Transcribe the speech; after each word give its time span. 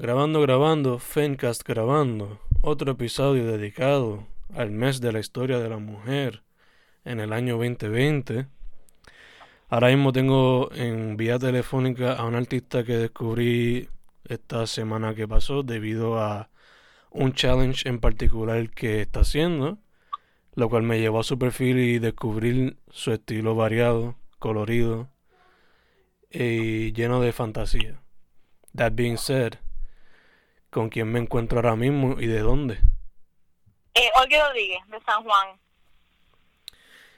Grabando, 0.00 0.40
grabando, 0.40 1.00
Fencast 1.00 1.66
grabando, 1.66 2.38
otro 2.60 2.92
episodio 2.92 3.46
dedicado 3.46 4.28
al 4.54 4.70
mes 4.70 5.00
de 5.00 5.10
la 5.10 5.18
historia 5.18 5.58
de 5.58 5.68
la 5.68 5.78
mujer 5.78 6.44
en 7.04 7.18
el 7.18 7.32
año 7.32 7.54
2020. 7.58 8.46
Ahora 9.68 9.88
mismo 9.88 10.12
tengo 10.12 10.70
en 10.72 11.16
vía 11.16 11.40
telefónica 11.40 12.12
a 12.12 12.26
un 12.26 12.36
artista 12.36 12.84
que 12.84 12.96
descubrí 12.96 13.88
esta 14.22 14.68
semana 14.68 15.16
que 15.16 15.26
pasó 15.26 15.64
debido 15.64 16.20
a 16.20 16.48
un 17.10 17.32
challenge 17.32 17.88
en 17.88 17.98
particular 17.98 18.70
que 18.70 19.00
está 19.00 19.22
haciendo, 19.22 19.78
lo 20.54 20.68
cual 20.68 20.84
me 20.84 21.00
llevó 21.00 21.18
a 21.18 21.24
su 21.24 21.40
perfil 21.40 21.76
y 21.80 21.98
descubrir 21.98 22.76
su 22.88 23.10
estilo 23.10 23.56
variado, 23.56 24.14
colorido 24.38 25.08
y 26.30 26.92
lleno 26.92 27.20
de 27.20 27.32
fantasía. 27.32 28.00
That 28.76 28.92
being 28.94 29.16
said, 29.16 29.54
¿con 30.70 30.88
quién 30.88 31.10
me 31.10 31.18
encuentro 31.18 31.58
ahora 31.58 31.76
mismo 31.76 32.20
y 32.20 32.26
de 32.26 32.40
dónde? 32.40 32.78
Eh, 33.94 34.10
Olga 34.14 34.46
Rodríguez, 34.46 34.80
de 34.88 35.00
San 35.00 35.22
Juan. 35.24 35.58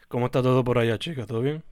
¿Cómo 0.09 0.27
está 0.27 0.43
todo 0.43 0.65
por 0.65 0.79
allá, 0.79 0.99
chica? 0.99 1.27
¿Todo 1.27 1.41
bien? 1.41 1.63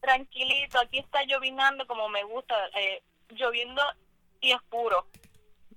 Tranquilito, 0.00 0.78
aquí 0.80 0.98
está 0.98 1.24
llovinando 1.24 1.86
como 1.86 2.08
me 2.08 2.22
gusta, 2.24 2.54
eh, 2.76 3.02
lloviendo 3.30 3.82
y 4.40 4.52
es 4.52 4.62
puro. 4.70 5.06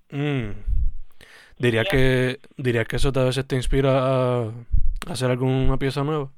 Mm. 0.09 0.51
¿Diría 1.57 1.85
que, 1.85 2.39
diría 2.55 2.85
que 2.85 2.97
eso 2.97 3.11
tal 3.11 3.25
vez 3.25 3.47
te 3.47 3.55
inspira 3.55 3.91
a 3.97 4.51
hacer 5.07 5.31
alguna 5.31 5.77
pieza 5.77 6.03
nueva? 6.03 6.29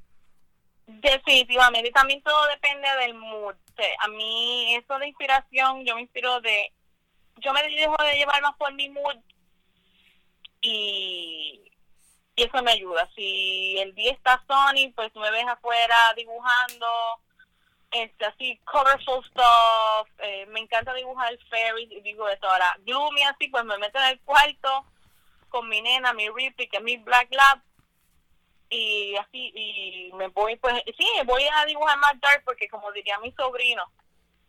Definitivamente, 0.87 1.89
y 1.89 1.91
también 1.91 2.21
todo 2.23 2.47
depende 2.47 2.87
del 3.01 3.13
mood. 3.15 3.53
O 3.53 3.75
sea, 3.75 3.87
a 4.01 4.07
mí 4.07 4.75
eso 4.75 4.97
de 4.97 5.07
inspiración, 5.07 5.85
yo 5.85 5.95
me 5.95 6.01
inspiro 6.01 6.39
de, 6.41 6.71
yo 7.39 7.53
me 7.53 7.63
dejo 7.63 7.95
de 8.03 8.17
llevar 8.17 8.41
más 8.41 8.55
por 8.57 8.73
mi 8.73 8.89
mood 8.89 9.17
y, 10.61 11.71
y 12.35 12.43
eso 12.43 12.61
me 12.63 12.71
ayuda. 12.71 13.09
Si 13.15 13.77
el 13.79 13.93
día 13.95 14.11
está 14.11 14.43
sunny, 14.47 14.89
pues 14.89 15.13
me 15.15 15.31
ves 15.31 15.47
afuera 15.47 16.13
dibujando, 16.15 16.87
este 17.91 18.25
así, 18.25 18.59
colorful 18.65 19.25
stuff, 19.25 20.09
eh, 20.19 20.45
me 20.47 20.61
encanta 20.61 20.93
dibujar 20.93 21.37
fairies 21.49 21.91
y 21.91 22.01
digo 22.01 22.27
eso. 22.27 22.47
Ahora, 22.47 22.75
gloomy 22.85 23.23
así, 23.23 23.47
pues 23.49 23.63
me 23.65 23.77
meto 23.77 23.99
en 23.99 24.05
el 24.05 24.19
cuarto 24.21 24.85
con 25.49 25.67
mi 25.67 25.81
nena, 25.81 26.13
mi 26.13 26.29
Ripley, 26.29 26.67
que 26.67 26.77
es 26.77 26.83
mi 26.83 26.97
Black 26.97 27.27
Lab, 27.31 27.61
y 28.69 29.15
así, 29.15 29.51
y 29.55 30.11
me 30.13 30.27
voy, 30.27 30.55
pues, 30.57 30.75
sí, 30.97 31.07
voy 31.25 31.43
a 31.51 31.65
dibujar 31.65 31.97
más 31.97 32.19
dark 32.21 32.43
porque 32.45 32.69
como 32.69 32.91
diría 32.91 33.17
mi 33.19 33.31
sobrino, 33.31 33.83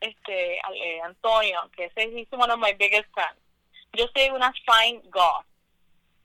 este, 0.01 0.57
eh, 0.57 1.01
Antonio, 1.03 1.71
que 1.77 1.85
ese 1.85 2.21
es 2.21 2.29
uno 2.31 2.47
de 2.47 2.57
mis 2.57 2.79
biggest 2.79 3.11
fans, 3.15 3.39
yo 3.93 4.07
soy 4.15 4.31
una 4.31 4.53
fine 4.53 5.01
goth. 5.11 5.47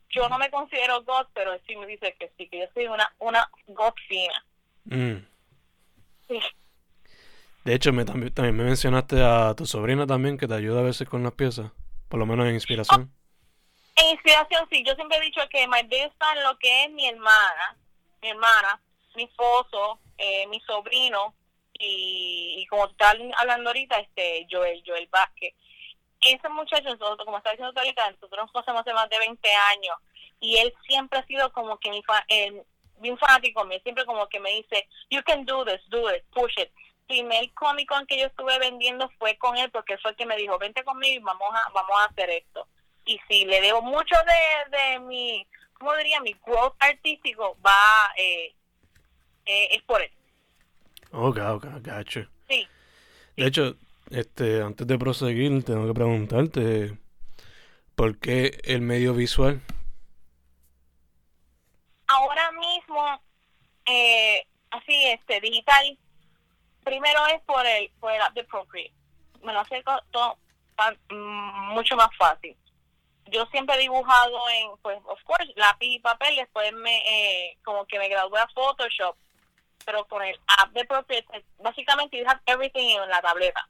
Yo 0.10 0.30
no 0.30 0.38
me 0.38 0.50
considero 0.50 1.04
goth, 1.04 1.28
pero 1.34 1.58
sí 1.68 1.76
me 1.76 1.86
dice 1.86 2.16
que 2.18 2.32
sí, 2.38 2.48
que 2.48 2.60
yo 2.60 2.66
soy 2.74 2.88
una, 2.88 3.12
una 3.20 3.50
goth 3.68 3.98
fina. 4.08 4.46
Mm. 4.86 5.26
Sí. 6.28 6.40
De 7.66 7.74
hecho, 7.74 7.92
me, 7.92 8.06
también, 8.06 8.34
también 8.34 8.56
me 8.56 8.64
mencionaste 8.64 9.22
a 9.22 9.54
tu 9.56 9.66
sobrina 9.66 10.06
también 10.06 10.38
que 10.38 10.48
te 10.48 10.54
ayuda 10.54 10.82
a 10.82 10.84
veces 10.84 11.10
con 11.10 11.24
las 11.24 11.34
piezas, 11.34 11.72
por 12.08 12.20
lo 12.20 12.26
menos 12.26 12.46
en 12.48 12.54
inspiración. 12.54 13.12
En 13.96 14.12
inspiración, 14.12 14.68
sí, 14.70 14.84
yo 14.86 14.94
siempre 14.96 15.18
he 15.18 15.22
dicho 15.22 15.42
que 15.50 15.68
my 15.68 15.82
biggest 15.84 16.16
fan 16.18 16.42
lo 16.44 16.58
que 16.60 16.84
es 16.84 16.92
mi 16.92 17.08
hermana, 17.08 17.76
mi 18.22 18.30
hermana, 18.30 18.80
mi 19.16 19.24
esposo, 19.24 20.00
eh, 20.18 20.46
mi 20.48 20.60
sobrino 20.62 21.34
y, 21.80 22.56
y 22.60 22.68
como 22.68 22.88
está 22.88 23.14
hablando 23.38 23.70
ahorita, 23.70 24.00
este 24.00 24.48
Joel, 24.50 24.84
Joel 24.86 25.08
Vázquez. 25.08 25.54
Ese 26.22 26.50
muchacho, 26.50 26.90
nosotros, 26.90 27.26
como 27.26 27.38
está 27.38 27.52
diciendo 27.52 27.74
ahorita, 27.80 28.12
nosotros 28.12 28.46
nos 28.46 28.52
conocemos 28.52 28.82
hace 28.82 28.94
más 28.94 29.10
de 29.10 29.20
20 29.20 29.50
años 29.74 29.98
y 30.40 30.58
él 30.58 30.74
siempre 30.88 31.20
ha 31.20 31.26
sido 31.26 31.52
como 31.54 31.78
que 31.80 31.90
mi 31.90 32.02
fa 32.04 32.26
eh, 32.28 32.64
bien 32.98 33.18
fanático 33.18 33.68
siempre 33.84 34.06
como 34.06 34.28
que 34.28 34.40
me 34.40 34.52
dice, 34.52 34.88
you 35.10 35.22
can 35.24 35.46
do 35.46 35.66
this, 35.66 35.82
do 35.90 36.14
it, 36.14 36.24
push 36.34 36.54
it. 36.58 36.72
Primer 37.08 37.54
cómic 37.54 37.88
con 37.88 38.06
que 38.08 38.18
yo 38.18 38.26
estuve 38.26 38.58
vendiendo 38.58 39.10
fue 39.20 39.38
con 39.38 39.58
él 39.58 39.70
porque 39.70 39.98
fue 40.00 40.12
el 40.12 40.18
que 40.18 40.26
me 40.26 40.38
dijo, 40.38 40.58
vente 40.58 40.84
conmigo 40.84 41.16
y 41.16 41.24
vamos 41.24 41.50
a, 41.54 41.70
vamos 41.72 41.96
a 42.00 42.06
hacer 42.06 42.30
esto. 42.30 42.68
Y 43.06 43.20
si 43.28 43.46
le 43.46 43.62
debo 43.62 43.82
mucho 43.82 44.16
de, 44.26 44.78
de 44.78 45.00
mi, 45.00 45.46
¿cómo 45.74 45.96
diría? 45.98 46.20
Mi 46.22 46.34
growth 46.46 46.76
artístico 46.80 47.58
va, 47.64 48.14
eh, 48.18 48.56
eh, 49.46 49.68
es 49.72 49.84
por 49.84 50.02
él. 50.02 50.12
Ok, 51.18 51.38
ok, 51.38 51.66
gacho. 51.80 52.28
Sí. 52.50 52.68
De 53.38 53.48
hecho, 53.48 53.78
este, 54.12 54.62
antes 54.62 54.86
de 54.86 55.00
proseguir, 55.00 55.64
tengo 55.64 55.88
que 55.88 55.94
preguntarte, 55.94 56.98
¿por 57.96 58.18
qué 58.20 58.60
el 58.66 58.82
medio 58.82 59.14
visual? 59.14 59.62
Ahora 62.08 62.52
mismo, 62.52 63.22
eh, 63.86 64.46
así, 64.72 65.06
este, 65.06 65.40
digital, 65.40 65.98
primero 66.84 67.26
es 67.28 67.42
por 67.44 67.66
el, 67.66 67.90
por 68.02 68.12
el 68.12 68.22
app 68.22 68.34
de 68.34 68.44
Procreate. 68.44 68.94
Me 69.42 69.54
lo 69.54 69.62
hace 69.62 69.82
todo 70.12 70.38
mm, 71.12 71.74
mucho 71.74 71.96
más 71.96 72.10
fácil. 72.18 72.58
Yo 73.28 73.46
siempre 73.52 73.78
he 73.78 73.80
dibujado 73.80 74.38
en, 74.50 74.78
pues, 74.82 74.98
of 75.06 75.24
course, 75.24 75.54
lápiz 75.56 75.88
y 75.88 76.00
papel, 76.00 76.36
después 76.36 76.74
me, 76.74 76.98
eh, 77.08 77.58
como 77.64 77.86
que 77.86 78.00
me 78.00 78.10
gradué 78.10 78.42
a 78.42 78.50
Photoshop, 78.50 79.16
pero 79.84 80.06
con 80.06 80.24
el 80.24 80.40
app 80.60 80.72
de 80.72 80.86
Procreate, 80.86 81.46
básicamente 81.60 82.18
you 82.18 82.28
have 82.28 82.42
everything 82.46 82.98
en 82.98 83.10
la 83.10 83.22
tableta. 83.22 83.68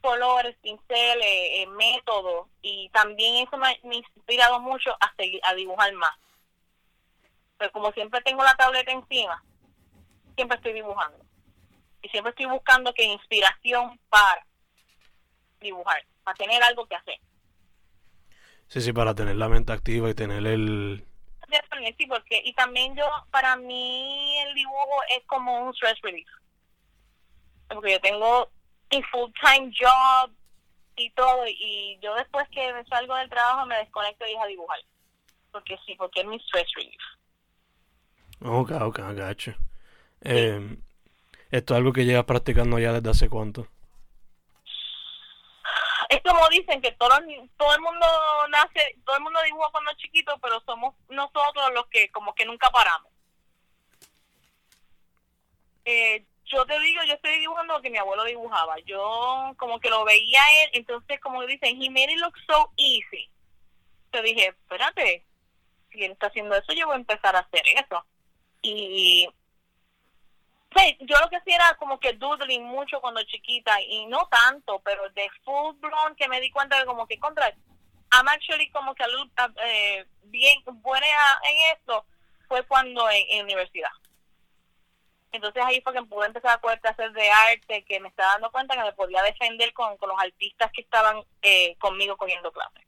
Colores, 0.00 0.56
pinceles, 0.62 1.26
eh, 1.26 1.66
métodos, 1.66 2.48
y 2.62 2.90
también 2.90 3.46
eso 3.46 3.56
me, 3.56 3.80
me 3.84 3.96
ha 3.96 3.98
inspirado 3.98 4.60
mucho 4.60 4.94
a 5.00 5.14
seguir, 5.16 5.40
a 5.44 5.54
dibujar 5.54 5.92
más. 5.94 6.16
Pero 7.58 7.72
como 7.72 7.92
siempre 7.92 8.20
tengo 8.20 8.44
la 8.44 8.54
tableta 8.54 8.92
encima, 8.92 9.42
siempre 10.34 10.56
estoy 10.56 10.74
dibujando. 10.74 11.24
Y 12.02 12.08
siempre 12.10 12.30
estoy 12.30 12.46
buscando 12.46 12.92
que 12.92 13.04
inspiración 13.04 13.98
para 14.10 14.46
dibujar, 15.60 16.04
para 16.22 16.36
tener 16.36 16.62
algo 16.62 16.86
que 16.86 16.96
hacer. 16.96 17.18
Sí, 18.68 18.80
sí, 18.80 18.92
para 18.92 19.14
tener 19.14 19.36
la 19.36 19.48
mente 19.48 19.72
activa 19.72 20.10
y 20.10 20.14
tener 20.14 20.46
el... 20.46 21.06
Sí, 21.98 22.06
porque, 22.06 22.42
y 22.44 22.52
también 22.54 22.96
yo, 22.96 23.04
para 23.30 23.56
mí 23.56 24.38
el 24.40 24.54
dibujo 24.54 25.00
es 25.16 25.24
como 25.26 25.66
un 25.66 25.74
stress 25.74 26.00
relief. 26.02 26.28
Porque 27.68 27.92
yo 27.92 28.00
tengo 28.00 28.50
mi 28.90 29.02
full 29.04 29.30
time 29.40 29.72
job 29.78 30.30
y 30.96 31.10
todo, 31.10 31.44
y 31.46 31.98
yo 32.02 32.14
después 32.14 32.48
que 32.50 32.72
me 32.72 32.84
salgo 32.84 33.14
del 33.16 33.30
trabajo 33.30 33.66
me 33.66 33.76
desconecto 33.76 34.26
y 34.26 34.30
dejo 34.30 34.42
a 34.42 34.48
dibujar. 34.48 34.78
Porque 35.52 35.78
sí, 35.86 35.94
porque 35.96 36.20
es 36.20 36.26
mi 36.26 36.36
stress 36.36 36.68
relief. 36.74 37.02
Ok, 38.40 38.70
ok, 38.72 38.98
gacho. 39.14 39.54
Eh, 40.20 40.76
esto 41.50 41.74
es 41.74 41.78
algo 41.78 41.92
que 41.92 42.04
llevas 42.04 42.24
practicando 42.24 42.78
ya 42.78 42.92
desde 42.92 43.10
hace 43.10 43.28
cuánto. 43.28 43.68
Es 46.14 46.22
como 46.22 46.48
dicen 46.48 46.80
que 46.80 46.92
todo, 46.92 47.10
todo 47.56 47.74
el 47.74 47.80
mundo 47.80 48.06
nace, 48.48 48.96
todo 49.04 49.16
el 49.16 49.22
mundo 49.22 49.40
dibuja 49.44 49.68
cuando 49.70 49.90
es 49.90 49.96
chiquito, 49.98 50.38
pero 50.40 50.60
somos 50.66 50.94
nosotros 51.08 51.72
los 51.74 51.86
que 51.86 52.10
como 52.10 52.34
que 52.34 52.44
nunca 52.44 52.70
paramos. 52.70 53.10
Eh, 55.84 56.24
yo 56.46 56.64
te 56.66 56.78
digo, 56.80 57.02
yo 57.04 57.14
estoy 57.14 57.38
dibujando 57.38 57.74
lo 57.74 57.82
que 57.82 57.90
mi 57.90 57.98
abuelo 57.98 58.24
dibujaba. 58.24 58.78
Yo 58.80 59.54
como 59.56 59.80
que 59.80 59.90
lo 59.90 60.04
veía 60.04 60.40
él, 60.62 60.70
entonces 60.74 61.20
como 61.20 61.44
dicen, 61.46 61.80
he 61.82 61.90
made 61.90 62.12
it 62.12 62.18
look 62.18 62.34
so 62.46 62.70
easy. 62.76 63.30
Te 64.10 64.22
dije, 64.22 64.48
espérate, 64.48 65.24
si 65.90 66.04
él 66.04 66.12
está 66.12 66.28
haciendo 66.28 66.54
eso, 66.54 66.72
yo 66.72 66.86
voy 66.86 66.94
a 66.94 66.98
empezar 66.98 67.34
a 67.36 67.40
hacer 67.40 67.62
eso. 67.68 68.04
Y 68.62 69.28
Sí, 70.76 70.96
yo 71.00 71.16
lo 71.20 71.28
que 71.28 71.36
hacía 71.36 71.56
era 71.56 71.74
como 71.76 72.00
que 72.00 72.14
doodling 72.14 72.64
mucho 72.64 73.00
cuando 73.00 73.22
chiquita 73.22 73.80
y 73.82 74.06
no 74.06 74.26
tanto, 74.28 74.80
pero 74.84 75.08
de 75.10 75.30
full 75.44 75.76
blown 75.76 76.16
que 76.16 76.28
me 76.28 76.40
di 76.40 76.50
cuenta 76.50 76.78
de 76.78 76.86
como 76.86 77.06
que 77.06 77.18
contra 77.18 77.54
I'm 78.12 78.28
actually 78.28 78.70
como 78.70 78.94
que 78.94 79.04
eh, 79.64 80.06
bien 80.24 80.62
buena 80.64 81.06
en 81.48 81.76
esto 81.76 82.04
fue 82.48 82.62
cuando 82.64 83.08
en, 83.10 83.24
en 83.30 83.44
universidad. 83.44 83.90
Entonces 85.32 85.62
ahí 85.64 85.80
fue 85.80 85.92
que 85.92 86.02
pude 86.02 86.26
empezar 86.26 86.52
a 86.52 86.60
poder 86.60 86.80
hacer 86.84 87.12
de 87.12 87.28
arte, 87.28 87.84
que 87.84 87.98
me 87.98 88.08
estaba 88.08 88.32
dando 88.32 88.52
cuenta 88.52 88.76
que 88.76 88.84
me 88.84 88.92
podía 88.92 89.22
defender 89.22 89.72
con, 89.72 89.96
con 89.96 90.08
los 90.08 90.18
artistas 90.20 90.70
que 90.72 90.82
estaban 90.82 91.22
eh, 91.42 91.76
conmigo 91.78 92.16
cogiendo 92.16 92.52
clases. 92.52 92.84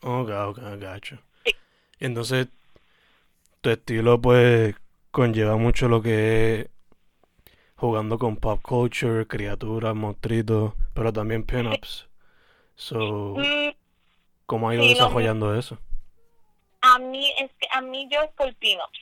Ok, 0.00 0.30
ok, 0.30 0.58
gacho. 0.78 1.18
Sí. 1.44 1.54
Y 2.00 2.06
entonces, 2.06 2.48
tu 3.60 3.68
estilo 3.68 4.18
pues 4.20 4.74
conlleva 5.16 5.56
mucho 5.56 5.88
lo 5.88 6.02
que 6.02 6.60
es 6.60 6.70
jugando 7.76 8.18
con 8.18 8.36
pop 8.36 8.60
culture, 8.62 9.26
criaturas, 9.26 9.94
monstruitos, 9.94 10.74
pero 10.94 11.12
también 11.12 11.44
pin-ups. 11.44 12.08
So, 12.76 13.34
Mm, 13.36 13.70
¿cómo 14.46 14.68
ha 14.68 14.74
ido 14.74 14.82
sí, 14.84 14.94
desarrollando 14.94 15.54
eso? 15.56 15.78
a 16.80 16.98
mí 16.98 17.30
es 17.38 17.50
que 17.58 17.68
a 17.72 17.80
mí 17.82 18.08
yo 18.10 18.22
es 18.22 18.30
por 18.32 18.54
pin-ups. 18.56 19.00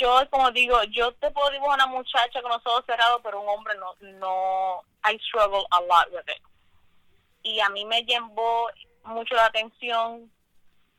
Yo 0.00 0.28
como 0.30 0.50
digo, 0.52 0.82
yo 0.84 1.12
te 1.14 1.30
puedo 1.30 1.50
dibujar 1.50 1.74
una 1.76 1.86
muchacha 1.86 2.40
con 2.42 2.50
los 2.52 2.64
ojos 2.66 2.84
cerrados, 2.86 3.20
pero 3.22 3.40
un 3.40 3.48
hombre 3.48 3.74
no 3.78 3.94
no 4.18 4.82
I 5.04 5.18
struggle 5.28 5.64
a 5.70 5.80
lot 5.82 6.12
with 6.12 6.28
it. 6.28 6.42
y 7.42 7.60
a 7.60 7.68
mí 7.70 7.84
me 7.84 8.04
llamó 8.04 8.68
mucho 9.04 9.34
la 9.34 9.46
atención 9.46 10.30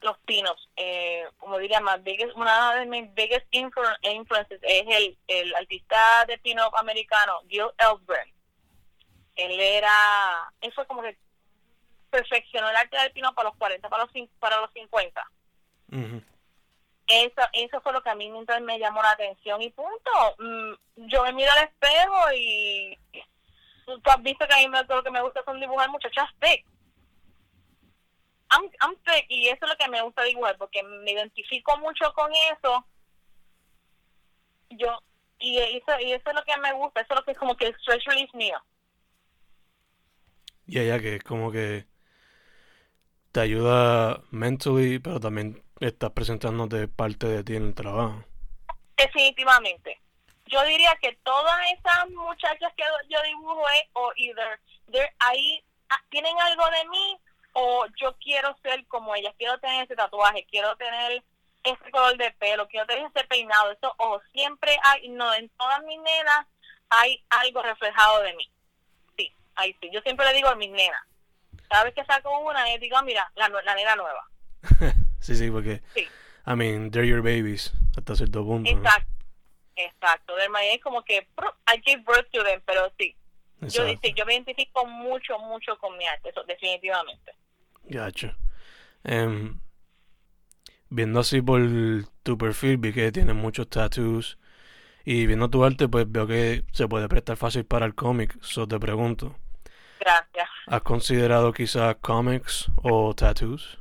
los 0.01 0.17
pinos. 0.19 0.69
Eh, 0.75 1.25
como 1.37 1.57
diría 1.57 1.79
más, 1.81 2.01
biggest, 2.03 2.35
una 2.35 2.75
de 2.75 2.85
mis 2.85 3.13
biggest 3.13 3.45
influences 3.51 4.59
es 4.61 4.85
el, 4.87 5.17
el 5.27 5.55
artista 5.55 6.25
de 6.27 6.37
pino 6.37 6.69
americano, 6.77 7.41
Gil 7.47 7.67
Elbren. 7.77 8.33
Él 9.35 9.59
era, 9.59 10.51
él 10.61 10.73
fue 10.73 10.85
como 10.85 11.01
que 11.01 11.17
perfeccionó 12.09 12.69
el 12.69 12.75
arte 12.75 12.97
del 12.97 13.11
pino 13.11 13.33
para 13.33 13.49
los 13.49 13.57
40, 13.57 13.87
para 13.89 14.03
los, 14.03 14.11
para 14.39 14.59
los 14.61 14.71
50. 14.73 15.31
Eso, 17.07 17.41
eso 17.53 17.81
fue 17.81 17.93
lo 17.93 18.03
que 18.03 18.09
a 18.09 18.15
mí 18.15 18.29
mientras 18.29 18.61
me 18.61 18.77
llamó 18.77 19.01
la 19.01 19.11
atención 19.11 19.61
y 19.61 19.71
punto. 19.71 20.11
Mm, 20.37 20.73
yo 21.07 21.23
me 21.23 21.33
miro 21.33 21.51
al 21.53 21.63
espejo 21.63 22.33
y 22.35 22.97
tú 23.85 24.01
has 24.05 24.21
visto 24.21 24.47
que 24.47 24.53
a 24.53 24.57
mí 24.57 24.67
me, 24.67 24.83
lo 24.83 25.03
que 25.03 25.09
me 25.09 25.21
gusta 25.21 25.43
son 25.43 25.59
dibujar 25.59 25.89
muchachas 25.89 26.29
thick. 26.39 26.65
I'm, 28.51 28.69
I'm 28.81 28.95
thick 29.05 29.25
y 29.29 29.47
eso 29.47 29.65
es 29.65 29.69
lo 29.69 29.77
que 29.77 29.89
me 29.89 30.01
gusta 30.01 30.23
dibujar 30.23 30.57
porque 30.57 30.83
me 30.83 31.11
identifico 31.11 31.77
mucho 31.77 32.11
con 32.13 32.31
eso. 32.53 32.85
Yo, 34.71 34.99
y 35.39 35.57
eso, 35.57 35.99
y 35.99 36.13
eso 36.13 36.29
es 36.29 36.35
lo 36.35 36.43
que 36.43 36.57
me 36.57 36.73
gusta, 36.73 37.01
eso 37.01 37.13
es 37.13 37.19
lo 37.19 37.25
que 37.25 37.31
es 37.31 37.37
como 37.37 37.55
que 37.55 37.67
el 37.67 37.75
stress 37.75 38.03
release 38.05 38.35
mío. 38.35 38.57
Ya, 40.65 40.83
ya, 40.83 40.99
que 40.99 41.15
es 41.15 41.23
como 41.23 41.51
que 41.51 41.87
te 43.31 43.39
ayuda 43.39 44.21
mentally, 44.31 44.99
pero 44.99 45.19
también 45.19 45.63
estás 45.79 46.11
presentándote 46.11 46.87
parte 46.87 47.27
de 47.27 47.43
ti 47.43 47.55
en 47.55 47.67
el 47.67 47.73
trabajo. 47.73 48.23
Definitivamente 48.97 49.99
yo 50.49 50.63
diría 50.65 50.95
que 51.01 51.13
todas 51.23 51.59
esas 51.71 52.09
muchachas 52.09 52.73
que 52.75 52.83
yo 53.07 53.21
dibujo 53.23 53.63
o 53.93 54.11
either 54.15 54.59
ahí 55.19 55.63
ah, 55.89 56.01
tienen 56.09 56.35
algo 56.39 56.63
de 56.65 56.89
mí 56.89 57.17
o 57.53 57.85
yo 57.99 58.15
quiero 58.19 58.55
ser 58.61 58.85
como 58.87 59.15
ellas, 59.15 59.33
quiero 59.37 59.57
tener 59.59 59.83
ese 59.83 59.95
tatuaje, 59.95 60.45
quiero 60.49 60.75
tener 60.77 61.23
ese 61.63 61.91
color 61.91 62.17
de 62.17 62.31
pelo, 62.31 62.67
quiero 62.67 62.85
tener 62.87 63.05
ese 63.13 63.27
peinado, 63.27 63.71
eso 63.71 63.93
o 63.97 64.21
siempre 64.31 64.77
hay, 64.83 65.09
no, 65.09 65.33
en 65.33 65.49
todas 65.49 65.83
mis 65.83 65.99
nenas 65.99 66.47
hay 66.89 67.23
algo 67.29 67.61
reflejado 67.61 68.21
de 68.21 68.33
mí. 68.35 68.51
Sí, 69.17 69.33
ahí 69.55 69.75
sí. 69.81 69.89
Yo 69.91 70.01
siempre 70.01 70.25
le 70.25 70.33
digo 70.33 70.49
a 70.49 70.55
mis 70.55 70.71
nenas, 70.71 71.01
cada 71.69 71.83
vez 71.83 71.93
que 71.93 72.05
saco 72.05 72.39
una, 72.39 72.65
les 72.65 72.79
digo, 72.79 73.01
mira, 73.03 73.31
la, 73.35 73.49
la 73.49 73.75
nena 73.75 73.95
nueva. 73.95 74.27
sí, 75.19 75.35
sí, 75.35 75.51
porque, 75.51 75.81
sí. 75.93 76.07
I 76.47 76.55
mean, 76.55 76.89
they're 76.91 77.07
your 77.07 77.21
babies, 77.21 77.73
hasta 77.97 78.15
cierto 78.15 78.43
punto. 78.43 78.69
Exacto. 78.69 79.19
Exacto, 79.79 80.35
del 80.35 80.51
es 80.73 80.81
como 80.81 81.03
que 81.03 81.25
I 81.67 81.81
give 81.85 82.03
birth 82.05 82.29
to 82.33 82.43
them, 82.43 82.61
pero 82.65 82.91
sí. 82.97 83.15
Yo, 83.61 83.85
yo 84.15 84.25
me 84.25 84.33
identifico 84.33 84.85
mucho, 84.85 85.37
mucho 85.39 85.77
con 85.77 85.97
mi 85.97 86.05
arte, 86.07 86.29
eso, 86.29 86.43
definitivamente. 86.43 87.33
Gacho. 87.83 88.33
Em, 89.03 89.59
viendo 90.89 91.19
así 91.19 91.41
por 91.41 91.61
tu 92.23 92.37
perfil, 92.37 92.77
vi 92.77 92.93
que 92.93 93.11
tienes 93.11 93.35
muchos 93.35 93.69
tattoos. 93.69 94.37
Y 95.03 95.25
viendo 95.25 95.49
tu 95.49 95.63
arte, 95.63 95.87
pues 95.87 96.09
veo 96.09 96.27
que 96.27 96.63
se 96.71 96.87
puede 96.87 97.09
prestar 97.09 97.35
fácil 97.35 97.65
para 97.65 97.85
el 97.85 97.95
cómic. 97.95 98.37
So 98.41 98.67
te 98.67 98.79
pregunto. 98.79 99.35
Gracias. 99.99 100.49
¿Has 100.67 100.81
considerado 100.81 101.51
quizás 101.51 101.95
cómics 101.97 102.67
o 102.83 103.13
tattoos? 103.13 103.77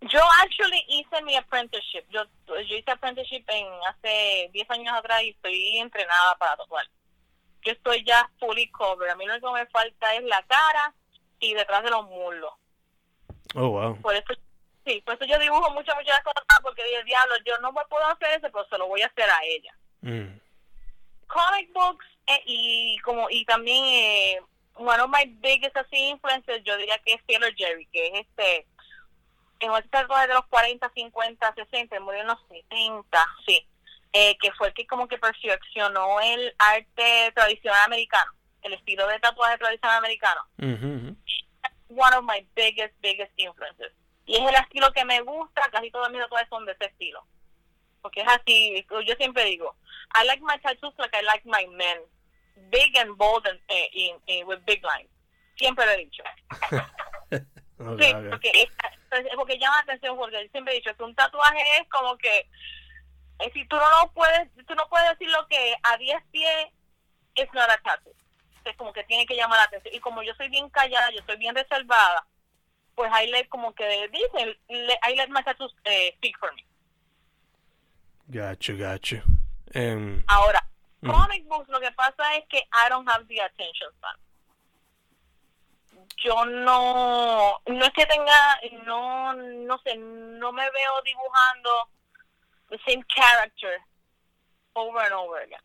Yo 0.00 0.20
actually 0.42 0.82
hice 0.88 1.22
mi 1.22 1.36
apprenticeship. 1.36 2.04
Yo, 2.10 2.24
yo 2.46 2.76
hice 2.76 2.90
apprenticeship 2.90 3.44
en 3.48 3.66
hace 3.88 4.48
10 4.52 4.70
años 4.70 4.94
atrás 4.94 5.22
y 5.22 5.30
estoy 5.30 5.78
entrenada 5.78 6.34
para 6.36 6.56
tatuar. 6.56 6.86
Yo 7.64 7.72
estoy 7.72 8.04
ya 8.04 8.28
fully 8.38 8.70
covered. 8.70 9.12
A 9.12 9.16
mí 9.16 9.26
lo 9.26 9.34
único 9.34 9.52
que 9.52 9.60
me 9.60 9.66
falta 9.66 10.14
es 10.14 10.22
la 10.24 10.42
cara 10.42 10.94
y 11.38 11.54
detrás 11.54 11.82
de 11.82 11.90
los 11.90 12.04
muslos. 12.06 12.52
Oh, 13.54 13.68
wow. 13.68 14.00
Por 14.00 14.14
eso, 14.14 14.34
sí, 14.84 15.02
por 15.04 15.14
eso 15.14 15.24
yo 15.24 15.38
dibujo 15.38 15.70
muchas, 15.70 15.96
muchas 15.96 16.20
cosas 16.22 16.44
porque 16.62 16.84
dije, 16.84 17.04
diablo, 17.04 17.34
yo 17.44 17.58
no 17.58 17.72
me 17.72 17.82
puedo 17.88 18.06
hacer 18.06 18.38
eso, 18.38 18.48
pero 18.52 18.66
se 18.68 18.78
lo 18.78 18.88
voy 18.88 19.02
a 19.02 19.06
hacer 19.06 19.28
a 19.28 19.44
ella. 19.44 19.74
Mm. 20.02 20.38
Comic 21.26 21.72
books 21.72 22.06
eh, 22.26 22.42
y 22.46 22.98
como 22.98 23.28
y 23.30 23.44
también 23.44 23.84
eh, 23.84 24.40
one 24.74 25.00
of 25.00 25.10
my 25.10 25.24
biggest 25.40 25.76
así 25.76 25.96
influencers 26.08 26.62
yo 26.64 26.76
diría 26.76 26.98
que 27.04 27.14
es 27.14 27.26
Taylor 27.26 27.54
Jerry, 27.54 27.86
que 27.86 28.06
es 28.08 28.26
este 28.26 28.66
en 29.60 29.70
tatuaje 29.90 30.26
de 30.26 30.34
los 30.34 30.46
40, 30.46 30.90
50, 30.94 31.54
60, 31.54 32.00
murió 32.00 32.22
en 32.22 32.28
los 32.28 32.40
70, 32.48 33.26
sí, 33.46 33.66
eh, 34.12 34.36
que 34.38 34.52
fue 34.52 34.68
el 34.68 34.74
que 34.74 34.86
como 34.86 35.06
que 35.08 35.18
perfeccionó 35.18 36.20
el 36.20 36.54
arte 36.58 37.32
tradicional 37.34 37.84
americano, 37.84 38.32
el 38.62 38.74
estilo 38.74 39.06
de 39.06 39.18
tatuaje 39.20 39.58
tradicional 39.58 39.98
americano. 39.98 40.46
One 40.58 42.16
of 42.16 42.24
my 42.24 42.46
biggest, 42.54 42.94
biggest 43.00 43.32
influences. 43.36 43.92
Y 44.26 44.36
es 44.36 44.48
el 44.48 44.54
estilo 44.54 44.92
que 44.92 45.04
me 45.04 45.20
gusta, 45.22 45.62
casi 45.72 45.90
todos 45.90 46.10
mis 46.10 46.20
tatuajes 46.20 46.48
son 46.48 46.64
de 46.66 46.72
ese 46.72 46.86
estilo. 46.86 47.24
Porque 48.02 48.20
es 48.22 48.28
así, 48.28 48.86
yo 49.06 49.14
siempre 49.16 49.44
digo, 49.44 49.76
I 50.14 50.26
like 50.26 50.42
my 50.42 50.58
tattoos 50.62 50.94
like 50.98 51.16
I 51.16 51.22
like 51.22 51.44
my 51.44 51.66
men. 51.76 51.98
Big 52.70 52.96
and 52.96 53.16
bold 53.16 53.46
and 53.46 53.58
eh, 53.68 54.44
with 54.44 54.60
big 54.66 54.82
lines. 54.84 55.10
Siempre 55.56 55.84
lo 55.86 55.92
he 55.92 55.96
dicho. 55.98 56.22
sí, 57.30 58.14
Porque, 58.30 58.68
porque 59.36 59.58
llama 59.58 59.76
la 59.76 59.82
atención, 59.82 60.16
porque 60.16 60.48
siempre 60.50 60.74
he 60.74 60.76
dicho 60.76 60.94
que 60.96 61.02
un 61.02 61.14
tatuaje 61.14 61.62
es 61.80 61.88
como 61.88 62.16
que 62.18 62.48
eh, 63.40 63.50
si 63.52 63.64
tú 63.66 63.76
no 63.76 63.90
lo 64.02 64.12
puedes, 64.12 64.48
tú 64.66 64.74
no 64.74 64.88
puedes 64.88 65.10
decir 65.10 65.28
lo 65.30 65.46
que 65.48 65.74
a 65.82 65.96
10 65.96 66.22
pies 66.30 66.68
es 67.34 67.52
not 67.54 67.70
a 67.70 67.78
tattoo. 67.78 68.12
Es 68.64 68.76
como 68.76 68.92
que 68.92 69.04
tiene 69.04 69.26
que 69.26 69.36
llamar 69.36 69.58
la 69.58 69.64
atención. 69.64 69.94
Y 69.94 70.00
como 70.00 70.22
yo 70.22 70.34
soy 70.34 70.48
bien 70.48 70.68
callada, 70.70 71.10
yo 71.10 71.22
soy 71.26 71.36
bien 71.36 71.54
reservada, 71.54 72.26
pues 72.94 73.10
ahí 73.12 73.30
le 73.30 73.48
como 73.48 73.74
que 73.74 74.08
dicen, 74.08 74.56
I 74.68 75.16
let 75.16 75.28
my 75.28 75.42
eh, 75.84 76.12
speak 76.16 76.38
for 76.38 76.52
me. 76.54 76.64
Gacho, 78.28 78.76
gacho. 78.76 79.16
Um, 79.74 80.22
Ahora, 80.26 80.62
comic 81.00 81.46
books, 81.46 81.68
lo 81.68 81.80
que 81.80 81.90
pasa 81.92 82.36
es 82.36 82.44
que 82.48 82.58
I 82.58 82.88
don't 82.90 83.08
have 83.08 83.26
the 83.26 83.40
attention 83.40 83.90
span 83.96 84.16
yo 86.22 86.44
no, 86.44 87.60
no 87.66 87.84
es 87.84 87.92
que 87.92 88.06
tenga, 88.06 88.60
no, 88.84 89.32
no 89.32 89.78
sé, 89.78 89.96
no 89.96 90.52
me 90.52 90.70
veo 90.70 91.02
dibujando 91.04 91.88
the 92.70 92.78
same 92.86 93.02
character 93.14 93.74
over 94.76 94.98
and 95.00 95.12
over 95.12 95.38
again. 95.42 95.60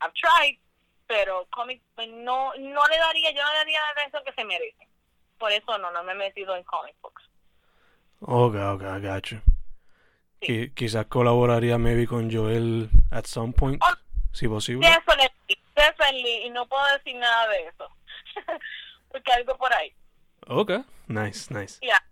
I've 0.00 0.14
tried, 0.14 0.58
pero 1.08 1.46
comic, 1.50 1.82
pues, 1.94 2.08
no, 2.08 2.52
no 2.58 2.82
le 2.86 2.98
daría, 2.98 3.32
yo 3.32 3.42
no 3.42 3.52
le 3.52 3.58
daría 3.58 3.80
la 3.80 4.02
atención 4.02 4.22
que 4.24 4.32
se 4.32 4.44
merece. 4.44 4.88
Por 5.38 5.52
eso 5.52 5.78
no, 5.78 5.90
no 5.90 6.02
me 6.04 6.12
he 6.12 6.16
metido 6.16 6.56
en 6.56 6.64
comic 6.64 6.94
books. 7.02 7.22
Ok, 8.20 8.54
ok, 8.54 8.82
I 8.82 9.00
got 9.00 9.26
you. 9.26 9.40
quizás 10.74 11.06
colaboraría 11.06 11.78
maybe 11.78 12.06
con 12.06 12.30
Joel 12.30 12.90
at 13.10 13.26
some 13.26 13.52
point, 13.52 13.82
oh, 13.82 13.94
si 14.32 14.48
posible. 14.48 14.86
Definitely, 14.86 15.58
definitely, 15.74 16.46
y 16.46 16.50
no 16.50 16.66
puedo 16.66 16.84
decir 16.96 17.16
nada 17.16 17.48
de 17.48 17.66
eso. 17.66 17.88
porque 19.10 19.32
algo 19.32 19.56
por 19.56 19.72
ahí. 19.74 19.92
Ok, 20.46 20.70
nice, 21.08 21.52
nice. 21.52 21.78
Ya, 21.82 22.02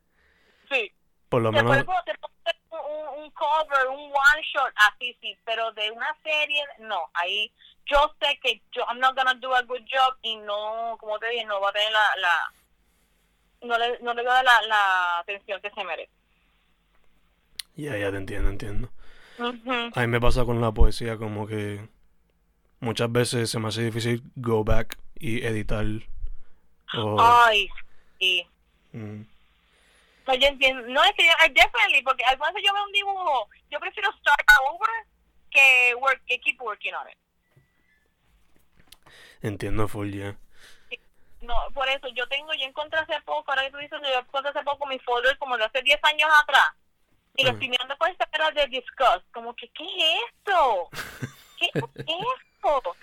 sí. 0.71 0.93
Por 1.29 1.43
lo 1.43 1.53
menos... 1.53 1.77
un, 1.77 3.23
un, 3.23 3.31
cover, 3.31 3.89
un 3.89 4.01
one 4.01 4.43
shot, 4.53 4.73
así 4.77 5.17
sí, 5.21 5.37
pero 5.45 5.73
de 5.73 5.91
una 5.91 6.15
serie, 6.23 6.63
no. 6.81 7.01
Ahí 7.15 7.53
yo 7.87 8.15
sé 8.21 8.39
que 8.43 8.61
yo, 8.73 8.83
I'm 8.89 8.99
not 8.99 9.17
gonna 9.17 9.35
do 9.35 9.55
a 9.55 9.63
good 9.63 9.83
job 9.91 10.17
y 10.23 10.37
no, 10.37 10.97
como 10.99 11.19
te 11.19 11.29
dije, 11.29 11.45
no 11.45 11.61
va 11.61 11.71
a 11.71 11.73
tener 11.73 11.93
la, 11.93 12.17
la 12.17 12.53
no 13.63 13.79
le, 13.79 13.99
no 14.01 14.15
le 14.15 14.23
voy 14.23 14.31
a 14.31 14.35
dar 14.35 14.45
la, 14.45 14.63
la 14.63 15.19
atención 15.19 15.61
que 15.61 15.71
se 15.71 15.85
merece. 15.85 16.11
Ya, 17.75 17.97
ya 17.97 18.11
te 18.11 18.17
entiendo, 18.17 18.51
entiendo. 18.51 18.91
A 19.39 20.01
mí 20.01 20.07
me 20.07 20.21
pasa 20.21 20.45
con 20.45 20.61
la 20.61 20.73
poesía 20.73 21.19
como 21.19 21.47
que 21.47 21.87
muchas 22.81 23.13
veces 23.13 23.51
se 23.51 23.59
me 23.59 23.69
hace 23.69 23.83
difícil 23.83 24.23
go 24.35 24.65
back 24.65 24.99
y 25.19 25.45
editar 25.45 25.85
Oh. 26.95 27.17
Ay, 27.19 27.69
sí. 28.19 28.47
Mm. 28.93 29.23
No, 30.27 30.35
yo 30.35 30.49
entiendo. 30.49 30.83
No, 30.89 31.03
es 31.05 31.13
que 31.13 31.25
I 31.25 31.49
definitely, 31.49 32.03
porque 32.03 32.25
al 32.25 32.37
veces 32.37 32.63
yo 32.65 32.73
veo 32.73 32.85
un 32.85 32.93
dibujo, 32.93 33.49
yo 33.71 33.79
prefiero 33.79 34.11
start 34.19 34.47
over 34.69 34.91
que, 35.51 35.95
work, 35.97 36.23
que 36.27 36.41
keep 36.41 36.61
working 36.61 36.95
on 36.95 37.09
it. 37.09 37.19
Entiendo 39.43 39.87
full, 39.87 40.11
ya. 40.11 40.37
No, 41.43 41.55
por 41.75 41.89
eso 41.89 42.09
yo 42.09 42.27
tengo, 42.29 42.53
yo 42.55 42.65
encontré 42.65 42.99
hace 42.99 43.21
poco, 43.21 43.51
ahora 43.51 43.65
que 43.65 43.71
tú 43.71 43.79
dices, 43.79 44.01
yo 44.03 44.19
encontré 44.19 44.51
hace 44.51 44.65
poco 44.65 44.87
mi 44.87 44.99
folder 44.99 45.39
como 45.39 45.57
de 45.57 45.65
hace 45.65 45.83
10 45.83 46.01
años 46.03 46.31
atrás. 46.43 46.71
Y 47.37 47.45
lo 47.45 47.51
estoy 47.51 47.69
mirando 47.69 47.97
con 47.99 48.11
esta 48.11 48.27
cara 48.27 48.51
de 48.51 48.67
disgust, 48.67 49.31
como 49.33 49.55
que, 49.55 49.69
¿qué 49.69 49.85
es 49.85 50.21
esto? 50.31 50.89
¿Qué 51.59 51.67
es 51.67 51.85
esto? 51.85 52.97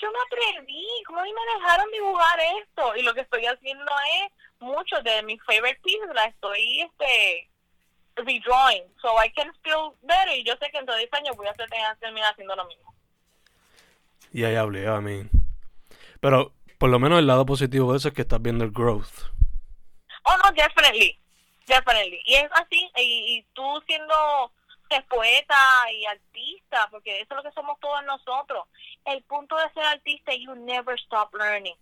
yo 0.00 0.10
me 0.10 0.18
atreví? 0.26 0.86
¿Cómo 1.06 1.20
a 1.20 1.22
mí 1.22 1.32
me 1.32 1.54
dejaron 1.54 1.90
dibujar 1.90 2.38
esto? 2.60 2.96
Y 2.96 3.02
lo 3.02 3.14
que 3.14 3.20
estoy 3.20 3.46
haciendo 3.46 3.92
es 4.20 4.32
mucho 4.60 5.00
de 5.02 5.22
mis 5.22 5.42
favorite 5.44 5.80
pieces, 5.82 6.08
la 6.14 6.24
estoy 6.24 6.80
este 6.82 7.50
redrawing, 8.16 8.84
so 9.00 9.14
I 9.22 9.30
can 9.30 9.52
feel 9.62 9.92
better. 10.02 10.36
Y 10.38 10.44
yo 10.44 10.54
sé 10.60 10.70
que 10.70 10.78
en 10.78 10.86
todo 10.86 10.96
10 10.96 11.12
años 11.14 11.36
voy 11.36 11.46
a 11.48 11.54
terminar 11.54 12.32
haciendo 12.32 12.56
lo 12.56 12.64
mismo. 12.66 12.94
Y 14.32 14.44
ahí 14.44 14.54
hablé, 14.54 14.86
a 14.86 15.00
mí. 15.00 15.28
Pero 16.20 16.52
Por 16.78 16.90
lo 16.90 16.98
menos 16.98 17.18
el 17.18 17.26
lado 17.26 17.46
positivo 17.46 17.92
de 17.92 17.98
eso 17.98 18.08
es 18.08 18.14
que 18.14 18.22
estás 18.22 18.42
viendo 18.42 18.64
el 18.64 18.70
growth. 18.70 19.32
Oh, 20.24 20.36
no, 20.44 20.52
definitely. 20.52 21.18
Definitely. 21.66 22.20
Y 22.26 22.34
es 22.34 22.50
así, 22.52 22.90
y, 22.96 23.38
y 23.38 23.42
tú 23.54 23.82
siendo 23.86 24.52
pues, 24.88 25.02
poeta 25.04 25.56
y 25.92 26.04
artista, 26.04 26.86
porque 26.90 27.20
eso 27.20 27.28
es 27.30 27.36
lo 27.36 27.42
que 27.42 27.54
somos 27.54 27.80
todos 27.80 28.04
nosotros. 28.04 28.66
El 29.04 29.22
punto 29.22 29.56
de 29.56 29.70
ser 29.72 29.84
artista, 29.84 30.34
you 30.34 30.54
never 30.54 30.98
stop 31.00 31.34
learning. 31.34 31.76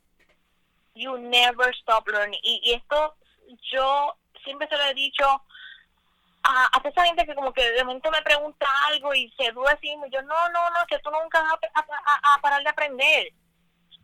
You 0.94 1.18
never 1.18 1.74
stop 1.80 2.06
learning. 2.08 2.40
Y, 2.42 2.60
y 2.64 2.72
esto 2.72 3.16
yo 3.72 4.16
siempre 4.44 4.68
se 4.68 4.76
lo 4.76 4.84
he 4.84 4.94
dicho 4.94 5.24
a, 6.44 6.70
a 6.72 6.88
esa 6.88 7.04
gente 7.04 7.24
que 7.26 7.34
como 7.34 7.52
que 7.52 7.70
de 7.72 7.84
momento 7.84 8.10
me 8.10 8.22
pregunta 8.22 8.66
algo 8.88 9.14
y 9.14 9.32
se 9.36 9.50
duda 9.52 9.72
así, 9.72 9.88
yo 10.10 10.22
no, 10.22 10.48
no, 10.50 10.70
no, 10.70 10.86
que 10.86 10.98
tú 10.98 11.10
nunca 11.10 11.42
vas 11.42 11.86
a, 12.22 12.40
parar 12.40 12.62
de 12.62 12.68
aprender. 12.68 13.32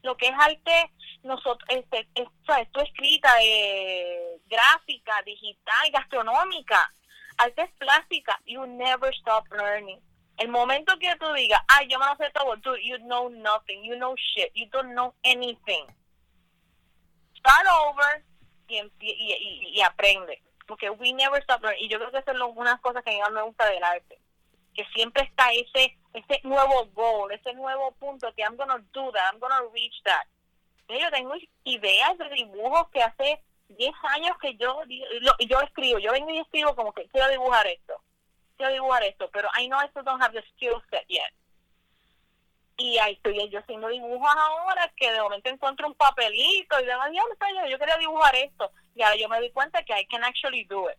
Lo 0.02 0.16
que 0.16 0.28
es 0.28 0.35
arte, 0.38 0.90
nosotros, 1.23 1.68
este, 1.68 2.09
esto 2.14 2.80
escrita, 2.80 3.30
eh, 3.42 4.38
gráfica, 4.47 5.20
digital, 5.26 5.90
gastronómica, 5.92 6.90
arte 7.37 7.62
es 7.62 7.70
plástica, 7.73 8.40
you 8.47 8.64
never 8.66 9.12
stop 9.16 9.44
learning. 9.52 10.00
El 10.38 10.49
momento 10.49 10.99
que 10.99 11.14
tú 11.16 11.30
digas, 11.35 11.61
ay, 11.68 11.87
yo 11.88 11.99
me 11.99 12.06
lo 12.06 12.16
sé 12.16 12.30
todo, 12.32 12.56
dude, 12.56 12.82
you 12.82 12.97
know 13.00 13.28
nothing, 13.28 13.82
you 13.82 13.94
know 13.97 14.14
shit, 14.16 14.50
you 14.54 14.66
don't 14.70 14.94
know 14.94 15.12
anything. 15.23 15.85
Start 17.40 17.66
over 17.68 18.25
y, 18.68 18.78
y, 19.00 19.73
y 19.75 19.80
aprende 19.80 20.42
porque 20.70 20.88
we 20.88 21.12
never 21.12 21.42
stop 21.42 21.62
learning. 21.62 21.85
Y 21.85 21.88
yo 21.88 21.99
creo 21.99 22.12
que 22.12 22.18
eso 22.18 22.30
es 22.30 22.56
una 22.56 22.78
cosa 22.78 23.02
que 23.02 23.20
a 23.20 23.28
mí 23.28 23.35
me 23.35 23.42
gusta 23.42 23.66
del 23.66 23.82
arte. 23.82 24.20
Que 24.73 24.85
siempre 24.94 25.25
está 25.25 25.50
ese 25.52 25.97
ese 26.14 26.40
nuevo 26.44 26.87
goal, 26.94 27.32
ese 27.32 27.52
nuevo 27.54 27.92
punto 27.92 28.32
que 28.35 28.42
I'm 28.42 28.56
gonna 28.56 28.78
do 28.92 29.12
that, 29.12 29.32
I'm 29.32 29.40
gonna 29.40 29.62
reach 29.73 30.00
that. 30.04 30.26
Yo 30.88 31.11
tengo 31.11 31.35
ideas 31.64 32.18
de 32.18 32.28
dibujos 32.30 32.88
que 32.92 33.02
hace 33.02 33.42
10 33.68 33.92
años 34.14 34.37
que 34.40 34.56
yo 34.56 34.80
yo 35.40 35.61
escribo, 35.61 35.99
yo 35.99 36.12
vengo 36.12 36.30
y 36.30 36.38
escribo 36.38 36.75
como 36.75 36.92
que 36.92 37.09
quiero 37.09 37.28
dibujar 37.28 37.66
esto, 37.66 38.00
quiero 38.56 38.73
dibujar 38.73 39.04
esto, 39.04 39.28
pero 39.32 39.49
I 39.56 39.68
know 39.68 39.80
I 39.80 39.88
still 39.88 40.04
don't 40.04 40.23
have 40.23 40.32
the 40.32 40.42
skill 40.54 40.82
set 40.90 41.04
yet. 41.09 41.32
Y 42.81 42.97
ahí 42.97 43.13
estoy 43.13 43.47
yo 43.51 43.59
haciendo 43.59 43.89
dibujos 43.89 44.31
ahora 44.35 44.91
que 44.97 45.13
de 45.13 45.21
momento 45.21 45.51
encuentro 45.51 45.87
un 45.87 45.95
papelito 45.95 46.81
y 46.81 46.85
digo, 46.85 46.97
yo, 47.13 47.67
yo 47.69 47.79
quería 47.79 47.99
dibujar 47.99 48.35
esto. 48.35 48.73
Y 48.95 49.03
ahora 49.03 49.17
yo 49.17 49.29
me 49.29 49.39
di 49.39 49.51
cuenta 49.51 49.83
que 49.83 50.01
I 50.01 50.07
can 50.07 50.25
actually 50.25 50.65
do 50.65 50.89
it. 50.89 50.97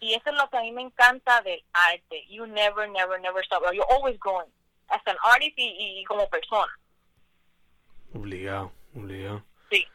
Y 0.00 0.12
eso 0.12 0.28
es 0.28 0.36
lo 0.36 0.50
que 0.50 0.58
a 0.58 0.60
mí 0.60 0.70
me 0.72 0.82
encanta 0.82 1.40
del 1.40 1.64
arte. 1.72 2.26
You 2.28 2.46
never, 2.46 2.86
never, 2.90 3.18
never 3.18 3.42
stop. 3.42 3.62
You're 3.72 3.90
always 3.90 4.18
going. 4.20 4.52
As 4.88 5.00
an 5.06 5.16
artist 5.22 5.58
y, 5.58 6.00
y 6.00 6.04
como 6.04 6.28
persona. 6.28 6.70
Obligado, 8.14 8.72
obligado. 8.94 9.44
Sí. 9.70 9.86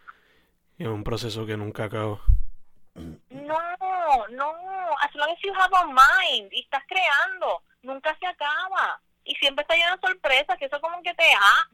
Y 0.80 0.84
es 0.84 0.90
un 0.90 1.04
proceso 1.04 1.46
que 1.46 1.58
nunca 1.58 1.84
acaba. 1.84 2.20
No, 2.96 3.60
no. 4.32 4.56
As 5.04 5.14
long 5.14 5.30
as 5.30 5.40
you 5.44 5.54
have 5.54 5.72
a 5.76 5.86
mind 5.86 6.52
y 6.52 6.62
estás 6.62 6.84
creando, 6.88 7.62
nunca 7.84 8.18
se 8.20 8.26
acaba 8.26 9.00
y 9.24 9.36
siempre 9.36 9.64
está 9.64 9.76
lleno 9.76 9.96
de 9.98 10.08
sorpresas, 10.08 10.58
que 10.58 10.66
eso 10.66 10.82
como 10.82 11.02
que 11.04 11.14
te, 11.14 11.26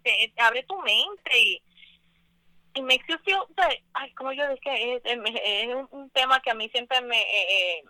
te, 0.03 0.41
abre 0.41 0.63
tu 0.63 0.77
mente 0.81 1.39
y, 1.39 1.61
y 2.75 2.81
you 2.81 3.17
feel, 3.25 3.39
ay, 3.93 4.13
como 4.13 4.31
yo 4.33 4.47
dije, 4.49 4.95
es, 4.95 5.01
es, 5.05 5.75
un, 5.91 6.09
tema 6.11 6.39
que 6.41 6.51
a 6.51 6.55
mí 6.55 6.69
siempre 6.69 7.01
me, 7.01 7.21
eh, 7.21 7.79
eh 7.79 7.83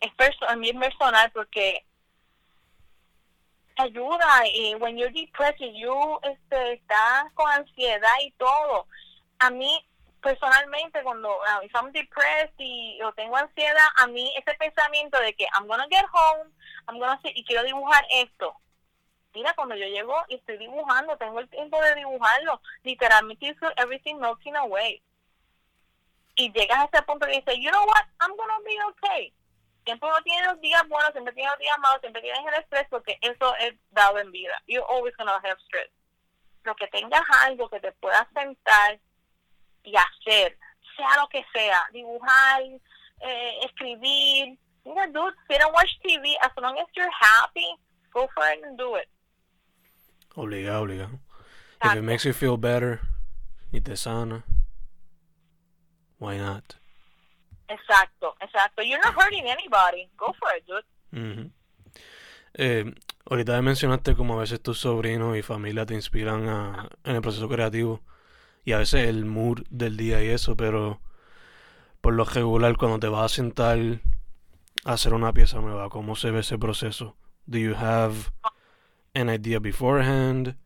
es 0.00 0.36
a 0.48 0.56
mí 0.56 0.70
es 0.70 0.76
personal 0.76 1.30
porque 1.32 1.84
ayuda 3.76 4.46
y 4.52 4.74
when 4.76 4.96
you're 4.96 5.12
depressed 5.12 5.58
you 5.58 6.18
este, 6.22 6.74
estás 6.74 7.32
con 7.34 7.50
ansiedad 7.50 8.14
y 8.22 8.30
todo, 8.32 8.86
a 9.38 9.50
mí 9.50 9.84
personalmente 10.24 11.02
cuando 11.02 11.28
uh, 11.28 11.62
if 11.62 11.70
I'm 11.74 11.92
depressed 11.92 12.54
y 12.58 12.98
o 13.02 13.12
tengo 13.12 13.36
ansiedad, 13.36 13.86
a 13.98 14.06
mí 14.06 14.32
ese 14.36 14.54
pensamiento 14.54 15.20
de 15.20 15.34
que 15.34 15.46
I'm 15.54 15.66
gonna 15.68 15.86
get 15.90 16.06
home, 16.10 16.50
I'm 16.88 16.98
gonna 16.98 17.20
see, 17.22 17.32
y 17.36 17.44
quiero 17.44 17.62
dibujar 17.62 18.04
esto. 18.10 18.56
Mira, 19.34 19.52
cuando 19.54 19.74
yo 19.76 19.86
llego 19.86 20.16
y 20.28 20.36
estoy 20.36 20.56
dibujando, 20.56 21.16
tengo 21.18 21.40
el 21.40 21.48
tiempo 21.50 21.80
de 21.82 21.94
dibujarlo, 21.96 22.60
literalmente 22.84 23.54
feel 23.54 23.72
everything 23.76 24.16
melting 24.16 24.56
away. 24.56 25.02
Y 26.36 26.50
llegas 26.52 26.78
a 26.78 26.84
ese 26.84 27.02
punto 27.02 27.28
y 27.28 27.40
dices, 27.40 27.56
you 27.58 27.70
know 27.70 27.84
what, 27.84 28.06
I'm 28.20 28.34
gonna 28.36 28.58
be 28.64 28.76
okay. 28.88 29.32
Siempre 29.84 30.08
uno 30.08 30.22
tiene 30.22 30.46
los 30.46 30.60
días 30.60 30.88
buenos, 30.88 31.12
siempre 31.12 31.34
tiene 31.34 31.50
los 31.50 31.58
días 31.58 31.78
malos, 31.78 32.00
siempre 32.00 32.22
tienes 32.22 32.40
el 32.46 32.54
estrés 32.54 32.86
porque 32.88 33.18
eso 33.20 33.54
es 33.56 33.74
dado 33.90 34.18
en 34.18 34.32
vida. 34.32 34.62
You're 34.66 34.86
always 34.88 35.14
gonna 35.16 35.34
have 35.34 35.60
stress. 35.66 35.90
Lo 36.62 36.74
que 36.76 36.86
tengas 36.86 37.22
algo 37.42 37.68
que 37.68 37.80
te 37.80 37.92
pueda 37.92 38.26
sentar 38.32 38.98
y 39.84 39.94
hacer, 39.96 40.58
sea 40.96 41.16
lo 41.20 41.28
que 41.28 41.44
sea, 41.52 41.78
dibujar, 41.92 42.62
eh, 43.20 43.58
escribir. 43.64 44.58
Mira, 44.84 45.06
dude, 45.06 45.34
sit 45.48 45.60
and 45.60 45.72
watch 45.72 45.90
TV. 46.02 46.36
As 46.42 46.50
long 46.60 46.76
as 46.78 46.86
you're 46.94 47.10
happy, 47.10 47.66
go 48.12 48.28
for 48.34 48.44
it 48.52 48.62
and 48.64 48.76
do 48.76 48.96
it. 48.96 49.08
Obligado, 50.34 50.82
obligado. 50.82 51.20
If 51.82 51.94
it 51.96 52.02
makes 52.02 52.24
you 52.24 52.32
feel 52.32 52.56
better 52.56 53.00
y 53.72 53.80
te 53.80 53.96
sana, 53.96 54.44
why 56.18 56.38
not? 56.38 56.76
Exacto, 57.68 58.34
exacto. 58.40 58.82
You're 58.82 59.00
not 59.00 59.14
hurting 59.14 59.46
anybody. 59.46 60.08
Go 60.16 60.34
for 60.38 60.48
it, 60.56 60.64
dude. 60.66 61.50
eh, 62.54 62.84
ahorita 63.26 63.60
mencionaste 63.62 64.14
como 64.16 64.34
a 64.34 64.40
veces 64.40 64.60
tus 64.62 64.80
sobrinos 64.80 65.36
y 65.36 65.42
familia 65.42 65.86
te 65.86 65.94
inspiran 65.94 66.48
a, 66.48 66.88
en 67.04 67.16
el 67.16 67.22
proceso 67.22 67.48
creativo 67.48 68.00
y 68.64 68.72
a 68.72 68.78
veces 68.78 69.08
el 69.08 69.24
mood 69.24 69.62
del 69.70 69.96
día 69.96 70.22
y 70.22 70.28
eso, 70.28 70.56
pero 70.56 71.00
por 72.00 72.14
lo 72.14 72.24
regular 72.24 72.76
cuando 72.76 72.98
te 72.98 73.08
vas 73.08 73.32
a 73.32 73.34
sentar 73.34 73.78
a 74.84 74.92
hacer 74.92 75.14
una 75.14 75.32
pieza 75.32 75.60
nueva, 75.60 75.88
¿cómo 75.88 76.16
se 76.16 76.30
ve 76.30 76.40
ese 76.40 76.58
proceso? 76.58 77.16
Do 77.46 77.58
you 77.58 77.74
have 77.74 78.30
an 79.14 79.28
idea 79.28 79.58
beforehand? 79.58 80.56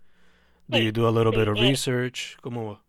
Do 0.69 0.78
you 0.78 0.93
do 0.93 1.09
a 1.09 1.11
little 1.11 1.33
bit 1.33 1.49
of 1.49 1.59
research? 1.59 2.37
¿Cómo 2.40 2.73
va? 2.73 2.83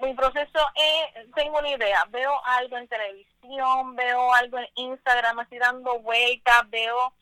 Mi 0.00 0.14
proceso 0.14 0.60
es, 0.76 1.26
tengo 1.34 1.58
una 1.58 1.70
idea, 1.70 2.04
veo 2.10 2.30
algo 2.44 2.76
en 2.76 2.86
televisión, 2.86 3.96
veo 3.96 4.32
algo 4.34 4.58
en 4.58 4.66
Instagram, 4.76 5.40
así 5.40 5.58
dando 5.58 5.98
vueltas, 6.00 6.70
veo 6.70 7.14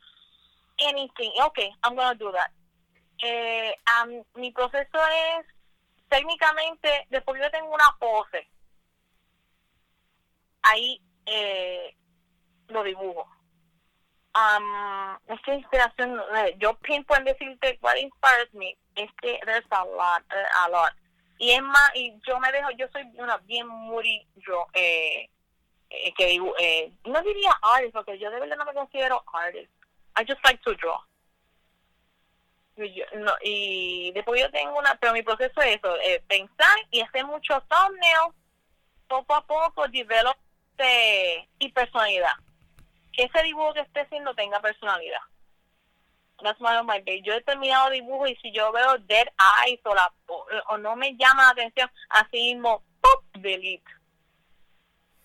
anything, 0.87 1.31
okay, 1.43 1.71
I'm 1.83 1.95
gonna 1.95 2.15
do 2.15 2.31
that. 2.33 2.51
Eh, 3.23 3.75
mi 4.35 4.51
proceso 4.53 4.99
es 5.39 5.47
técnicamente, 6.09 7.07
después 7.11 7.41
yo 7.41 7.51
tengo 7.51 7.73
una 7.73 7.97
pose, 7.99 8.49
ahí 10.63 11.01
eh, 11.27 11.95
lo 12.69 12.83
dibujo. 12.83 13.29
Um, 14.35 15.17
inspiración, 15.47 16.21
eh, 16.37 16.55
yo 16.59 16.75
pinpoint 16.75 17.25
decirte 17.25 17.79
what 17.81 17.97
inspires 17.97 18.53
me, 18.53 18.77
es 18.95 19.11
que 19.23 19.41
there's 19.47 19.65
a 19.71 19.85
lot, 19.85 20.23
eh, 20.31 20.47
a 20.63 20.69
lot. 20.69 20.93
Y 21.39 21.53
es 21.53 21.63
más, 21.63 21.91
y 21.95 22.15
yo 22.27 22.39
me 22.39 22.53
dejo, 22.53 22.71
yo 22.73 22.87
soy 22.93 23.03
una 23.15 23.39
bien 23.39 23.67
moody, 23.67 24.27
yo, 24.37 24.67
eh, 24.75 25.31
eh, 25.89 26.13
que 26.15 26.39
eh, 26.59 26.93
no 27.05 27.23
diría 27.23 27.53
artist, 27.63 27.95
porque 27.95 28.19
yo 28.19 28.31
de 28.31 28.41
verdad 28.41 28.57
no 28.57 28.65
me 28.67 28.75
considero 28.75 29.23
artist. 29.33 29.71
I 30.19 30.25
just 30.25 30.43
like 30.45 30.63
to 30.63 30.75
draw 30.75 30.99
no, 32.77 33.33
y 33.43 34.13
después 34.13 34.41
yo 34.41 34.51
tengo 34.51 34.79
una, 34.79 34.95
pero 34.97 35.13
mi 35.13 35.23
proceso 35.23 35.61
es 35.63 35.77
eso, 35.77 35.97
eh, 36.01 36.23
pensar 36.29 36.77
y 36.91 37.01
hacer 37.01 37.25
muchos 37.25 37.63
thumbnails, 37.69 38.35
poco 39.09 39.35
a 39.35 39.47
poco, 39.47 39.89
develop 39.89 40.37
y 41.59 41.73
personalidad. 41.73 42.35
Que 43.13 43.25
ese 43.25 43.43
dibujo 43.45 43.73
que 43.73 43.81
esté 43.81 44.01
haciendo 44.01 44.35
tenga 44.35 44.61
personalidad. 44.61 45.21
That's 46.43 46.61
my 46.61 47.03
Yo 47.23 47.33
he 47.33 47.41
terminado 47.41 47.89
dibujo 47.91 48.27
y 48.27 48.37
si 48.37 48.53
yo 48.53 48.71
veo 48.73 48.99
dead 48.99 49.27
eyes 49.65 49.81
o, 49.85 49.95
la, 49.95 50.13
o, 50.69 50.77
no 50.77 50.95
me 50.95 51.17
llama 51.17 51.45
la 51.45 51.51
atención, 51.51 51.91
así 52.11 52.55
mismo, 52.55 52.83
pop, 53.01 53.25
delete. 53.39 53.91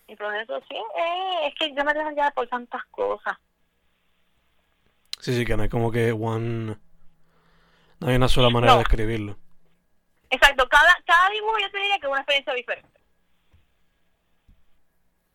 Mi 0.08 0.16
proceso 0.16 0.58
sí, 0.68 0.76
eh, 0.76 1.48
es 1.48 1.54
que 1.56 1.74
yo 1.74 1.84
me 1.84 1.92
dejo 1.92 2.10
ya 2.12 2.30
por 2.30 2.48
tantas 2.48 2.82
cosas. 2.86 3.36
Sí, 5.20 5.34
sí, 5.36 5.44
que 5.44 5.54
no 5.54 5.64
hay 5.64 5.68
como 5.68 5.92
que 5.92 6.12
one 6.12 6.78
no 8.02 8.08
hay 8.08 8.16
una 8.16 8.28
sola 8.28 8.50
manera 8.50 8.76
de 8.76 8.82
escribirlo. 8.82 9.38
Exacto, 10.28 10.68
cada, 10.68 10.92
cada 11.06 11.30
dibujo 11.30 11.58
yo 11.60 11.70
te 11.70 11.78
diría 11.78 11.98
que 11.98 12.06
es 12.06 12.10
una 12.10 12.20
experiencia 12.20 12.52
diferente. 12.52 13.00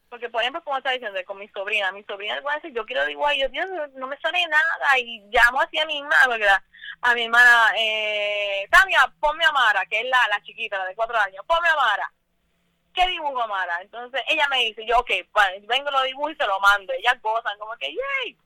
Porque, 0.10 0.30
por 0.30 0.42
ejemplo, 0.42 0.64
como 0.64 0.78
estaba 0.78 0.94
diciendo, 0.94 1.20
con 1.26 1.38
mi 1.38 1.48
sobrina, 1.50 1.92
mi 1.92 2.04
sobrina 2.04 2.40
le 2.40 2.50
a 2.50 2.56
decir, 2.56 2.74
yo 2.74 2.86
quiero 2.86 3.06
dibujar, 3.06 3.36
y 3.36 3.42
yo, 3.42 3.50
Dios, 3.50 3.68
no 3.96 4.08
me 4.08 4.18
sale 4.20 4.46
nada, 4.48 5.00
y 5.00 5.22
llamo 5.30 5.62
así 5.62 5.78
a 5.80 5.86
mi 5.86 5.98
hermana, 6.00 6.64
a 7.02 7.14
mi 7.14 7.24
hermana, 7.24 7.74
eh, 7.78 8.68
Tania, 8.70 9.14
ponme 9.20 9.46
a 9.46 9.52
Mara, 9.52 9.86
que 9.86 10.00
es 10.02 10.06
la, 10.06 10.20
la 10.30 10.42
chiquita, 10.44 10.78
la 10.78 10.86
de 10.86 10.96
cuatro 10.96 11.18
años, 11.18 11.44
ponme 11.46 11.68
a 11.70 11.76
Mara. 11.76 12.12
¿Qué 12.94 13.08
dibujo 13.08 13.48
Mara? 13.48 13.82
Entonces 13.82 14.22
ella 14.28 14.48
me 14.50 14.60
dice, 14.66 14.86
yo, 14.86 14.98
ok, 15.00 15.12
vengo, 15.68 15.92
lo 15.92 16.02
dibujo 16.04 16.32
y 16.32 16.36
se 16.36 16.48
lo 16.48 16.60
mando. 16.60 16.92
Ellas 16.94 17.22
gozan, 17.22 17.60
como 17.60 17.76
que, 17.78 17.94
yay, 17.94 18.38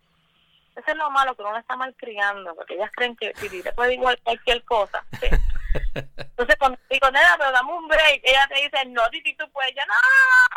eso 0.75 0.91
es 0.91 0.97
lo 0.97 1.09
malo, 1.09 1.35
que 1.35 1.41
uno 1.41 1.57
está 1.57 1.75
mal 1.75 1.93
criando, 1.95 2.55
porque 2.55 2.75
ellas 2.75 2.91
creen 2.95 3.15
que 3.15 3.33
si 3.35 3.61
te 3.61 3.73
puede 3.73 3.95
igual 3.95 4.19
cualquier 4.23 4.63
cosa. 4.63 5.03
Entonces 5.93 6.55
cuando 6.57 6.79
digo, 6.89 7.11
nena, 7.11 7.35
pero 7.37 7.51
dame 7.51 7.73
un 7.73 7.87
break, 7.87 8.21
ella 8.23 8.47
te 8.47 8.61
dice, 8.61 8.85
no, 8.87 9.09
Titi, 9.09 9.35
tú 9.35 9.49
puedes, 9.51 9.73
ya 9.75 9.85
no, 9.85 9.93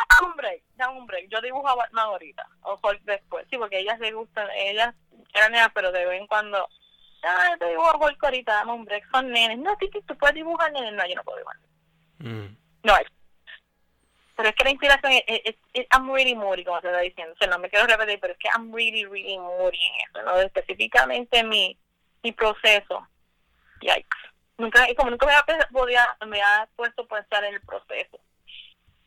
dame 0.09 0.31
un 0.31 0.37
break, 0.37 0.63
dame 0.75 0.97
un 0.97 1.05
break. 1.05 1.27
Yo 1.29 1.41
dibujo 1.41 1.67
a 1.67 1.75
Batman 1.75 2.05
ahorita, 2.05 2.47
o 2.61 2.79
después, 3.03 3.45
sí, 3.49 3.57
porque 3.57 3.79
ellas 3.79 3.99
le 3.99 4.13
gustan, 4.13 4.47
ellas 4.55 4.95
eran 5.33 5.51
nenas, 5.51 5.71
pero 5.73 5.91
de 5.91 6.05
vez 6.05 6.21
en 6.21 6.27
cuando, 6.27 6.67
ah, 7.23 7.55
te 7.59 7.67
dibujo 7.67 7.89
a 7.89 7.97
Hulk 7.97 8.23
ahorita, 8.23 8.53
dame 8.53 8.73
un 8.73 8.85
break, 8.85 9.09
son 9.11 9.31
nenes. 9.31 9.57
No, 9.59 9.75
Titi, 9.77 10.01
tú 10.03 10.17
puedes 10.17 10.35
dibujar 10.35 10.71
nenes, 10.71 10.93
no, 10.93 11.05
yo 11.05 11.15
no 11.15 11.23
puedo 11.23 11.37
dibujar. 11.37 11.57
Mm. 12.19 12.57
No, 12.83 12.93
pero 14.35 14.49
es 14.49 14.55
que 14.55 14.63
la 14.65 14.71
inspiración 14.71 15.13
es, 15.27 15.55
I'm 15.93 16.11
really 16.11 16.35
moody, 16.35 16.65
como 16.65 16.81
te 16.81 16.87
estoy 16.87 17.09
diciendo. 17.09 17.33
O 17.33 17.37
sea, 17.37 17.47
no 17.47 17.59
me 17.59 17.69
quiero 17.69 17.87
repetir, 17.87 18.19
pero 18.19 18.33
es 18.33 18.39
que 18.39 18.49
I'm 18.49 18.73
really, 18.73 19.05
really 19.05 19.37
moody 19.37 19.77
en 19.77 20.09
eso, 20.09 20.23
¿no? 20.23 20.39
Específicamente 20.41 21.43
mi, 21.43 21.77
mi 22.21 22.31
proceso. 22.33 23.07
Yikes. 23.81 24.17
Nunca, 24.57 24.85
como 24.95 25.11
nunca 25.11 25.25
me 25.25 25.33
había, 25.33 25.67
podía, 25.71 26.17
me 26.27 26.41
ha 26.41 26.67
puesto 26.75 27.03
a 27.03 27.07
pensar 27.07 27.43
en 27.45 27.55
el 27.55 27.61
proceso. 27.61 28.19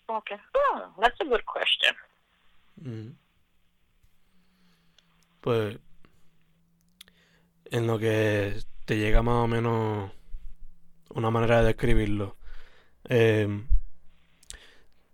Como 0.06 0.22
que, 0.22 0.34
hmm, 0.36 1.00
that's 1.00 1.20
a 1.20 1.24
good 1.24 1.42
question. 1.52 1.96
Mm. 2.76 3.16
Pues, 5.40 5.78
en 7.66 7.86
lo 7.86 7.98
que 7.98 8.54
te 8.86 8.96
llega 8.96 9.22
más 9.22 9.44
o 9.44 9.46
menos 9.46 10.10
una 11.10 11.30
manera 11.30 11.60
de 11.60 11.66
describirlo. 11.68 12.36
Eh, 13.08 13.46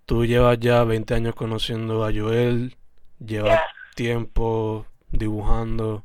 Tú 0.06 0.26
llevas 0.26 0.58
ya 0.60 0.84
20 0.84 1.14
años 1.14 1.34
conociendo 1.34 2.04
a 2.04 2.12
Joel, 2.12 2.76
llevas 3.18 3.60
tiempo 3.94 4.86
dibujando. 5.08 6.04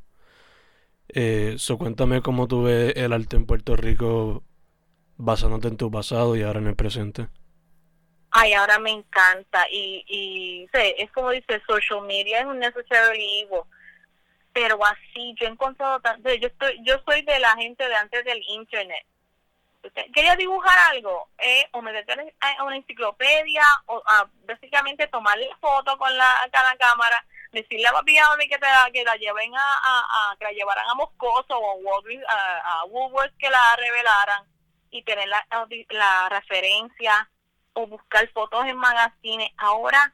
Eh, 1.09 1.55
so, 1.57 1.77
cuéntame 1.77 2.21
cómo 2.21 2.47
tú 2.47 2.63
ves 2.63 2.93
el 2.95 3.11
arte 3.11 3.35
en 3.35 3.45
Puerto 3.45 3.75
Rico 3.75 4.43
basándote 5.17 5.67
en 5.67 5.77
tu 5.77 5.91
pasado 5.91 6.35
y 6.37 6.43
ahora 6.43 6.59
en 6.59 6.67
el 6.67 6.75
presente. 6.75 7.27
Ay, 8.31 8.53
ahora 8.53 8.79
me 8.79 8.91
encanta. 8.91 9.65
Y, 9.69 10.05
y 10.07 10.67
sé, 10.71 10.95
es 10.97 11.11
como 11.11 11.31
dice, 11.31 11.61
social 11.67 12.01
media 12.03 12.39
es 12.39 12.45
un 12.45 12.59
necessary 12.59 13.41
evil. 13.41 13.63
Pero 14.53 14.79
así, 14.85 15.35
yo 15.39 15.47
he 15.47 15.51
encontrado 15.51 15.99
tanto. 15.99 16.33
Yo, 16.35 16.47
estoy, 16.47 16.79
yo 16.85 16.95
soy 17.05 17.21
de 17.23 17.39
la 17.39 17.55
gente 17.55 17.87
de 17.87 17.95
antes 17.95 18.23
del 18.23 18.41
internet 18.47 19.05
quería 20.13 20.35
dibujar 20.35 20.77
algo, 20.91 21.29
eh, 21.37 21.67
o 21.71 21.81
meterle 21.81 22.33
a 22.39 22.63
una 22.63 22.75
enciclopedia, 22.75 23.63
o 23.87 24.01
básicamente 24.45 25.07
tomarle 25.07 25.49
foto 25.59 25.97
con 25.97 26.15
la, 26.17 26.49
cámara, 26.77 27.25
decirle 27.51 27.87
a 27.87 27.93
papi 27.93 28.15
que, 28.49 28.57
te 28.57 28.67
que 28.93 29.03
la 29.03 29.15
lleven 29.15 29.55
a, 29.55 29.59
a, 29.61 30.35
que 30.37 30.45
la 30.45 30.51
llevaran 30.51 30.87
a 30.89 30.95
Moscoso 30.95 31.57
o 31.57 31.95
a, 31.95 32.83
a, 32.83 33.29
que 33.37 33.49
la 33.49 33.75
revelaran 33.75 34.43
y 34.91 35.03
tener 35.03 35.27
la, 35.27 35.45
la 35.89 36.29
referencia 36.29 37.29
o 37.73 37.87
buscar 37.87 38.27
fotos 38.29 38.65
en 38.65 38.77
magazines. 38.77 39.51
Ahora, 39.57 40.13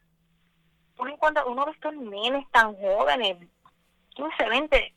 uno 0.98 1.12
encuentra 1.12 1.46
uno 1.46 1.66
de 1.66 1.72
estos 1.72 1.94
nenes 1.94 2.46
tan 2.52 2.76
jóvenes, 2.76 3.38
15, 4.16 4.50
20, 4.50 4.94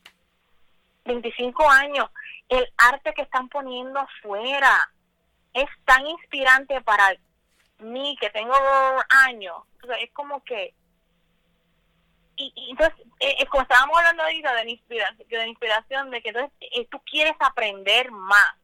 25 1.05 1.69
años, 1.69 2.09
el 2.49 2.67
arte 2.77 3.13
que 3.13 3.21
están 3.21 3.47
poniendo 3.49 3.99
afuera 3.99 4.91
es 5.53 5.67
tan 5.85 6.05
inspirante 6.05 6.81
para 6.81 7.15
mí 7.79 8.17
que 8.19 8.29
tengo 8.29 8.53
años. 9.27 9.63
es 10.01 10.11
como 10.11 10.43
que 10.43 10.73
y, 12.35 12.69
entonces, 12.71 12.95
eh, 13.19 13.35
eh, 13.37 13.45
como 13.47 13.63
estábamos 13.63 13.97
hablando 13.97 14.23
ahorita 14.23 14.53
de, 14.53 14.71
inspiración, 14.71 15.27
de 15.27 15.47
inspiración, 15.47 16.09
de 16.09 16.21
que 16.21 16.29
entonces 16.29 16.51
eh, 16.61 16.87
tú 16.89 17.01
quieres 17.01 17.33
aprender 17.37 18.09
más. 18.11 18.55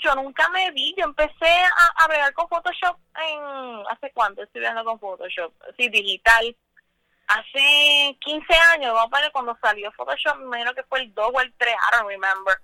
yo 0.00 0.14
nunca 0.14 0.48
me 0.48 0.70
vi, 0.70 0.94
yo 0.96 1.04
empecé 1.04 1.46
a, 1.46 2.04
a 2.04 2.32
con 2.32 2.48
Photoshop 2.48 2.96
en, 3.16 3.86
¿hace 3.90 4.10
cuánto 4.12 4.42
estoy 4.42 4.62
viendo 4.62 4.82
con 4.82 4.98
Photoshop? 4.98 5.52
Sí, 5.76 5.90
digital 5.90 6.56
hace 7.26 8.16
15 8.20 8.54
años, 8.74 8.92
vamos 8.94 9.12
a 9.12 9.22
ver 9.22 9.32
cuando 9.32 9.56
salió 9.60 9.90
Photoshop, 9.92 10.36
me 10.36 10.44
imagino 10.44 10.74
que 10.74 10.82
fue 10.84 11.00
el 11.00 11.14
2 11.14 11.30
o 11.32 11.40
el 11.40 11.52
3, 11.54 11.72
I 11.72 11.96
don't 11.96 12.08
remember. 12.08 12.54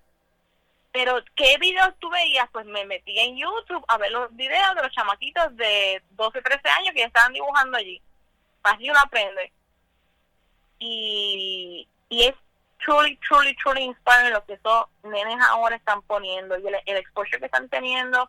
Pero, 0.93 1.23
¿qué 1.37 1.57
videos 1.59 1.95
tú 2.01 2.11
veías? 2.11 2.49
Pues 2.51 2.67
me 2.67 2.85
metí 2.85 3.19
en 3.19 3.37
YouTube 3.37 3.85
a 3.89 3.99
ver 3.99 4.11
los 4.11 4.35
videos 4.35 4.75
de 4.75 4.83
los 4.83 4.93
chamaquitos 4.93 5.57
de 5.57 6.03
12, 6.11 6.43
13 6.43 6.69
años 6.69 6.95
que 6.95 7.05
estaban 7.05 7.33
dibujando 7.33 7.77
allí. 7.77 8.03
Así 8.63 8.91
uno 8.91 8.99
aprende. 8.99 9.53
Y, 10.79 11.89
y 12.09 12.25
es 12.25 12.35
truly, 12.85 13.17
truly, 13.19 13.55
truly 13.57 13.83
inspiring 13.83 14.33
lo 14.33 14.45
que 14.45 14.55
esos 14.55 14.87
nenes 15.05 15.39
ahora 15.49 15.77
están 15.77 16.03
poniendo 16.03 16.59
y 16.59 16.67
el, 16.67 16.77
el 16.87 16.97
exposure 16.97 17.39
que 17.39 17.47
están 17.47 17.69
teniendo 17.69 18.29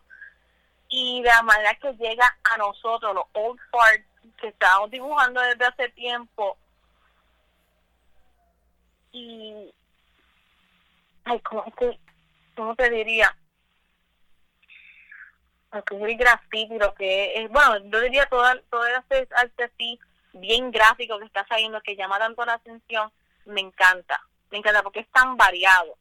y 0.90 1.24
la 1.24 1.42
manera 1.42 1.74
que 1.76 1.94
llega 1.94 2.38
a 2.44 2.58
nosotros, 2.58 3.16
los 3.16 3.24
old 3.34 3.60
farts, 3.72 4.06
que 4.40 4.50
estábamos 4.50 4.92
dibujando 4.92 5.40
desde 5.42 5.66
hace 5.66 5.90
tiempo 5.90 6.58
y 9.12 9.74
ay 11.26 11.40
cómo 11.42 11.64
que 11.76 11.98
cómo 12.56 12.76
te 12.76 12.90
diría 12.90 13.36
lo 15.72 15.84
que 15.84 15.96
es 15.96 16.72
el 16.72 16.78
lo 16.78 16.94
que 16.96 17.44
es 17.44 17.50
bueno 17.50 17.78
yo 17.90 18.00
diría 18.02 18.26
todo 18.28 18.44
todo 18.70 18.86
ese 18.86 19.28
arte 19.36 19.64
así 19.64 20.00
bien 20.34 20.72
gráfico 20.72 21.20
que 21.20 21.26
está 21.26 21.46
saliendo 21.48 21.82
que 21.82 21.96
llama 21.96 22.20
tanto 22.20 22.46
la 22.46 22.54
atención 22.54 23.12
me 23.46 23.62
encanta 23.62 24.22
me 24.50 24.58
encanta 24.58 24.84
porque 24.84 25.00
es 25.02 25.12
tan 25.12 25.38
variado 25.38 25.98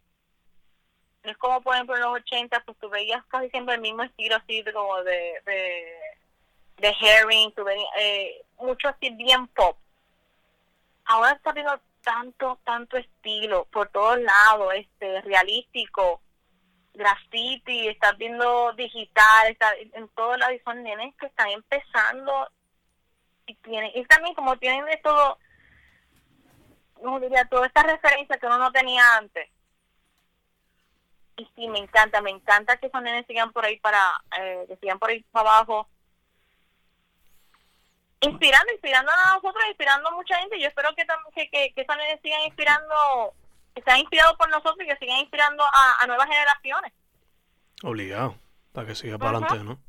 no 1.22 1.30
es 1.30 1.36
como 1.36 1.60
por 1.60 1.74
ejemplo 1.74 1.96
en 1.96 2.02
los 2.02 2.14
80 2.14 2.60
pues 2.64 2.78
tú 2.78 2.88
veías 2.88 3.24
casi 3.26 3.48
siempre 3.50 3.74
el 3.74 3.80
mismo 3.80 4.02
estilo 4.02 4.36
así 4.36 4.62
de 4.62 4.72
como 4.72 5.02
de, 5.02 5.40
de 5.44 6.00
de 6.80 6.96
Herring, 7.00 7.52
eh, 7.98 8.42
mucho 8.58 8.88
así 8.88 9.10
bien 9.10 9.46
pop. 9.48 9.76
Ahora 11.04 11.32
está 11.32 11.52
viendo 11.52 11.78
tanto, 12.02 12.58
tanto 12.64 12.96
estilo 12.96 13.66
por 13.66 13.88
todos 13.88 14.18
lados, 14.20 14.72
este, 14.74 15.20
realístico, 15.22 16.20
graffiti, 16.94 17.88
está 17.88 18.12
viendo 18.12 18.72
digital, 18.72 19.48
está 19.48 19.72
en 19.76 20.08
todos 20.08 20.38
lados 20.38 20.56
y 20.56 20.60
son 20.60 20.82
nenes 20.82 21.14
que 21.16 21.26
están 21.26 21.48
empezando 21.48 22.50
y 23.46 23.54
tienen, 23.56 23.90
y 23.94 24.04
también 24.06 24.34
como 24.34 24.56
tienen 24.58 24.84
de 24.86 24.96
todo, 24.98 25.38
no 27.02 27.18
diría, 27.20 27.44
toda 27.46 27.66
esta 27.66 27.82
referencia 27.82 28.38
que 28.38 28.46
uno 28.46 28.58
no 28.58 28.72
tenía 28.72 29.02
antes. 29.16 29.48
Y 31.36 31.48
sí, 31.56 31.68
me 31.68 31.78
encanta, 31.78 32.20
me 32.20 32.30
encanta 32.30 32.76
que 32.76 32.88
esos 32.88 33.02
nenes 33.02 33.26
sigan 33.26 33.52
por 33.52 33.64
ahí 33.64 33.78
para, 33.80 33.98
eh, 34.38 34.66
que 34.68 34.76
sigan 34.76 34.98
por 34.98 35.10
ahí 35.10 35.24
abajo 35.32 35.88
inspirando, 38.20 38.72
inspirando 38.72 39.10
a 39.10 39.34
nosotros, 39.34 39.64
inspirando 39.68 40.08
a 40.08 40.12
mucha 40.12 40.36
gente. 40.38 40.60
Yo 40.60 40.68
espero 40.68 40.94
que 40.94 41.06
que, 41.34 41.50
que, 41.50 41.72
que 41.74 41.86
sigan 42.22 42.42
inspirando, 42.42 43.34
que 43.74 43.82
sean 43.82 43.98
inspirados 43.98 44.36
por 44.36 44.48
nosotros 44.50 44.78
y 44.80 44.86
que 44.86 44.96
sigan 44.96 45.18
inspirando 45.18 45.64
a, 45.64 46.06
nuevas 46.06 46.28
generaciones. 46.28 46.92
Obligado, 47.82 48.36
para 48.72 48.86
que 48.86 48.94
siga 48.94 49.18
para 49.18 49.38
adelante, 49.38 49.64
¿no? 49.64 49.80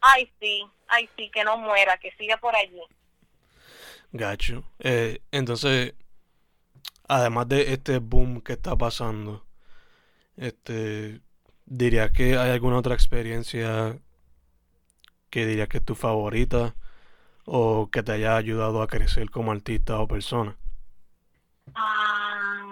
Ay, 0.00 0.30
sí, 0.40 0.64
ay, 0.88 1.08
sí, 1.16 1.30
que 1.30 1.44
no 1.44 1.56
muera, 1.56 1.98
que 1.98 2.12
siga 2.12 2.36
por 2.36 2.54
allí. 2.54 2.80
Gacho. 4.12 4.64
Eh, 4.78 5.20
entonces, 5.32 5.94
además 7.08 7.48
de 7.48 7.72
este 7.72 7.98
boom 7.98 8.40
que 8.40 8.52
está 8.52 8.76
pasando, 8.76 9.44
este, 10.36 11.20
diría 11.66 12.12
que 12.12 12.38
hay 12.38 12.50
alguna 12.50 12.78
otra 12.78 12.94
experiencia 12.94 13.98
que 15.30 15.46
diría 15.46 15.66
que 15.66 15.78
es 15.78 15.84
tu 15.84 15.94
favorita 15.94 16.74
o 17.44 17.90
que 17.90 18.02
te 18.02 18.12
haya 18.12 18.36
ayudado 18.36 18.82
a 18.82 18.86
crecer 18.86 19.30
como 19.30 19.52
artista 19.52 19.98
o 20.00 20.08
persona? 20.08 20.56
Ah, 21.74 22.67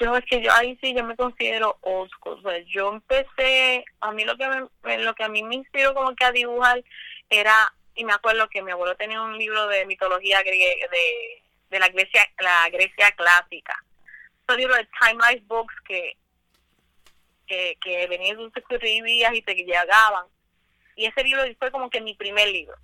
yo 0.00 0.16
es 0.16 0.24
que 0.24 0.42
yo 0.42 0.52
ahí 0.52 0.78
sí 0.80 0.94
yo 0.94 1.04
me 1.04 1.16
considero 1.16 1.78
old 1.82 2.10
yo 2.66 2.92
empecé, 2.92 3.84
a 4.00 4.12
mí 4.12 4.24
lo 4.24 4.36
que 4.36 4.48
me, 4.48 4.98
lo 4.98 5.14
que 5.14 5.24
a 5.24 5.28
mí 5.28 5.42
me 5.42 5.56
inspiró 5.56 5.94
como 5.94 6.14
que 6.14 6.24
a 6.24 6.32
dibujar 6.32 6.82
era 7.30 7.72
y 7.94 8.04
me 8.04 8.12
acuerdo 8.12 8.48
que 8.48 8.62
mi 8.62 8.72
abuelo 8.72 8.94
tenía 8.96 9.22
un 9.22 9.38
libro 9.38 9.66
de 9.68 9.86
mitología 9.86 10.42
de, 10.42 11.42
de 11.70 11.78
la 11.78 11.88
Grecia 11.88 12.22
la 12.38 12.68
Grecia 12.70 13.10
clásica. 13.12 13.82
Un 14.48 14.56
libro 14.56 14.74
de 14.76 14.88
Time 15.00 15.22
Life 15.28 15.44
Books 15.46 15.74
que 15.86 16.16
que, 17.46 17.78
que 17.80 18.06
venían 18.08 18.36
sus 18.36 18.50
escribías 18.56 19.32
y 19.32 19.42
te 19.42 19.54
llegaban 19.54 20.26
y 20.96 21.04
ese 21.04 21.22
libro 21.22 21.42
fue 21.58 21.70
como 21.70 21.90
que 21.90 22.00
mi 22.00 22.14
primer 22.14 22.48
libro. 22.48 22.74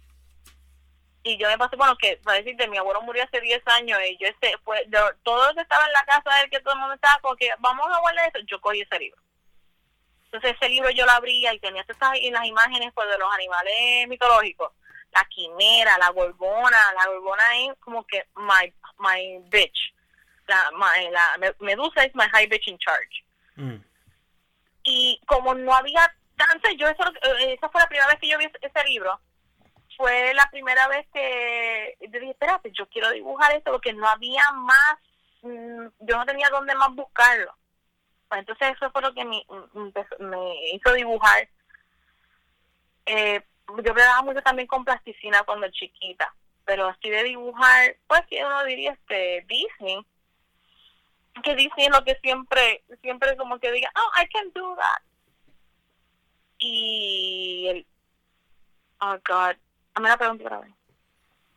Y 1.25 1.37
yo 1.37 1.49
me 1.49 1.59
pasé, 1.59 1.77
bueno, 1.77 1.97
que 1.97 2.19
para 2.25 2.39
decirte, 2.39 2.67
mi 2.67 2.79
abuelo 2.79 3.01
murió 3.03 3.23
hace 3.23 3.41
10 3.41 3.63
años 3.67 3.99
y 4.09 4.17
yo 4.19 4.27
ese, 4.27 4.57
fue, 4.65 4.85
todo 5.23 5.49
lo 5.49 5.55
que 5.55 5.61
estaba 5.61 5.87
en 5.87 5.93
la 5.93 6.05
casa 6.05 6.35
de 6.35 6.43
él, 6.43 6.51
que 6.51 6.61
todo 6.61 6.75
el 6.75 6.81
mundo 6.81 6.95
estaba 6.95 7.21
como 7.21 7.37
que 7.37 7.51
vamos 7.61 7.87
a 7.87 8.01
guardar 8.01 8.29
eso, 8.29 8.45
yo 8.47 8.61
cogí 8.61 8.81
ese 8.81 8.99
libro. 8.99 9.23
Entonces 10.25 10.57
ese 10.57 10.69
libro 10.71 10.91
yo 10.91 11.05
lo 11.05 11.13
abría 11.13 11.53
y 11.53 11.61
tenía 11.61 11.83
estas 11.83 11.99
las 11.99 12.47
imágenes 12.47 12.91
pues, 12.95 13.09
de 13.09 13.19
los 13.19 13.33
animales 13.35 14.09
mitológicos. 14.09 14.73
La 15.13 15.25
quimera, 15.27 15.99
la 15.99 16.09
gorgona, 16.09 16.93
la 16.97 17.07
gorgona 17.07 17.45
es 17.59 17.79
como 17.81 18.05
que 18.07 18.27
my, 18.37 18.73
my 18.99 19.39
bitch. 19.51 19.95
La, 20.47 20.71
my, 20.73 21.11
la 21.11 21.55
medusa 21.61 22.03
es 22.03 22.15
my 22.15 22.25
high 22.33 22.47
bitch 22.47 22.67
in 22.67 22.79
charge. 22.79 23.25
Mm. 23.57 23.77
Y 24.85 25.21
como 25.27 25.55
no 25.55 25.75
había 25.75 26.13
tanto, 26.35 26.71
yo 26.79 26.89
eso, 26.89 27.05
eh, 27.39 27.53
esa 27.53 27.69
fue 27.69 27.81
la 27.81 27.89
primera 27.89 28.09
vez 28.09 28.19
que 28.19 28.29
yo 28.29 28.39
vi 28.39 28.47
ese 28.61 28.85
libro. 28.89 29.21
Fue 29.97 30.33
la 30.35 30.49
primera 30.51 30.89
vez 30.89 31.07
que 31.13 31.97
yo 32.01 32.21
dije, 32.21 32.31
espérate, 32.31 32.71
yo 32.73 32.89
quiero 32.89 33.11
dibujar 33.11 33.53
esto 33.53 33.73
porque 33.73 33.93
no 33.93 34.07
había 34.09 34.43
más, 34.53 34.99
mm, 35.43 35.87
yo 36.01 36.17
no 36.17 36.27
tenía 36.27 36.49
dónde 36.51 36.75
más 36.75 36.95
buscarlo. 36.95 37.55
Pues 38.29 38.41
entonces 38.41 38.73
eso 38.75 38.91
fue 38.91 39.03
lo 39.03 39.13
que 39.13 39.25
me, 39.25 39.45
me 40.19 40.71
hizo 40.73 40.93
dibujar. 40.95 41.49
Eh, 43.07 43.43
yo 43.69 43.83
trabajaba 43.83 44.23
mucho 44.23 44.43
también 44.43 44.69
con 44.69 44.85
plasticina 44.85 45.43
cuando 45.45 45.71
chiquita, 45.71 46.35
pero 46.65 46.89
así 46.89 47.11
de 47.11 47.25
dibujar, 47.25 47.97
pues 48.07 48.23
que 48.29 48.45
uno 48.45 48.65
diría 48.65 48.93
este 48.93 49.45
Disney, 49.49 50.05
que 51.43 51.55
Disney 51.55 51.87
es 51.87 51.93
lo 51.93 52.05
que 52.05 52.19
siempre, 52.23 52.85
siempre 53.01 53.37
como 53.37 53.59
que 53.59 53.73
diga, 53.73 53.91
oh, 53.97 54.23
I 54.23 54.29
can 54.29 54.53
do 54.53 54.77
that. 54.77 55.03
Y 56.59 57.67
el, 57.69 57.87
oh 59.01 59.19
God, 59.27 59.57
a 59.95 60.01
mí 60.01 60.09
la 60.09 60.17
pregunta 60.17 60.45
otra 60.45 60.61
vez. 60.61 60.73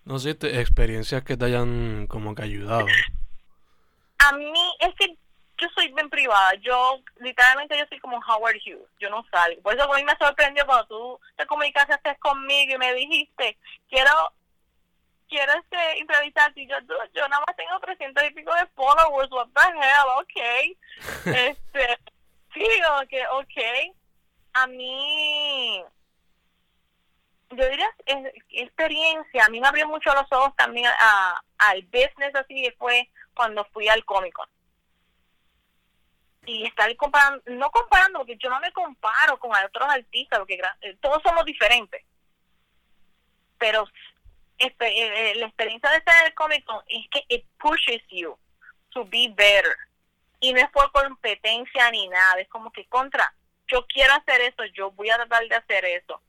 No 0.03 0.19
sé, 0.19 0.31
experiencias 0.31 1.23
que 1.23 1.35
te 1.35 1.45
hayan 1.45 2.05
como 2.07 2.35
que 2.35 2.43
ayudado. 2.43 2.85
A 4.19 4.31
mí 4.33 4.75
es 4.79 4.93
que 4.95 5.17
yo 5.57 5.67
soy 5.73 5.91
bien 5.93 6.09
privada. 6.09 6.53
Yo, 6.61 6.99
literalmente, 7.19 7.77
yo 7.77 7.85
soy 7.89 7.99
como 7.99 8.17
Howard 8.17 8.57
Hughes. 8.57 8.87
Yo 8.99 9.09
no 9.09 9.25
salgo. 9.31 9.61
Por 9.61 9.73
eso 9.73 9.91
a 9.91 9.97
mí 9.97 10.03
me 10.03 10.15
sorprendió 10.17 10.65
cuando 10.65 10.85
tú 10.87 11.19
te 11.37 11.45
comunicaste 11.45 11.97
conmigo 12.19 12.75
y 12.75 12.77
me 12.77 12.93
dijiste, 12.93 13.57
quiero 13.89 14.11
quiero 15.27 15.53
este, 15.53 15.99
entrevistarte. 15.99 16.61
Y 16.61 16.67
yo, 16.67 16.75
yo 17.13 17.27
nada 17.27 17.43
más 17.45 17.55
tengo 17.55 17.79
300 17.79 18.23
y 18.25 18.33
pico 18.33 18.53
de 18.53 18.67
followers. 18.75 19.31
What 19.31 19.47
the 19.53 19.61
hell? 19.61 20.07
Ok. 20.19 21.25
este, 21.25 21.99
sí, 22.53 22.65
que 23.09 23.23
ok. 23.27 23.95
A 24.53 24.67
mí, 24.67 25.83
yo 27.51 27.69
diría, 27.69 27.89
experiencia. 28.49 29.45
A 29.45 29.49
mí 29.49 29.59
me 29.59 29.67
abrió 29.67 29.87
mucho 29.87 30.13
los 30.13 30.31
ojos 30.31 30.55
también 30.55 30.87
a, 30.99 31.41
al 31.57 31.81
business, 31.83 32.33
así 32.35 32.63
que 32.63 32.75
fue 32.77 33.09
cuando 33.33 33.65
fui 33.65 33.87
al 33.87 34.03
Comic 34.05 34.33
Con 34.33 34.47
y 36.45 36.65
estar 36.65 36.93
comparando, 36.95 37.41
no 37.47 37.71
comparando, 37.71 38.19
porque 38.19 38.37
yo 38.37 38.49
no 38.49 38.59
me 38.59 38.71
comparo 38.71 39.37
con 39.39 39.51
otros 39.51 39.89
artistas, 39.89 40.39
porque 40.39 40.61
eh, 40.81 40.95
todos 41.01 41.21
somos 41.23 41.45
diferentes. 41.45 42.03
Pero 43.57 43.87
eh, 44.59 44.75
eh, 44.79 45.33
la 45.35 45.47
experiencia 45.47 45.89
de 45.89 45.97
estar 45.97 46.15
en 46.21 46.27
el 46.27 46.33
Comic 46.35 46.63
Con 46.65 46.81
es 46.87 47.07
que 47.09 47.25
it 47.29 47.45
pushes 47.59 48.01
you 48.09 48.37
to 48.91 49.05
be 49.05 49.27
better. 49.35 49.75
Y 50.39 50.53
no 50.53 50.59
es 50.59 50.69
por 50.69 50.91
competencia 50.91 51.91
ni 51.91 52.07
nada, 52.07 52.39
es 52.39 52.49
como 52.49 52.71
que 52.71 52.85
contra, 52.85 53.33
yo 53.67 53.85
quiero 53.87 54.13
hacer 54.13 54.41
eso, 54.41 54.65
yo 54.73 54.91
voy 54.91 55.09
a 55.09 55.15
tratar 55.15 55.47
de 55.47 55.55
hacer 55.55 55.85
eso. 55.85 56.21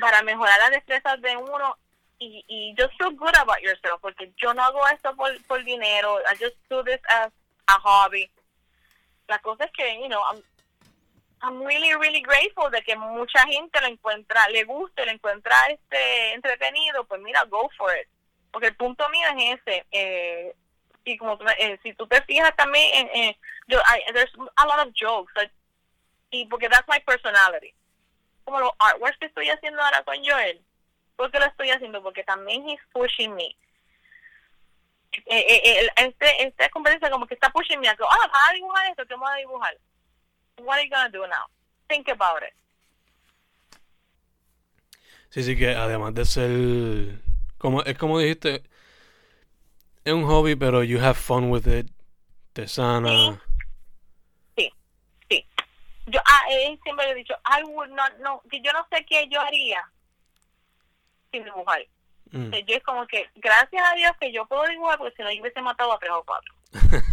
Para 0.00 0.22
mejorar 0.22 0.58
las 0.60 0.70
destrezas 0.70 1.20
de 1.20 1.36
uno 1.36 1.76
y, 2.18 2.44
y 2.48 2.74
just 2.78 2.96
feel 2.98 3.14
good 3.16 3.34
about 3.36 3.60
yourself, 3.60 4.00
porque 4.00 4.32
yo 4.36 4.54
no 4.54 4.62
hago 4.62 4.86
esto 4.88 5.14
por, 5.16 5.30
por 5.44 5.62
dinero, 5.64 6.18
I 6.20 6.36
just 6.36 6.56
do 6.68 6.82
this 6.82 7.00
as 7.08 7.30
a 7.66 7.78
hobby 7.80 8.30
la 9.32 9.38
cosa 9.38 9.64
es 9.64 9.72
que, 9.72 9.98
you 10.00 10.08
know, 10.08 10.20
I'm, 10.30 10.42
I'm 11.40 11.62
really, 11.64 11.94
really 11.94 12.20
grateful 12.20 12.70
de 12.70 12.82
que 12.82 12.96
mucha 12.96 13.40
gente 13.46 13.80
lo 13.80 13.86
encuentra, 13.88 14.46
le 14.48 14.64
guste, 14.64 15.04
lo 15.06 15.12
encuentra 15.12 15.56
este 15.68 16.34
entretenido, 16.34 17.04
pues 17.04 17.20
mira, 17.20 17.44
go 17.44 17.70
for 17.76 17.90
it. 17.96 18.08
Porque 18.50 18.68
el 18.68 18.76
punto 18.76 19.08
mío 19.08 19.26
es 19.36 19.58
ese. 19.60 19.86
Eh, 19.90 20.54
y 21.04 21.16
como 21.16 21.38
eh, 21.58 21.78
si 21.82 21.94
tú 21.94 22.06
te 22.06 22.20
fijas 22.22 22.54
también, 22.56 23.08
en, 23.12 23.36
yo, 23.66 23.80
there's 24.12 24.30
a 24.56 24.66
lot 24.66 24.86
of 24.86 24.92
jokes. 24.94 25.32
y 26.30 26.46
porque 26.46 26.68
that's 26.68 26.88
my 26.88 27.00
personality. 27.00 27.74
Como 28.44 28.60
los 28.60 28.70
artworks 28.78 29.18
que 29.18 29.26
estoy 29.26 29.48
haciendo 29.48 29.82
ahora 29.82 30.02
con 30.04 30.16
Joel. 30.24 30.60
¿Por 31.16 31.30
qué 31.30 31.38
lo 31.38 31.46
estoy 31.46 31.70
haciendo? 31.70 32.02
Porque 32.02 32.24
también 32.24 32.68
he's 32.68 32.80
pushing 32.92 33.34
me. 33.34 33.54
Eh, 35.12 35.22
eh, 35.26 35.60
eh, 35.64 35.90
este, 35.96 36.46
esta 36.46 36.68
competencia 36.70 37.10
como 37.10 37.26
que 37.26 37.34
está 37.34 37.50
pushing 37.50 37.78
me 37.78 37.88
a 37.88 37.92
ah, 37.92 38.28
vas 38.32 38.50
a 38.50 38.54
dibujar 38.54 38.90
esto, 38.90 39.06
¿qué 39.06 39.14
vamos 39.14 39.30
a 39.30 39.36
dibujar? 39.36 39.76
What 40.58 40.76
are 40.76 40.84
you 40.84 40.90
gonna 40.90 41.10
do 41.10 41.26
now? 41.26 41.46
Think 41.88 42.08
about 42.08 42.42
it. 42.42 42.54
Sí, 45.28 45.42
sí, 45.42 45.56
que 45.56 45.74
además 45.74 46.14
de 46.14 46.24
ser, 46.24 47.18
como, 47.58 47.82
es 47.82 47.96
como 47.96 48.18
dijiste, 48.18 48.62
es 50.04 50.12
un 50.12 50.24
hobby, 50.24 50.56
pero 50.56 50.82
you 50.82 50.98
have 50.98 51.14
fun 51.14 51.50
with 51.50 51.66
it, 51.66 51.90
te 52.52 52.66
sana. 52.68 53.08
Sí. 53.08 53.51
Yo 56.12 56.20
ah, 56.26 56.42
siempre 56.82 57.10
he 57.10 57.14
dicho, 57.14 57.34
I 57.46 57.64
would 57.64 57.88
not 57.90 58.12
know, 58.18 58.42
que 58.50 58.60
yo 58.60 58.70
no 58.72 58.86
sé 58.92 59.02
qué 59.06 59.26
yo 59.30 59.40
haría 59.40 59.82
sin 61.30 61.42
dibujar. 61.42 61.86
Mm. 62.32 62.50
Yo 62.66 62.76
es 62.76 62.82
como 62.82 63.06
que, 63.06 63.30
gracias 63.36 63.82
a 63.82 63.94
Dios 63.94 64.12
que 64.20 64.30
yo 64.30 64.44
puedo 64.44 64.66
dibujar, 64.66 64.98
porque 64.98 65.16
si 65.16 65.22
no 65.22 65.32
yo 65.32 65.40
hubiese 65.40 65.62
matado 65.62 65.90
a 65.90 65.98
tres 65.98 66.12
o 66.12 66.22
cuatro. 66.22 66.54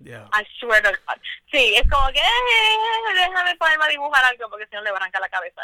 yeah. 0.00 0.28
I 0.32 0.44
swear 0.58 0.82
to 0.82 0.90
God. 0.90 1.20
Sí, 1.52 1.74
es 1.76 1.88
como 1.88 2.08
que, 2.08 2.18
eh, 2.18 3.14
déjame 3.14 3.54
ponerme 3.56 3.84
a 3.84 3.88
dibujar 3.88 4.24
algo, 4.24 4.50
porque 4.50 4.66
si 4.66 4.74
no 4.74 4.82
le 4.82 4.90
va 4.90 4.96
a 4.96 5.00
arrancar 5.02 5.20
la 5.20 5.28
cabeza. 5.28 5.62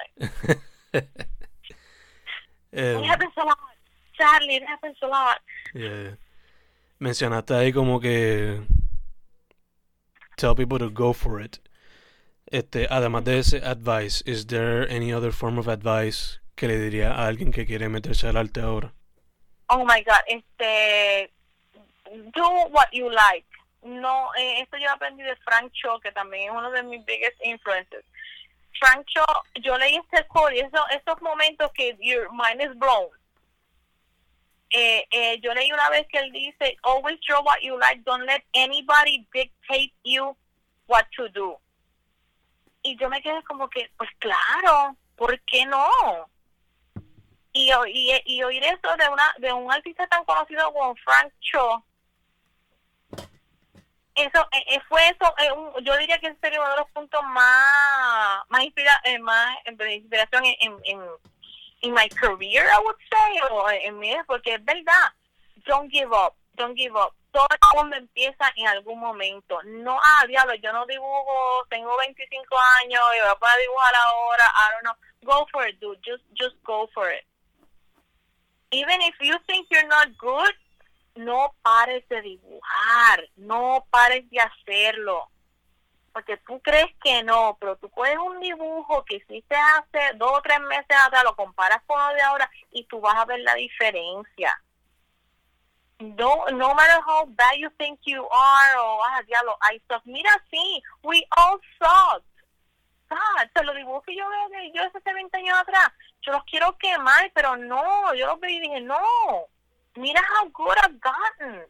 Eh. 2.73 2.95
um, 2.95 3.03
it 3.03 3.11
happens 3.11 3.37
a 3.37 3.45
lot. 3.45 3.59
Sadly, 4.17 4.57
it 4.57 4.65
happens 4.69 4.97
a 5.03 5.07
lot. 5.07 5.41
Yeah. 5.75 6.17
Mencionaste 7.01 7.55
ahí 7.55 7.73
como 7.73 7.99
que 7.99 8.63
tell 10.37 10.55
people 10.55 10.79
to 10.79 10.91
go 10.91 11.13
for 11.13 11.41
it. 11.41 11.59
Este, 12.51 12.87
además 12.91 13.25
de 13.25 13.39
ese 13.39 13.59
advice, 13.59 14.23
is 14.27 14.47
there 14.47 14.91
any 14.91 15.13
other 15.13 15.33
form 15.33 15.59
of 15.59 15.69
advice 15.69 16.41
¿Qué 16.59 16.67
le 16.67 16.77
diría 16.77 17.13
a 17.13 17.29
alguien 17.29 17.53
que 17.53 17.65
quiere 17.65 17.89
meterse 17.89 18.27
al 18.27 18.37
arte 18.37 18.61
ahora? 18.61 18.93
Oh 19.69 19.85
my 19.85 20.03
God, 20.03 20.25
este, 20.27 21.31
do 22.35 22.67
what 22.71 22.89
you 22.91 23.09
like. 23.09 23.47
No, 23.85 24.35
eh, 24.35 24.63
esto 24.63 24.77
yo 24.77 24.91
aprendí 24.91 25.23
de 25.23 25.37
Frank 25.37 25.71
Cho, 25.73 26.01
que 26.01 26.11
también 26.11 26.51
es 26.51 26.51
uno 26.51 26.73
de 26.73 26.83
mis 26.83 27.05
biggest 27.05 27.37
influences. 27.45 28.05
Frank 28.81 29.07
Cho, 29.07 29.25
yo 29.63 29.79
leí 29.79 29.99
este 29.99 30.27
quote 30.27 30.57
y 30.57 30.59
eso, 30.59 30.85
esos 30.91 31.23
momentos 31.23 31.71
que 31.75 31.97
your 32.01 32.29
mind 32.33 32.61
is 32.61 32.77
blown. 32.77 33.07
Eh, 34.71 35.07
eh, 35.13 35.39
yo 35.41 35.55
leí 35.55 35.71
una 35.73 35.91
vez 35.91 36.09
que 36.09 36.19
él 36.19 36.33
dice, 36.33 36.77
always 36.83 37.21
draw 37.25 37.41
what 37.45 37.61
you 37.63 37.79
like, 37.79 38.03
don't 38.03 38.27
let 38.27 38.43
anybody 38.53 39.25
dictate 39.33 39.93
you 40.03 40.37
what 40.89 41.05
to 41.17 41.29
do. 41.29 41.57
Y 42.89 42.97
yo 42.97 43.11
me 43.11 43.21
quedé 43.21 43.43
como 43.43 43.69
que, 43.69 43.91
pues 43.99 44.09
claro, 44.19 44.97
¿por 45.15 45.39
qué 45.43 45.67
no? 45.67 45.87
y, 47.53 47.73
oír 48.43 48.65
eso 48.65 48.97
de 48.97 49.09
una 49.09 49.35
de 49.39 49.53
un 49.53 49.73
artista 49.73 50.07
tan 50.07 50.25
conocido 50.25 50.73
como 50.73 50.95
Frank 50.97 51.33
Cho 51.41 51.85
eso 54.15 54.49
eh, 54.53 54.65
eh, 54.69 54.81
fue 54.89 55.01
eso 55.09 55.35
eh, 55.39 55.51
yo 55.83 55.97
diría 55.97 56.19
que 56.19 56.29
ese 56.29 56.39
sería 56.41 56.61
uno 56.61 56.71
de 56.71 56.77
los 56.77 56.91
puntos 56.91 57.21
más 57.25 58.45
más, 58.49 58.63
inspira, 58.63 59.01
más 59.21 59.57
de 59.73 59.95
inspiración 59.95 60.45
en, 60.45 60.79
en, 60.85 61.01
en 61.83 61.93
my 61.93 62.09
career 62.11 62.67
I 62.67 62.79
would 62.83 62.97
say 63.11 63.41
o 63.51 63.71
en 63.71 63.99
mi 63.99 64.15
porque 64.27 64.55
es 64.55 64.65
verdad 64.65 65.13
don't 65.67 65.91
give 65.91 66.11
up 66.15 66.35
don't 66.55 66.77
give 66.77 66.95
up 66.95 67.18
todo 67.31 67.47
el 67.51 67.79
mundo 67.79 67.97
empieza 67.97 68.53
en 68.57 68.69
algún 68.69 68.99
momento 68.99 69.61
no 69.65 69.99
ah 70.03 70.27
diablo 70.27 70.55
yo 70.55 70.73
no 70.73 70.87
dibujo 70.87 71.67
tengo 71.69 71.97
25 71.99 72.57
años 72.83 73.01
y 73.17 73.21
voy 73.41 73.51
a 73.51 73.57
dibujar 73.57 73.95
ahora 73.95 74.45
I 74.45 74.73
don't 74.73 74.83
know 74.83 74.97
go 75.23 75.47
for 75.53 75.69
it 75.69 75.79
dude 75.79 76.01
just 76.05 76.25
just 76.35 76.57
go 76.65 76.89
for 76.95 77.11
it 77.11 77.25
even 78.71 79.01
if 79.03 79.15
you 79.21 79.37
think 79.47 79.67
you're 79.71 79.87
not 79.89 80.17
good, 80.19 80.53
no 81.17 81.55
pares 81.63 82.05
de 82.09 82.21
dibujar, 82.23 83.29
no 83.37 83.87
pares 83.91 84.29
de 84.31 84.41
hacerlo. 84.41 85.29
Porque 86.13 86.37
tú 86.39 86.61
crees 86.61 86.89
que 87.03 87.23
no, 87.23 87.57
pero 87.61 87.77
tú 87.77 87.89
puedes 87.91 88.19
un 88.19 88.41
dibujo 88.41 89.05
que 89.05 89.17
hiciste 89.17 89.55
hace 89.55 90.17
dos 90.17 90.33
o 90.39 90.43
tres 90.43 90.61
meses 90.61 90.97
atrás, 91.05 91.25
lo 91.25 91.37
comparas 91.37 91.83
con 91.87 91.99
lo 91.99 92.15
de 92.15 92.23
ahora 92.23 92.51
y 92.73 92.85
tú 92.85 93.01
vas 93.01 93.15
a 93.15 93.25
ver 93.25 93.41
la 93.41 93.55
diferencia. 93.55 94.61
No, 96.01 96.45
no 96.53 96.75
matter 96.75 97.01
how 97.07 97.27
bad 97.27 97.59
you 97.59 97.71
think 97.77 97.99
you 98.05 98.23
are, 98.23 98.79
o 98.79 99.01
ah, 99.03 99.23
diablo, 99.27 99.57
I 99.63 99.81
suck. 99.91 100.03
Mira, 100.07 100.31
sí, 100.53 100.81
we 101.03 101.25
all 101.37 101.59
suck. 101.79 102.23
Ah, 103.11 103.47
te 103.55 103.65
lo 103.65 103.73
dibujé 103.75 104.15
yo, 104.15 104.25
yo 104.75 104.83
hace 104.83 105.13
20 105.13 105.37
años 105.39 105.59
atrás 105.59 105.91
yo 106.23 106.33
los 106.33 106.45
quiero 106.45 106.77
quemar, 106.79 107.31
pero 107.35 107.57
no, 107.57 108.15
yo 108.15 108.27
los 108.27 108.41
vi 108.41 108.57
y 108.57 108.61
dije, 108.61 108.81
no, 108.81 108.99
mira 109.95 110.21
how 110.21 110.49
good 110.51 110.77
I've 110.85 111.01
gotten. 111.01 111.67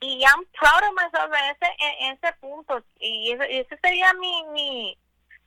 Y 0.00 0.22
I'm 0.24 0.44
proud 0.52 0.84
of 0.84 0.94
myself 0.94 1.32
en 1.34 1.56
ese, 1.56 1.76
en, 1.80 2.14
ese 2.14 2.32
punto. 2.40 2.80
Y 3.00 3.32
ese, 3.32 3.78
sería 3.82 4.12
mi, 4.14 4.44
mi, 4.52 4.98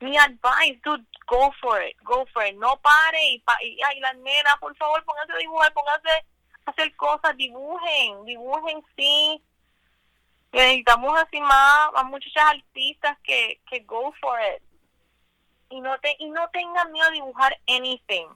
mi 0.02 0.18
advice, 0.18 0.82
dude, 0.84 1.06
go 1.26 1.54
for 1.62 1.82
it, 1.82 1.96
go 2.04 2.26
for 2.34 2.46
it. 2.46 2.56
No 2.58 2.76
pare 2.82 3.24
y, 3.32 3.40
pa, 3.40 3.56
y 3.64 3.80
ay, 3.82 4.00
la 4.02 4.14
nena, 4.14 4.58
por 4.60 4.76
favor, 4.76 5.04
póngase 5.06 5.32
a 5.32 5.38
dibujar, 5.38 5.74
póngase 5.74 6.10
a 6.10 6.24
hacer 6.66 6.96
cosas, 6.96 7.36
dibujen, 7.38 8.26
dibujen, 8.26 8.84
sí. 8.96 9.42
necesitamos 10.52 11.18
así 11.20 11.40
más, 11.42 11.92
más 11.94 12.06
muchachas 12.06 12.44
artistas 12.52 13.18
que, 13.24 13.62
que 13.70 13.80
go 13.82 14.14
for 14.20 14.40
it. 14.56 14.64
Y 15.70 15.80
no, 15.80 15.98
te, 16.00 16.16
y 16.20 16.30
no 16.30 16.50
tengan 16.50 16.92
miedo 16.92 17.08
a 17.08 17.12
dibujar 17.12 17.58
anything. 17.68 18.28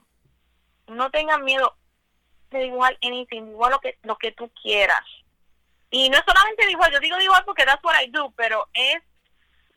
No 0.88 1.10
tengan 1.10 1.44
miedo 1.44 1.76
de 2.50 2.60
dibujar 2.60 2.96
anything, 3.02 3.44
dibujar 3.46 3.72
lo 3.72 3.80
que, 3.80 3.98
lo 4.02 4.16
que 4.16 4.32
tú 4.32 4.50
quieras. 4.62 5.04
Y 5.90 6.08
no 6.08 6.16
es 6.16 6.24
solamente 6.26 6.66
dibujar, 6.66 6.92
yo 6.92 7.00
digo 7.00 7.16
dibujar 7.18 7.44
porque 7.44 7.64
that's 7.64 7.82
what 7.84 7.94
I 8.00 8.08
do, 8.08 8.32
pero 8.36 8.68
es 8.72 9.02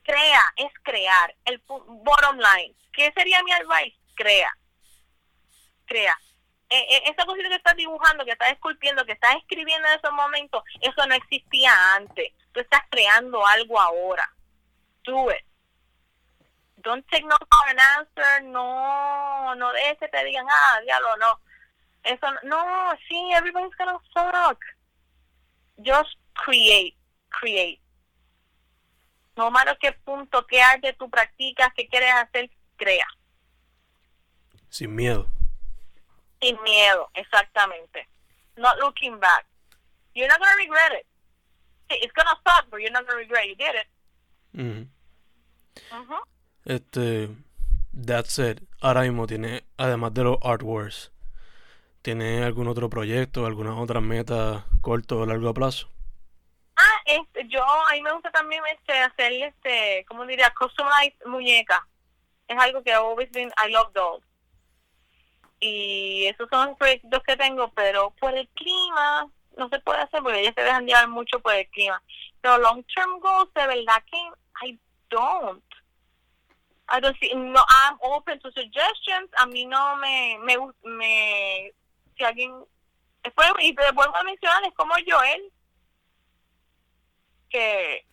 crea, 0.03 0.41
es 0.55 0.71
crear. 0.83 1.35
El 1.45 1.61
bottom 1.67 2.37
line. 2.37 2.75
¿Qué 2.93 3.11
sería 3.13 3.43
mi 3.43 3.51
advice? 3.51 3.95
Crea. 4.15 4.51
Crea. 5.85 6.17
E, 6.69 6.77
e, 6.77 7.09
esa 7.09 7.25
cosita 7.25 7.49
que 7.49 7.55
estás 7.55 7.75
dibujando, 7.75 8.25
que 8.25 8.31
estás 8.31 8.51
esculpiendo, 8.51 9.05
que 9.05 9.13
estás 9.13 9.35
escribiendo 9.37 9.87
en 9.87 9.97
esos 9.97 10.11
momentos, 10.11 10.63
eso 10.81 11.05
no 11.07 11.15
existía 11.15 11.71
antes. 11.95 12.31
Tú 12.51 12.59
estás 12.59 12.81
creando 12.89 13.45
algo 13.45 13.79
ahora. 13.79 14.31
Do 15.03 15.31
it. 15.31 15.43
Don't 16.77 17.05
take 17.09 17.25
no 17.25 17.35
for 17.37 17.69
an 17.69 17.79
answer. 17.79 18.43
No, 18.43 19.55
no 19.55 19.73
de 19.73 19.91
ese 19.91 20.07
te 20.07 20.23
digan, 20.25 20.45
ah, 20.49 20.79
diablo, 20.81 21.17
no. 21.17 21.39
Eso 22.03 22.27
no, 22.43 22.91
sí, 23.07 23.31
everybody's 23.33 23.75
gonna 23.75 23.99
suck. 24.13 24.59
Just 25.77 26.17
create, 26.33 26.95
create. 27.29 27.81
No 29.35 29.49
matter 29.49 29.77
qué 29.79 29.91
punto, 29.91 30.45
qué 30.45 30.61
arte 30.61 30.93
tú 30.93 31.09
practicas, 31.09 31.73
qué 31.75 31.87
quieres 31.87 32.13
hacer, 32.13 32.49
crea. 32.77 33.07
Sin 34.69 34.95
miedo. 34.95 35.29
Sin 36.41 36.57
miedo, 36.63 37.09
exactamente. 37.15 38.07
Not 38.55 38.77
looking 38.79 39.19
back. 39.19 39.45
You're 40.15 40.27
not 40.27 40.39
going 40.39 40.51
to 40.51 40.57
regret 40.57 40.91
it. 40.93 41.05
It's 41.89 42.13
going 42.13 42.27
to 42.27 42.37
suck, 42.45 42.65
but 42.69 42.81
you're 42.81 42.91
not 42.91 43.07
going 43.07 43.17
to 43.17 43.23
regret 43.23 43.47
you 43.47 43.55
did 43.55 43.75
it. 43.75 43.87
Mm 44.55 44.87
Este, 46.65 47.29
that's 47.93 48.37
it. 48.37 48.61
Ahora 48.81 49.01
mismo 49.01 49.27
tiene, 49.27 49.63
además 49.77 50.13
de 50.13 50.23
los 50.23 50.37
Art 50.41 50.61
Wars, 50.61 51.11
¿tiene 52.01 52.43
algún 52.43 52.67
otro 52.67 52.89
proyecto, 52.89 53.45
alguna 53.45 53.79
otra 53.79 54.01
meta 54.01 54.65
corto 54.81 55.19
o 55.19 55.25
largo 55.25 55.53
plazo? 55.53 55.89
Ah, 56.75 57.01
este, 57.05 57.47
yo, 57.47 57.63
a 57.63 57.93
mí 57.93 58.01
me 58.01 58.11
gusta 58.11 58.31
también 58.31 58.61
este, 58.71 58.93
hacer, 58.99 59.31
este, 59.33 60.05
¿cómo 60.07 60.25
diría? 60.25 60.53
Customized 60.57 61.25
muñeca. 61.25 61.87
Es 62.47 62.57
algo 62.57 62.83
que 62.83 62.93
always 62.93 63.29
been, 63.31 63.51
I 63.57 63.71
love 63.71 63.91
dolls 63.93 64.28
y 65.59 66.25
esos 66.27 66.49
son 66.49 66.75
proyectos 66.77 67.21
que 67.23 67.35
tengo, 67.35 67.71
pero 67.73 68.11
por 68.19 68.35
el 68.35 68.47
clima 68.49 69.27
no 69.57 69.69
se 69.69 69.79
puede 69.79 69.99
hacer 69.99 70.21
porque 70.23 70.41
ellos 70.41 70.53
se 70.55 70.63
dejan 70.63 70.85
llevar 70.85 71.07
mucho 71.09 71.39
por 71.39 71.53
el 71.53 71.67
clima. 71.69 72.01
Pero 72.41 72.57
long 72.59 72.83
term 72.95 73.19
goals, 73.19 73.53
de 73.53 73.67
verdad 73.67 74.03
que 74.09 74.17
I 74.67 74.79
don't. 75.09 75.63
I 76.91 76.99
don't 76.99 77.15
see, 77.19 77.33
no, 77.35 77.63
I'm 77.69 77.97
open 78.01 78.39
to 78.39 78.51
suggestions. 78.51 79.29
A 79.37 79.45
mí 79.45 79.65
no 79.65 79.95
me, 79.97 80.39
me, 80.39 80.57
me 80.83 81.73
si 82.17 82.23
alguien, 82.23 82.53
después, 83.23 83.47
y 83.59 83.75
te 83.75 83.91
vuelvo 83.91 84.15
a 84.15 84.23
mencionar, 84.23 84.63
es 84.63 84.73
como 84.73 84.95
Joel, 85.07 85.51
que 87.49 88.05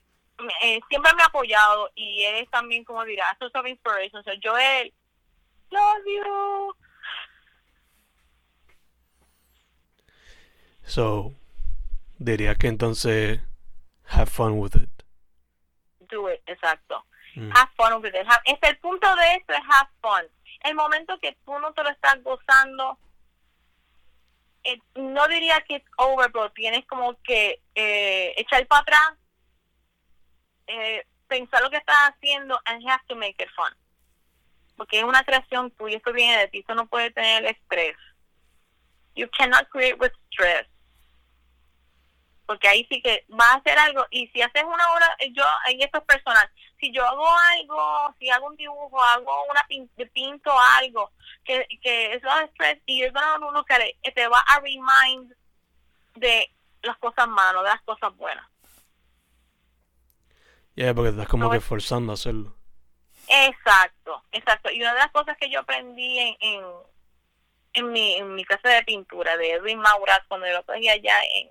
eh, 0.62 0.80
siempre 0.88 1.14
me 1.14 1.22
ha 1.22 1.26
apoyado 1.26 1.90
y 1.94 2.22
él 2.24 2.36
es 2.36 2.50
también, 2.50 2.84
como 2.84 3.04
dirá, 3.04 3.24
source 3.38 3.56
of 3.56 3.66
inspiration. 3.66 4.22
So, 4.24 4.32
Joel, 4.42 4.92
love 5.70 6.04
you 6.06 6.85
So, 10.86 11.34
diría 12.18 12.54
que 12.54 12.68
entonces, 12.68 13.40
have 14.08 14.30
fun 14.30 14.58
with 14.58 14.76
it. 14.76 14.88
Do 16.08 16.28
it, 16.30 16.40
exacto. 16.46 17.04
Mm. 17.34 17.50
Have 17.54 17.70
fun 17.76 18.00
with 18.00 18.14
it. 18.14 18.26
es 18.44 18.58
el 18.62 18.78
punto 18.78 19.06
de 19.16 19.34
esto 19.34 19.52
es 19.52 19.60
have 19.68 19.90
fun. 20.00 20.24
El 20.62 20.74
momento 20.74 21.18
que 21.18 21.36
tú 21.44 21.58
no 21.58 21.72
te 21.74 21.82
lo 21.82 21.90
estás 21.90 22.22
gozando, 22.22 22.98
eh, 24.62 24.78
no 24.94 25.26
diría 25.28 25.60
que 25.62 25.76
es 25.76 25.82
over, 25.98 26.30
pero 26.32 26.50
tienes 26.52 26.86
como 26.86 27.20
que 27.22 27.60
eh, 27.74 28.32
echar 28.36 28.64
para 28.68 28.82
atrás, 28.82 29.14
eh, 30.68 31.04
pensar 31.26 31.62
lo 31.62 31.70
que 31.70 31.76
estás 31.78 31.96
haciendo 32.10 32.60
and 32.64 32.88
have 32.88 33.02
to 33.08 33.16
make 33.16 33.42
it 33.42 33.50
fun. 33.56 33.76
Porque 34.76 34.98
es 34.98 35.04
una 35.04 35.24
creación 35.24 35.72
tuya, 35.72 35.96
esto 35.96 36.12
viene 36.12 36.38
de 36.38 36.48
ti, 36.48 36.58
eso 36.60 36.74
no 36.76 36.86
puede 36.86 37.10
tener 37.10 37.44
estrés. 37.44 37.96
You 39.16 39.28
cannot 39.36 39.68
create 39.70 39.98
with 39.98 40.12
stress 40.30 40.66
porque 42.46 42.68
ahí 42.68 42.86
sí 42.90 43.02
que 43.02 43.26
va 43.30 43.52
a 43.52 43.56
hacer 43.56 43.78
algo 43.78 44.06
y 44.10 44.28
si 44.28 44.40
haces 44.40 44.62
una 44.64 44.92
obra, 44.92 45.16
yo, 45.32 45.44
en 45.68 45.82
esto 45.82 45.98
es 45.98 46.04
personal, 46.04 46.48
si 46.78 46.92
yo 46.92 47.04
hago 47.04 47.26
algo, 47.58 48.14
si 48.18 48.30
hago 48.30 48.46
un 48.46 48.56
dibujo, 48.56 49.02
hago 49.02 49.44
una 49.50 49.66
pinto 50.12 50.52
algo, 50.78 51.12
que, 51.44 51.66
que 51.82 52.14
eso 52.14 52.28
es 52.60 52.80
y 52.86 53.00
yo 53.00 53.10
no 53.12 53.50
lo 53.50 53.64
que 53.64 53.96
te 54.14 54.28
va 54.28 54.38
a 54.46 54.60
remind 54.60 55.34
de 56.14 56.50
las 56.82 56.96
cosas 56.98 57.26
malas, 57.28 57.62
de 57.62 57.68
las 57.68 57.82
cosas 57.82 58.14
buenas. 58.16 58.46
Ya, 60.74 60.94
porque 60.94 61.10
estás 61.10 61.28
como 61.28 61.50
que 61.50 61.60
forzando 61.60 62.12
a 62.12 62.14
hacerlo. 62.14 62.54
Exacto, 63.28 64.22
exacto. 64.30 64.70
Y 64.70 64.80
una 64.82 64.92
de 64.92 65.00
las 65.00 65.10
cosas 65.10 65.36
que 65.38 65.50
yo 65.50 65.60
aprendí 65.60 66.18
en, 66.18 66.36
en, 66.40 66.64
en 67.72 67.92
mi, 67.92 68.14
en 68.16 68.34
mi 68.34 68.44
clase 68.44 68.68
de 68.68 68.84
pintura 68.84 69.36
de 69.36 69.52
Edwin 69.52 69.78
Mauras, 69.78 70.20
cuando 70.28 70.46
yo 70.46 70.52
lo 70.52 70.64
cogí 70.64 70.88
allá 70.88 71.18
en, 71.34 71.50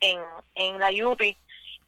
en, 0.00 0.20
en 0.54 0.78
la 0.78 0.90
UPI, 0.90 1.36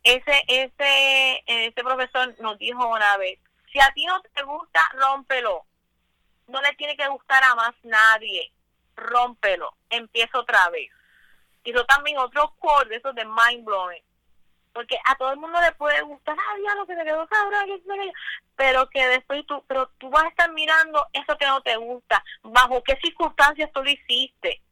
ese, 0.05 0.45
ese, 0.49 1.43
ese 1.47 1.85
profesor 1.85 2.35
nos 2.41 2.59
dijo 2.59 2.87
una 2.89 3.17
vez, 3.17 3.39
si 3.73 3.81
a 3.81 3.91
ti 3.95 4.05
no 4.05 4.21
te 4.21 4.43
gusta, 4.43 4.81
rómpelo. 4.95 5.65
No 6.49 6.61
le 6.61 6.75
tiene 6.75 6.97
que 6.97 7.09
gustar 7.09 7.43
a 7.45 7.55
más 7.55 7.75
nadie. 7.83 8.53
Rómpelo. 8.97 9.75
Empieza 9.89 10.39
otra 10.39 10.69
vez. 10.71 10.91
Eso 11.65 11.85
también 11.87 12.19
otro 12.19 12.55
quote 12.59 12.97
eso 12.97 13.13
de 13.13 13.25
mind 13.25 13.65
blowing. 13.65 14.03
Porque 14.73 14.99
a 15.07 15.15
todo 15.17 15.33
el 15.33 15.39
mundo 15.39 15.61
le 15.61 15.73
puede 15.73 16.01
gustar, 16.03 16.37
ah, 16.39 16.75
lo 16.75 16.87
que 16.87 16.97
te 16.97 17.05
quedó 17.05 17.27
cabrón, 17.27 17.83
pero 18.57 18.89
que 18.89 19.07
después 19.07 19.45
tú, 19.47 19.63
pero 19.69 19.91
tú 19.99 20.09
vas 20.09 20.25
a 20.25 20.29
estar 20.29 20.51
mirando 20.53 21.07
eso 21.13 21.37
que 21.37 21.47
no 21.47 21.61
te 21.63 21.77
gusta, 21.77 22.25
bajo 22.43 22.83
qué 22.83 22.97
circunstancias 23.03 23.71
tú 23.73 23.83
lo 23.83 23.91
hiciste. 23.91 24.63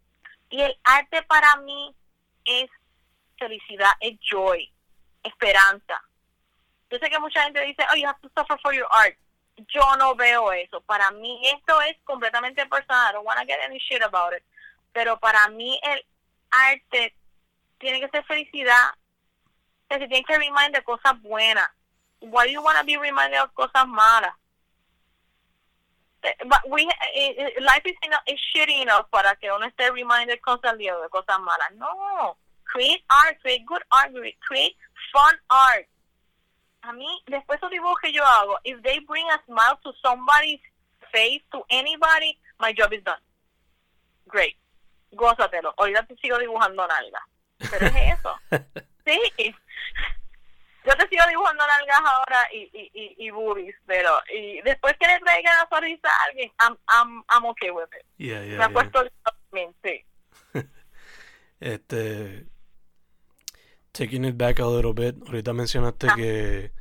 Y 0.48 0.62
el 0.62 0.78
arte 0.84 1.22
para 1.22 1.54
mí 1.56 1.94
es 2.44 2.70
felicidad, 3.40 3.90
es 4.00 4.18
joy, 4.20 4.70
esperanza. 5.24 6.00
Yo 6.90 6.98
sé 6.98 7.08
que 7.08 7.18
mucha 7.18 7.42
gente 7.42 7.60
dice, 7.62 7.84
oh, 7.90 7.96
you 7.96 8.06
have 8.06 8.20
to 8.20 8.30
suffer 8.36 8.58
for 8.62 8.72
your 8.72 8.86
art. 8.90 9.16
Yo 9.68 9.96
no 9.96 10.14
veo 10.14 10.52
eso. 10.52 10.80
Para 10.82 11.10
mí 11.12 11.40
esto 11.44 11.80
es 11.82 11.96
completamente 12.04 12.66
personal. 12.66 13.10
I 13.10 13.12
don't 13.12 13.26
want 13.26 13.40
to 13.40 13.46
get 13.46 13.60
any 13.64 13.78
shit 13.78 14.02
about 14.02 14.32
it. 14.34 14.42
Pero 14.92 15.18
para 15.18 15.48
mí 15.48 15.78
el 15.82 16.04
arte 16.50 17.14
tiene 17.78 18.00
que 18.00 18.08
ser 18.08 18.24
felicidad. 18.24 18.94
Que 19.88 19.98
se 19.98 20.08
tiene 20.08 20.24
que 20.24 20.38
remind 20.38 20.74
de 20.74 20.82
cosas 20.82 21.20
buenas. 21.22 21.68
Why 22.20 22.46
do 22.46 22.52
you 22.52 22.62
want 22.62 22.78
to 22.78 22.84
be 22.84 22.96
reminded 22.96 23.40
of 23.40 23.52
cosas 23.54 23.86
malas? 23.86 24.34
Eh, 26.22 26.34
but 26.44 26.60
we, 26.68 26.82
eh, 27.14 27.34
eh, 27.38 27.60
life 27.60 27.82
is, 27.86 27.96
enough, 28.02 28.20
is 28.26 28.38
shitty 28.52 28.82
enough 28.82 29.08
para 29.10 29.36
que 29.36 29.50
uno 29.50 29.66
esté 29.66 29.90
reminded 29.90 30.40
constantly 30.42 30.86
de 30.86 31.08
cosas 31.08 31.38
malas. 31.40 31.72
No 31.76 32.36
create 32.72 33.02
art, 33.10 33.36
create 33.42 33.64
good 33.66 33.82
art, 33.90 34.12
create 34.46 34.76
fun 35.12 35.34
art. 35.50 35.86
A 36.82 36.92
mí, 36.92 37.22
después 37.26 37.60
de 37.60 37.66
los 37.66 37.70
dibujos 37.72 37.98
que 38.00 38.12
yo 38.12 38.24
hago, 38.24 38.58
if 38.64 38.80
they 38.82 39.00
bring 39.00 39.26
a 39.30 39.42
smile 39.44 39.78
to 39.82 39.92
somebody's 40.02 40.60
face, 41.12 41.42
to 41.52 41.62
anybody, 41.68 42.38
my 42.58 42.72
job 42.72 42.92
is 42.92 43.02
done. 43.04 43.20
Great. 44.26 44.56
Gózatelo. 45.12 45.74
Ahorita 45.76 46.06
te 46.06 46.16
sigo 46.16 46.38
dibujando 46.38 46.86
nalgas. 46.86 47.22
Pero 47.58 47.86
es 47.86 48.18
eso. 48.18 48.34
sí. 49.04 49.54
Yo 50.86 50.96
te 50.96 51.08
sigo 51.08 51.26
dibujando 51.28 51.66
nalgas 51.66 52.00
ahora 52.00 52.48
y, 52.52 52.70
y, 52.72 52.90
y, 52.94 53.26
y 53.26 53.30
boobies, 53.30 53.76
pero 53.84 54.10
y 54.32 54.62
después 54.62 54.96
que 54.98 55.06
le 55.06 55.18
traigan 55.20 55.58
la 55.58 55.68
sonrisa 55.68 56.08
a 56.08 56.24
alguien, 56.24 56.50
I'm, 56.58 56.78
I'm, 56.88 57.24
I'm 57.28 57.44
okay 57.46 57.70
with 57.70 57.88
it. 57.98 58.06
Yeah, 58.16 58.42
yeah, 58.42 58.56
Me 58.56 58.64
ha 58.64 58.68
puesto 58.70 59.02
el 59.02 59.12
sí. 59.82 60.04
este, 61.60 62.46
taking 64.00 64.24
it 64.24 64.38
back 64.38 64.58
a 64.60 64.66
little 64.66 64.94
bit, 64.94 65.14
ahorita 65.28 65.52
mencionaste 65.52 66.08
ah. 66.08 66.16
que 66.16 66.72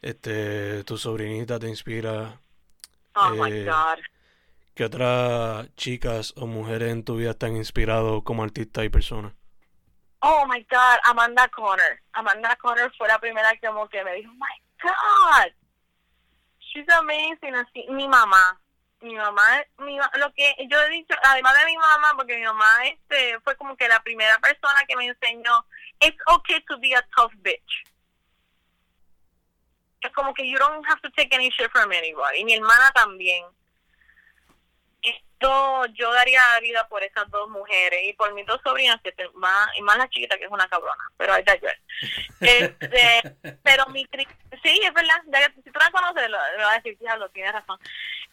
este 0.00 0.82
tu 0.84 0.96
sobrinita 0.96 1.58
te 1.58 1.68
inspira. 1.68 2.40
Oh 3.14 3.30
my 3.36 3.52
eh, 3.52 3.64
God. 3.66 3.98
¿Qué 4.74 4.84
otras 4.84 5.68
chicas 5.76 6.32
o 6.36 6.46
mujeres 6.46 6.90
en 6.92 7.04
tu 7.04 7.16
vida 7.16 7.36
han 7.40 7.56
inspirado 7.56 8.24
como 8.24 8.44
artista 8.44 8.82
y 8.82 8.88
persona? 8.88 9.34
Oh 10.20 10.46
my 10.48 10.60
God, 10.70 10.98
Amanda 11.04 11.48
Connor. 11.48 12.00
Amanda 12.12 12.56
Connor 12.56 12.90
fue 12.96 13.08
la 13.08 13.18
primera 13.18 13.52
que 13.52 13.66
como 13.66 13.86
que 13.88 14.02
me 14.02 14.14
dijo, 14.14 14.32
oh 14.32 14.36
my 14.36 14.56
God, 14.82 15.52
she's 16.60 16.88
amazing. 16.88 17.54
Así, 17.54 17.86
mi 17.90 18.08
mamá, 18.08 18.58
mi 19.02 19.14
mamá, 19.14 19.64
mi, 19.78 19.98
lo 19.98 20.32
que 20.32 20.54
yo 20.70 20.80
he 20.80 20.90
dicho, 20.90 21.14
además 21.22 21.58
de 21.58 21.66
mi 21.66 21.76
mamá, 21.76 22.14
porque 22.16 22.36
mi 22.36 22.44
mamá 22.44 22.66
este 22.84 23.38
fue 23.40 23.56
como 23.56 23.76
que 23.76 23.88
la 23.88 24.00
primera 24.00 24.38
persona 24.38 24.80
que 24.88 24.96
me 24.96 25.06
enseñó, 25.06 25.64
it's 26.00 26.18
okay 26.28 26.60
to 26.68 26.78
be 26.78 26.92
a 26.92 27.02
tough 27.16 27.32
bitch. 27.42 27.84
Es 30.02 30.12
como 30.12 30.34
que 30.34 30.46
you 30.48 30.58
don't 30.58 30.84
have 30.86 31.00
to 31.02 31.10
take 31.10 31.34
any 31.34 31.50
shit 31.50 31.70
from 31.70 31.90
anybody. 31.90 32.40
Y 32.40 32.44
mi 32.44 32.54
hermana 32.54 32.92
también 32.94 33.44
esto 35.02 35.86
yo 35.94 36.12
daría 36.12 36.40
vida 36.60 36.88
por 36.88 37.02
esas 37.02 37.30
dos 37.30 37.48
mujeres 37.48 38.00
y 38.04 38.12
por 38.14 38.32
mis 38.34 38.46
dos 38.46 38.60
sobrinas 38.64 39.00
que 39.02 39.12
más 39.34 39.68
y 39.76 39.82
más 39.82 39.98
la 39.98 40.08
chiquita 40.08 40.36
que 40.38 40.44
es 40.44 40.50
una 40.50 40.68
cabrona 40.68 41.02
pero 41.16 41.34
ahí 41.34 41.44
está 41.46 41.54
este, 42.40 43.36
pero 43.62 43.86
mi 43.86 44.04
tri 44.06 44.26
sí 44.62 44.80
es 44.82 44.92
verdad 44.94 45.22
si 45.54 45.70
tú 45.70 45.78
la 45.78 45.90
conoces 45.90 46.28
lo, 46.30 46.38
lo 46.58 46.64
vas 46.64 46.78
a 46.78 46.80
decir 46.80 46.98
lo 47.18 47.28
tienes 47.30 47.52
razón 47.52 47.78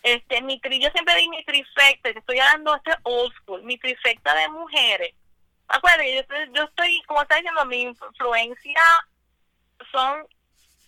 este 0.02 0.42
mi 0.42 0.60
tri 0.60 0.80
yo 0.82 0.90
siempre 0.92 1.16
di 1.16 1.30
mi 1.30 1.44
trifecta 1.44 2.14
te 2.14 2.20
estoy 2.20 2.40
hablando 2.40 2.76
este 2.76 2.92
old 3.04 3.34
school 3.36 3.64
mi 3.64 3.78
trifecta 3.78 4.34
de 4.36 4.48
mujeres 4.50 5.14
acuérdate 5.68 6.14
yo 6.14 6.22
estoy, 6.22 6.52
yo 6.54 6.64
estoy 6.64 7.02
como 7.08 7.22
está 7.22 7.36
diciendo 7.36 7.66
mi 7.66 7.82
influencia 7.82 8.82
son 9.92 10.28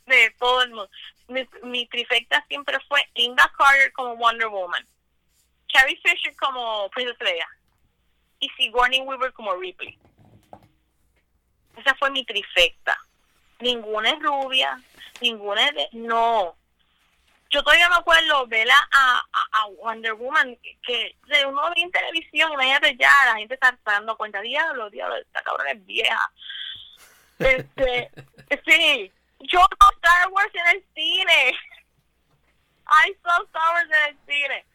de 0.05 0.31
todo 0.39 0.61
el 0.61 0.69
mundo 0.69 0.89
mi, 1.27 1.47
mi 1.63 1.87
trifecta 1.87 2.43
siempre 2.47 2.77
fue 2.87 3.03
Linda 3.15 3.51
Carter 3.57 3.91
como 3.93 4.15
Wonder 4.15 4.47
Woman 4.47 4.85
Carrie 5.71 5.99
Fisher 6.01 6.35
como 6.37 6.89
Princess 6.89 7.19
Leia 7.19 7.47
y 8.39 8.49
Sigourney 8.49 9.01
Weaver 9.01 9.33
como 9.33 9.53
Ripley. 9.55 9.97
Esa 11.77 11.95
fue 11.95 12.09
mi 12.11 12.25
trifecta. 12.25 12.97
Ninguna 13.59 14.11
es 14.11 14.19
rubia, 14.21 14.81
ninguna 15.21 15.67
es 15.67 15.75
de... 15.75 15.89
No. 15.93 16.55
Yo 17.55 17.63
todavía 17.63 17.87
me 17.87 17.95
acuerdo 17.95 18.45
ver 18.47 18.67
a, 18.69 19.23
a, 19.31 19.65
Wonder 19.81 20.13
Woman, 20.15 20.57
que 20.85 21.15
de 21.27 21.45
uno 21.45 21.61
ve 21.69 21.83
en 21.83 21.89
televisión, 21.89 22.51
imagínate 22.51 22.97
ya, 22.97 23.09
la 23.27 23.37
gente 23.37 23.53
está 23.53 23.79
dando 23.85 24.17
cuenta, 24.17 24.41
diablo, 24.41 24.89
diablo, 24.89 25.15
esta 25.15 25.41
cabrona 25.41 25.71
es 25.71 25.85
vieja. 25.85 26.31
Este, 27.39 28.11
sí, 28.67 29.09
yo 29.39 29.59
vi 29.59 29.87
Star 29.95 30.27
Wars 30.31 30.51
en 30.53 30.75
el 30.75 30.85
cine. 30.93 31.57
I 32.87 33.15
saw 33.23 33.45
Star 33.45 33.73
Wars 33.73 33.89
en 33.89 34.09
el 34.09 34.17
cine 34.27 34.65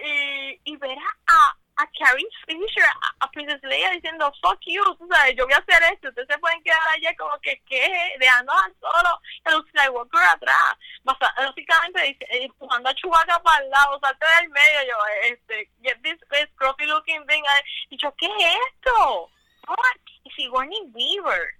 y, 0.00 0.72
y 0.72 0.76
ver 0.78 0.98
a, 1.28 1.56
a 1.76 1.86
Carrie 1.98 2.26
Fisher, 2.46 2.84
a, 3.20 3.30
Princess 3.30 3.60
Leia 3.62 3.90
diciendo 3.90 4.32
fuck 4.40 4.58
you, 4.64 4.82
tú 4.96 5.06
sabes, 5.08 5.36
yo 5.36 5.44
voy 5.44 5.52
a 5.52 5.58
hacer 5.58 5.82
esto, 5.92 6.08
ustedes 6.08 6.28
se 6.30 6.38
pueden 6.38 6.62
quedar 6.62 6.80
allá 6.94 7.14
como 7.16 7.38
que 7.40 7.60
qué, 7.68 8.14
dejando 8.18 8.52
a 8.52 8.70
solo 8.80 9.20
a 9.44 9.50
Luke 9.50 9.70
Skywalker 9.70 10.22
atrás, 10.22 10.74
básicamente 11.04 12.02
dice, 12.02 12.26
empujando 12.30 12.88
a 12.88 12.94
Chewbacca 12.94 13.42
para 13.42 13.62
el 13.62 13.70
lado, 13.70 14.00
salte 14.00 14.26
del 14.40 14.48
medio, 14.50 14.80
yo, 14.88 14.96
este, 15.32 15.70
get 15.82 16.00
this, 16.02 16.18
scruffy 16.54 16.86
looking 16.86 17.26
thing, 17.26 17.42
y 17.90 17.98
yo, 17.98 18.14
¿qué 18.16 18.26
es 18.26 18.56
esto? 18.72 19.30
What? 19.68 20.00
Y 20.24 20.30
Sigourney 20.30 20.80
Weaver, 20.92 21.56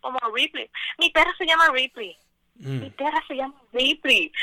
como 0.00 0.18
Ripley, 0.32 0.70
mi 0.98 1.10
perra 1.10 1.34
se 1.36 1.46
llama 1.46 1.68
Ripley, 1.72 2.16
mm. 2.56 2.80
mi 2.80 2.90
perra 2.90 3.20
se 3.26 3.34
llama 3.34 3.60
Ripley. 3.72 4.32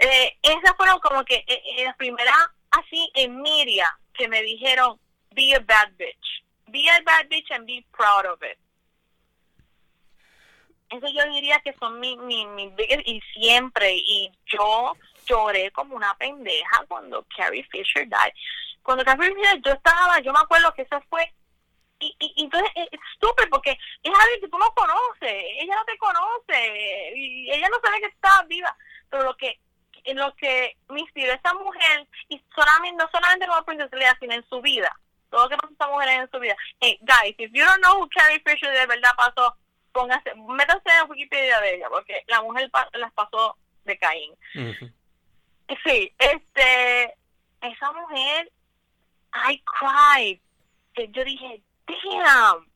eh, 0.00 0.36
esas 0.42 0.76
fueron 0.76 0.98
como 1.00 1.24
que 1.24 1.36
eh, 1.36 1.62
eh, 1.76 1.84
las 1.84 1.96
primeras 1.96 2.34
así 2.78 3.10
en 3.14 3.40
media 3.40 3.86
que 4.14 4.28
me 4.28 4.42
dijeron, 4.42 4.98
be 5.34 5.54
a 5.54 5.60
bad 5.60 5.92
bitch. 5.96 6.44
Be 6.66 6.88
a 6.88 7.02
bad 7.02 7.28
bitch 7.28 7.50
and 7.52 7.66
be 7.66 7.84
proud 7.92 8.26
of 8.26 8.42
it. 8.42 8.58
Eso 10.90 11.06
yo 11.08 11.30
diría 11.32 11.60
que 11.60 11.74
son 11.74 12.00
mis 12.00 12.16
mi, 12.18 12.46
mi 12.46 12.72
y 13.04 13.20
siempre, 13.34 13.94
y 13.94 14.30
yo 14.46 14.96
lloré 15.26 15.70
como 15.72 15.94
una 15.94 16.14
pendeja 16.14 16.84
cuando 16.88 17.26
Carrie 17.36 17.66
Fisher 17.70 18.06
died. 18.06 18.32
Cuando 18.82 19.04
Carrie 19.04 19.34
Fisher, 19.34 19.60
yo 19.62 19.72
estaba, 19.72 20.18
yo 20.20 20.32
me 20.32 20.40
acuerdo 20.40 20.72
que 20.74 20.82
eso 20.82 21.00
fue 21.10 21.30
y, 22.00 22.14
y, 22.20 22.44
entonces 22.44 22.70
es 22.76 22.88
estúpido 22.92 23.48
porque 23.50 23.70
es 24.02 24.12
alguien 24.14 24.40
que 24.40 24.48
tú 24.48 24.56
no 24.56 24.72
conoces, 24.72 25.44
ella 25.58 25.74
no 25.74 25.84
te 25.84 25.98
conoce, 25.98 27.12
y 27.16 27.50
ella 27.50 27.68
no 27.68 27.80
sabe 27.82 28.00
que 28.00 28.06
está 28.06 28.42
viva 28.44 28.74
pero 29.10 29.24
lo 29.24 29.36
que 29.36 29.58
en 30.10 30.16
lo 30.16 30.34
que 30.36 30.76
me 30.88 31.00
inspiró 31.00 31.32
esa 31.32 31.54
mujer 31.54 32.06
y 32.28 32.42
solamente 32.54 33.02
no 33.02 33.10
solamente 33.10 33.46
como 33.46 33.64
Princess 33.64 33.92
Leia 33.92 34.16
sino 34.18 34.34
en 34.34 34.48
su 34.48 34.60
vida. 34.60 34.94
Todo 35.30 35.44
lo 35.44 35.48
que 35.50 35.56
pasó 35.56 35.72
esta 35.72 35.88
mujer 35.88 36.08
en 36.08 36.30
su 36.30 36.38
vida. 36.38 36.56
Hey 36.80 36.98
guys 37.02 37.34
if 37.38 37.50
you 37.52 37.64
don't 37.64 37.82
know 37.82 38.00
who 38.00 38.08
Carrie 38.08 38.42
Fisher 38.44 38.72
de 38.72 38.86
verdad 38.86 39.10
pasó 39.16 39.54
póngase 39.92 40.34
métanse 40.34 40.90
en 40.90 41.10
Wikipedia 41.10 41.60
de 41.60 41.76
ella 41.76 41.88
porque 41.90 42.24
la 42.28 42.42
mujer 42.42 42.70
las 42.94 43.12
pasó 43.12 43.56
de 43.84 43.98
Caín. 43.98 44.34
Sí 45.84 46.12
este 46.18 47.14
esa 47.60 47.92
mujer 47.92 48.50
I 49.34 49.62
cried. 49.64 50.40
Yo 50.96 51.24
dije 51.24 51.62
damn 51.86 52.66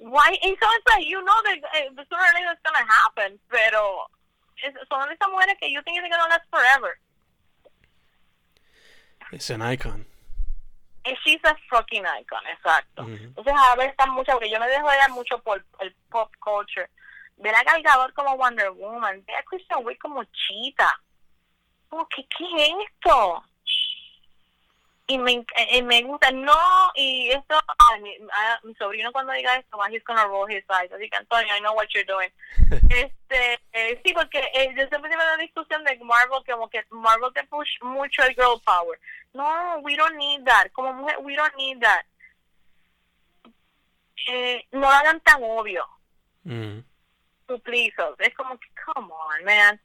why 0.00 0.38
it's 0.42 0.86
like 0.88 1.06
you 1.06 1.20
know 1.20 1.42
that 1.44 1.58
uh, 1.62 2.04
sooner 2.08 2.24
or 2.24 2.34
later 2.34 2.52
it's 2.52 2.62
gonna 2.64 2.86
happen 2.88 3.38
pero 3.50 4.08
son 4.88 5.10
esas 5.12 5.28
mujeres 5.28 5.56
que 5.60 5.72
yo 5.72 5.82
tengo 5.82 6.02
que 6.02 6.08
no 6.08 6.28
last 6.28 6.48
forever. 6.50 6.98
Es 9.32 9.50
un 9.50 9.72
icon. 9.72 10.06
She's 11.24 11.40
a 11.44 11.56
fucking 11.68 12.04
icon, 12.20 12.46
exacto. 12.46 13.02
Entonces, 13.08 13.54
a 13.56 13.76
ver, 13.76 13.90
están 13.90 14.10
muchas, 14.10 14.34
porque 14.34 14.50
yo 14.50 14.60
me 14.60 14.68
dejo 14.68 14.90
de 14.90 14.96
dar 14.96 15.10
mucho 15.10 15.42
por 15.42 15.64
el 15.80 15.94
pop 16.10 16.30
culture. 16.40 16.90
Ver 17.36 17.54
a 17.54 17.62
Gal 17.62 18.12
como 18.12 18.36
Wonder 18.36 18.70
Woman, 18.72 19.24
ver 19.24 19.36
a 19.36 19.42
Christian 19.44 19.84
Wick 19.84 19.98
como 19.98 20.22
Cheetah. 20.24 21.00
Como 21.88 22.06
que, 22.08 22.26
¿qué 22.26 22.44
es 22.44 22.74
esto? 22.90 23.44
Y 25.10 25.18
me, 25.18 25.44
eh, 25.56 25.82
me 25.82 26.02
gusta, 26.04 26.30
no, 26.30 26.54
y 26.94 27.30
esto, 27.30 27.58
mi, 28.00 28.16
mi, 28.62 28.74
sobrino 28.76 29.10
cuando 29.10 29.32
diga 29.32 29.56
esto, 29.56 29.76
he's 29.90 30.04
gonna 30.04 30.24
roll 30.26 30.48
his 30.48 30.62
eyes, 30.70 30.92
así 30.92 31.10
que 31.10 31.16
Antonio, 31.16 31.52
I 31.52 31.60
know 31.60 31.74
what 31.74 31.88
you're 31.92 32.04
doing. 32.04 32.30
este, 32.88 33.60
eh, 33.72 34.00
sí, 34.04 34.12
porque 34.14 34.38
eh, 34.54 34.72
yo 34.76 34.86
siempre 34.86 35.10
tengo 35.10 35.24
la 35.24 35.36
discusión 35.38 35.82
de 35.82 35.98
Marvel, 36.04 36.44
como 36.46 36.70
que 36.70 36.84
Marvel 36.90 37.32
te 37.34 37.42
push 37.48 37.68
mucho 37.82 38.22
el 38.22 38.36
girl 38.36 38.60
power. 38.64 39.00
No, 39.34 39.80
we 39.82 39.96
don't 39.96 40.16
need 40.16 40.44
that, 40.44 40.70
como 40.74 40.92
mujer, 40.92 41.16
we 41.22 41.34
don't 41.34 41.56
need 41.56 41.80
that. 41.80 42.04
Eh, 44.28 44.64
no 44.70 44.82
lo 44.82 44.88
hagan 44.90 45.20
tan 45.22 45.42
obvio. 45.42 45.84
Mm. 46.44 46.84
Please, 47.64 47.94
es 48.20 48.34
como 48.36 48.56
que, 48.60 48.68
come 48.84 49.12
on, 49.12 49.44
man. 49.44 49.80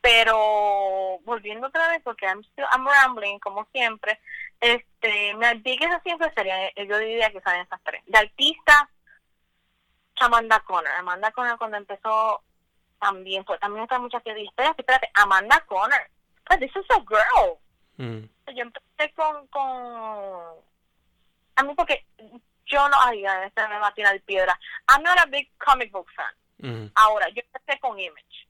Pero 0.00 1.20
volviendo 1.24 1.68
otra 1.68 1.90
vez, 1.90 2.00
porque 2.02 2.26
I'm, 2.26 2.42
still, 2.42 2.66
I'm 2.72 2.84
rambling, 2.84 3.38
como 3.38 3.68
siempre, 3.70 4.18
este, 4.60 5.34
mi 5.34 5.62
que 5.62 6.00
siempre 6.02 6.32
sería, 6.34 6.72
yo 6.74 6.98
diría 6.98 7.30
que 7.30 7.40
son 7.40 7.54
esas 7.56 7.80
tres. 7.84 8.02
De 8.06 8.18
artista, 8.18 8.88
Amanda 10.20 10.60
Connor. 10.60 10.92
Amanda 10.96 11.30
Connor 11.32 11.58
cuando 11.58 11.76
empezó 11.76 12.42
también, 13.00 13.44
pues 13.44 13.60
también 13.60 13.84
está 13.84 13.98
muchas 13.98 14.22
que 14.22 14.34
dicen, 14.34 14.48
espérate, 14.48 14.82
espérate, 14.82 15.10
Amanda 15.14 15.64
Connor. 15.66 16.10
But 16.48 16.60
this 16.60 16.70
is 16.74 16.84
a 16.90 17.00
girl. 17.00 17.58
Mm. 17.96 18.28
Yo 18.54 18.62
empecé 18.62 19.12
con, 19.14 19.46
con, 19.48 19.62
a 21.56 21.62
mí 21.62 21.74
porque 21.76 22.06
yo 22.66 22.88
no, 22.88 22.96
ay, 23.00 23.24
este 23.46 23.66
me 23.68 23.78
va 23.78 23.88
a 23.88 23.94
tirar 23.94 24.20
piedra. 24.22 24.58
I'm 24.88 25.02
not 25.02 25.18
a 25.18 25.26
big 25.26 25.50
comic 25.58 25.92
book 25.92 26.08
fan. 26.14 26.34
Mm. 26.58 26.90
Ahora, 26.94 27.28
yo 27.28 27.42
empecé 27.42 27.78
con 27.80 27.98
Image. 27.98 28.48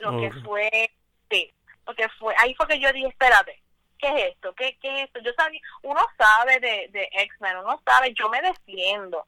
Lo 0.00 0.18
que 0.18 0.32
fue, 0.42 0.90
sí, 1.30 1.52
lo 1.86 1.94
que 1.94 2.08
fue, 2.18 2.34
ahí 2.38 2.54
fue 2.54 2.66
que 2.66 2.80
yo 2.80 2.90
dije, 2.92 3.08
espérate, 3.08 3.62
¿qué 4.00 4.08
es 4.08 4.32
esto? 4.32 4.54
¿Qué, 4.54 4.76
qué 4.80 4.94
es 4.94 5.04
esto? 5.04 5.20
Yo 5.20 5.32
sabía, 5.36 5.60
uno 5.82 6.00
sabe 6.18 6.58
de, 6.60 6.88
de 6.90 7.08
X-Men, 7.12 7.58
uno 7.58 7.80
sabe, 7.84 8.12
yo 8.14 8.28
me 8.28 8.40
defiendo. 8.40 9.26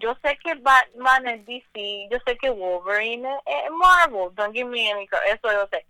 Yo 0.00 0.16
sé 0.22 0.36
que 0.42 0.54
Batman 0.54 1.28
es 1.28 1.46
DC, 1.46 2.08
yo 2.10 2.18
sé 2.26 2.36
que 2.38 2.50
Wolverine 2.50 3.28
es, 3.46 3.70
Marvel, 3.70 4.34
don't 4.34 4.52
give 4.52 4.68
me 4.68 4.90
any, 4.90 5.08
eso 5.26 5.52
yo 5.52 5.68
sé. 5.70 5.86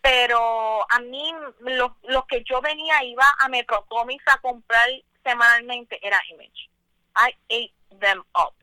Pero 0.00 0.82
a 0.90 1.00
mí, 1.00 1.32
lo, 1.60 1.96
lo 2.02 2.26
que 2.26 2.42
yo 2.44 2.60
venía, 2.60 3.02
iba 3.04 3.24
a 3.38 3.48
Metro 3.48 3.84
Comics 3.86 4.24
a 4.28 4.38
comprar 4.38 4.88
semanalmente 5.22 5.98
era 6.02 6.20
Image. 6.30 6.70
I 7.16 7.34
ate 7.48 7.74
them 8.00 8.22
up. 8.34 8.54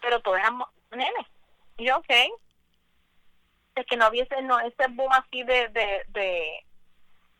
Pero 0.00 0.20
todos 0.20 0.38
eran 0.38 0.62
nenes. 0.90 1.26
Y 1.78 1.86
yo, 1.86 1.96
ok. 1.96 2.10
Es 3.74 3.86
que 3.86 3.96
no 3.96 4.08
hubiese 4.08 4.40
no, 4.42 4.58
ese 4.60 4.86
boom 4.90 5.12
así 5.12 5.42
de, 5.42 5.68
de 6.08 6.65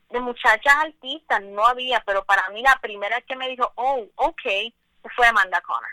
de 0.09 0.19
muchachas 0.19 0.73
artistas 0.75 1.41
no 1.43 1.65
había, 1.65 2.01
pero 2.05 2.23
para 2.23 2.49
mí 2.49 2.61
la 2.61 2.79
primera 2.79 3.21
que 3.21 3.35
me 3.35 3.49
dijo, 3.49 3.71
oh, 3.75 4.05
ok, 4.15 4.41
fue 5.15 5.27
Amanda 5.27 5.61
Connor. 5.61 5.89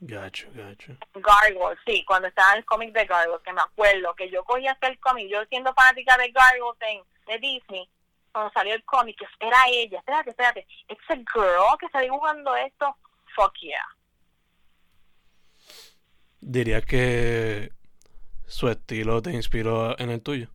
Gacho, 0.00 0.48
gacho. 0.52 0.96
Gargoyle, 1.14 1.78
sí, 1.86 2.04
cuando 2.04 2.28
estaba 2.28 2.52
en 2.52 2.58
el 2.58 2.64
cómic 2.64 2.92
de 2.92 3.06
Gargoyle, 3.06 3.42
que 3.42 3.52
me 3.52 3.62
acuerdo 3.62 4.14
que 4.14 4.30
yo 4.30 4.44
cogí 4.44 4.66
hasta 4.66 4.88
el 4.88 4.98
cómic, 5.00 5.28
yo 5.30 5.44
siendo 5.46 5.72
fanática 5.74 6.16
de 6.18 6.30
Gargoyle 6.30 7.04
de 7.26 7.38
Disney, 7.38 7.88
cuando 8.32 8.52
salió 8.52 8.74
el 8.74 8.84
cómic, 8.84 9.16
era 9.40 9.56
ella, 9.68 9.98
espérate, 9.98 10.30
espérate, 10.30 10.66
it's 10.88 11.08
a 11.08 11.14
girl 11.14 11.78
que 11.78 11.86
está 11.86 12.00
dibujando 12.00 12.54
esto, 12.56 12.96
fuck 13.34 13.54
yeah. 13.60 13.86
Diría 16.40 16.82
que 16.82 17.72
su 18.46 18.68
estilo 18.68 19.22
te 19.22 19.30
inspiró 19.32 19.98
en 19.98 20.10
el 20.10 20.22
tuyo. 20.22 20.53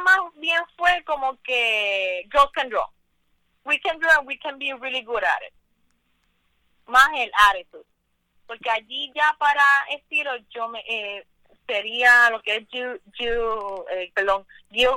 Más 0.00 0.18
bien 0.36 0.62
fue 0.76 1.02
como 1.04 1.40
que 1.42 2.26
girls 2.30 2.50
can 2.52 2.68
draw. 2.68 2.88
We 3.64 3.78
can 3.80 3.98
draw 3.98 4.18
and 4.18 4.26
we 4.26 4.38
can 4.38 4.58
be 4.58 4.72
really 4.74 5.02
good 5.02 5.24
at 5.24 5.42
it. 5.46 5.54
Más 6.86 7.08
el 7.16 7.30
attitude. 7.50 7.86
Porque 8.46 8.70
allí 8.70 9.10
ya 9.14 9.34
para 9.38 9.64
estilo 9.90 10.36
yo 10.50 10.68
me 10.68 10.84
eh, 10.86 11.26
sería 11.66 12.30
lo 12.30 12.42
que 12.42 12.56
es 12.56 12.68
Jill, 12.68 13.00
Jill 13.14 13.32
eh, 13.90 14.12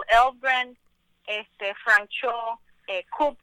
Elgren, 0.09 0.77
este, 1.25 1.75
Frank 1.75 2.09
Cho, 2.09 2.59
eh, 2.87 3.05
Coop, 3.17 3.37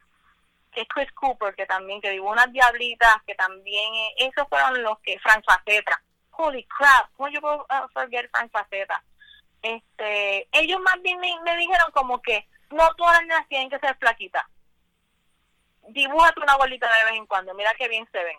que 0.73 0.83
es 0.83 0.89
Chris 0.89 1.11
Cooper, 1.13 1.55
que 1.55 1.67
también, 1.67 2.01
que 2.01 2.11
digo 2.11 2.31
unas 2.31 2.53
diablitas, 2.53 3.23
que 3.27 3.35
también, 3.35 3.95
eh, 3.95 4.15
esos 4.19 4.49
fueron 4.49 4.83
los 4.83 4.99
que, 5.01 5.19
Frank 5.21 5.45
Faceta. 5.45 6.03
Holy 6.37 6.65
crap, 6.65 7.11
¿cómo 7.17 7.29
yo 7.29 7.41
puedo 7.41 7.65
uh, 7.71 7.89
forget 7.93 8.29
Frank 8.31 8.51
Faceta? 8.51 9.03
Este, 9.65 10.47
ellos 10.53 10.79
más 10.83 11.01
bien 11.01 11.19
me, 11.21 11.41
me 11.41 11.57
dijeron 11.57 11.91
como 11.93 12.21
que 12.21 12.47
no 12.71 12.95
todas 12.97 13.15
las 13.15 13.23
niñas 13.23 13.49
tienen 13.49 13.71
que 13.71 13.79
ser 13.79 13.97
flaquitas. 13.97 14.45
Dibújate 15.89 16.41
una 16.41 16.57
bolita 16.57 16.87
de 16.87 17.05
vez 17.07 17.15
en 17.15 17.27
cuando, 17.27 17.55
mira 17.55 17.73
qué 17.79 17.89
bien 17.89 18.07
se 18.13 18.23
ven. 18.23 18.37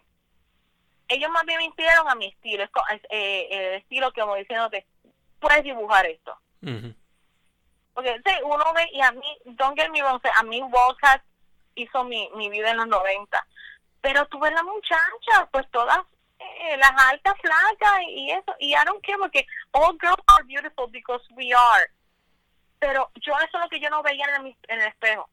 Ellos 1.07 1.31
más 1.31 1.43
bien 1.45 1.57
me 1.57 1.65
inspiraron 1.65 2.07
a 2.07 2.13
mi 2.13 2.27
estilo, 2.27 2.63
es, 2.63 2.69
eh, 3.09 3.47
el 3.49 3.73
estilo 3.81 4.11
que 4.11 4.21
como 4.21 4.35
diciéndote, 4.35 4.85
puedes 5.39 5.63
dibujar 5.63 6.05
esto. 6.05 6.39
Porque 7.95 8.21
sí, 8.23 8.31
uno 8.43 8.63
ve, 8.75 8.87
y 8.93 9.01
a 9.01 9.11
mí, 9.11 9.37
don't 9.45 9.79
get 9.79 9.89
me 9.89 10.03
wrong, 10.03 10.21
a 10.23 10.43
mí 10.43 10.61
Wildcat 10.61 11.23
hizo 11.73 12.03
mi, 12.03 12.29
mi 12.35 12.49
vida 12.51 12.69
en 12.69 12.77
los 12.77 12.87
90. 12.87 13.47
Pero 14.01 14.27
tú 14.27 14.39
ves 14.39 14.53
la 14.53 14.61
muchacha, 14.61 15.49
pues 15.51 15.65
todas 15.71 15.99
eh, 16.39 16.77
las 16.77 16.91
altas, 16.97 17.33
flacas 17.39 18.01
y 18.07 18.31
eso. 18.31 18.55
Y 18.59 18.73
I 18.73 18.83
don't 18.85 19.03
care 19.03 19.17
porque 19.17 19.45
all 19.71 19.97
girls 19.97 20.23
are 20.27 20.43
beautiful 20.45 20.87
because 20.87 21.23
we 21.35 21.53
are. 21.53 21.91
Pero 22.79 23.11
yo 23.15 23.33
eso 23.37 23.57
es 23.57 23.63
lo 23.63 23.69
que 23.69 23.79
yo 23.79 23.89
no 23.89 24.03
veía 24.03 24.25
en 24.35 24.45
el, 24.45 24.57
en 24.67 24.81
el 24.81 24.87
espejo. 24.87 25.29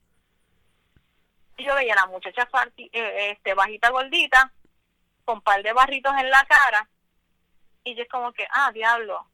Yo 1.59 1.75
veía 1.75 1.93
a 1.95 1.97
la 1.97 2.07
muchacha 2.07 2.49
eh, 2.77 3.31
este, 3.33 3.55
bajita, 3.55 3.91
gordita, 3.91 4.53
con 5.25 5.37
un 5.37 5.43
par 5.43 5.63
de 5.63 5.73
barritos 5.73 6.15
en 6.19 6.31
la 6.31 6.45
cara. 6.45 6.89
Y 7.85 7.95
yo 7.95 8.03
es 8.03 8.09
como 8.09 8.33
que, 8.33 8.47
ah, 8.51 8.71
diablo. 8.73 9.27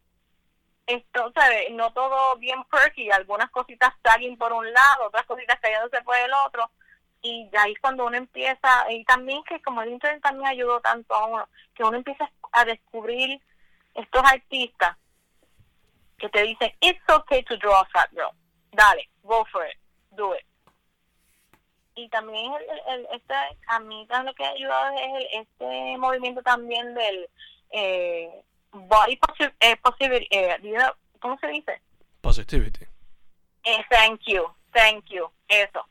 Esto, 0.86 1.30
¿sabes? 1.34 1.70
No 1.72 1.92
todo 1.92 2.36
bien 2.36 2.64
perky, 2.64 3.10
algunas 3.10 3.50
cositas 3.50 3.92
salen 4.02 4.38
por 4.38 4.54
un 4.54 4.72
lado, 4.72 5.06
otras 5.06 5.26
cositas 5.26 5.60
cayéndose 5.60 6.00
por 6.02 6.16
el 6.16 6.32
otro 6.46 6.70
y 7.22 7.50
ahí 7.56 7.72
es 7.72 7.80
cuando 7.80 8.06
uno 8.06 8.16
empieza, 8.16 8.90
y 8.90 9.04
también 9.04 9.42
que 9.44 9.60
como 9.62 9.82
el 9.82 9.90
internet 9.90 10.22
también 10.22 10.46
ayudó 10.48 10.80
tanto 10.80 11.14
a 11.14 11.26
uno, 11.26 11.48
que 11.74 11.82
uno 11.82 11.96
empieza 11.96 12.30
a 12.52 12.64
descubrir 12.64 13.40
estos 13.94 14.22
artistas 14.24 14.96
que 16.18 16.28
te 16.28 16.42
dicen, 16.42 16.72
it's 16.80 17.02
okay 17.08 17.42
to 17.44 17.56
draw 17.56 17.74
a 17.74 17.84
fat 17.86 18.10
girl, 18.10 18.32
dale, 18.72 19.08
go 19.22 19.44
for 19.52 19.66
it, 19.66 19.76
do 20.10 20.34
it. 20.34 20.44
Y 21.94 22.08
también 22.10 22.52
el, 22.88 23.06
este, 23.12 23.34
a 23.66 23.80
mí 23.80 24.06
lo 24.24 24.34
que 24.34 24.44
ha 24.44 24.50
ayudado 24.50 24.96
es 24.96 25.14
el, 25.14 25.40
este 25.40 25.98
movimiento 25.98 26.42
también 26.42 26.94
del 26.94 27.28
eh, 27.70 28.42
body 28.70 29.18
eh, 29.60 29.76
positivity, 29.76 30.28
eh, 30.30 30.56
¿cómo 31.18 31.36
se 31.38 31.48
dice? 31.48 31.80
Positivity. 32.20 32.86
Eh, 33.64 33.84
thank 33.90 34.20
you, 34.26 34.46
thank 34.72 35.04
you, 35.06 35.28
eso 35.48 35.84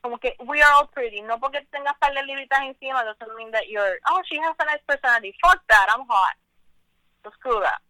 como 0.00 0.18
que 0.18 0.36
we 0.40 0.62
are 0.62 0.74
all 0.74 0.88
pretty. 0.88 1.20
No 1.22 1.38
porque 1.38 1.60
tengas 1.70 1.96
par 1.98 2.12
de 2.14 2.22
libritas 2.24 2.60
encima 2.62 3.04
doesn't 3.04 3.34
mean 3.36 3.50
that 3.50 3.66
you're, 3.68 3.98
oh, 4.10 4.22
she 4.28 4.38
has 4.38 4.54
a 4.58 4.64
nice 4.64 4.82
personality. 4.86 5.34
Fuck 5.42 5.60
that, 5.68 5.88
I'm 5.94 6.06
hot. 6.08 6.36
So 7.22 7.30
screw 7.32 7.60
that. 7.60 7.80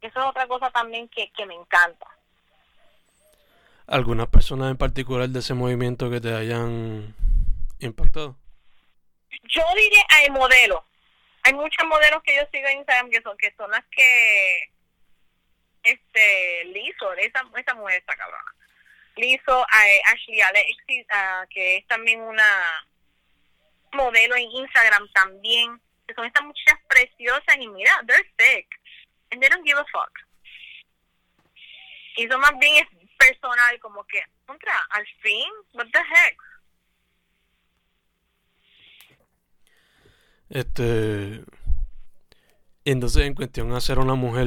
Eso 0.00 0.18
es 0.18 0.26
otra 0.26 0.48
cosa 0.48 0.70
también 0.70 1.08
que, 1.08 1.30
que 1.30 1.46
me 1.46 1.54
encanta. 1.54 2.06
¿Algunas 3.86 4.28
personas 4.28 4.70
en 4.70 4.76
particular 4.76 5.28
de 5.28 5.38
ese 5.38 5.54
movimiento 5.54 6.10
que 6.10 6.20
te 6.20 6.34
hayan 6.34 7.14
impactado? 7.78 8.36
Yo 9.44 9.62
diría 9.76 10.02
hay 10.10 10.30
modelos. 10.30 10.80
Hay 11.44 11.54
muchos 11.54 11.86
modelos 11.86 12.22
que 12.22 12.36
yo 12.36 12.42
sigo 12.52 12.68
en 12.68 12.78
Instagram 12.78 13.10
que 13.10 13.22
son, 13.22 13.36
que 13.36 13.52
son 13.56 13.70
las 13.70 13.84
que 13.90 14.72
este 15.82 16.64
Lizo, 16.66 17.12
esa, 17.14 17.44
esa 17.56 17.74
mujer 17.74 17.98
está 17.98 18.14
cabrona 18.14 18.61
le 19.16 19.26
hizo 19.26 19.60
a 19.60 20.12
Ashley 20.12 20.40
Alexis, 20.40 21.06
que 21.50 21.76
es 21.76 21.86
también 21.86 22.20
una 22.20 22.86
modelo 23.92 24.36
en 24.36 24.50
Instagram 24.50 25.08
también, 25.12 25.80
que 26.06 26.14
son 26.14 26.24
estas 26.24 26.44
muchachas 26.44 26.80
preciosas 26.88 27.56
y 27.58 27.68
mira, 27.68 27.92
they're 28.06 28.24
sick 28.38 28.66
and 29.30 29.40
they 29.40 29.48
don't 29.48 29.64
give 29.64 29.78
a 29.78 29.84
fuck. 29.92 30.10
Y 32.16 32.24
eso 32.24 32.38
más 32.38 32.58
bien 32.58 32.84
es 32.84 33.08
personal, 33.18 33.78
como 33.80 34.04
que, 34.04 34.22
contra, 34.46 34.78
al 34.90 35.06
fin, 35.20 35.50
what 35.72 35.86
the 35.92 35.98
heck. 35.98 36.36
Este. 40.50 41.44
Entonces, 42.84 43.22
en 43.24 43.34
cuestión 43.34 43.72
de 43.72 43.80
ser 43.80 43.98
una 43.98 44.14
mujer 44.14 44.46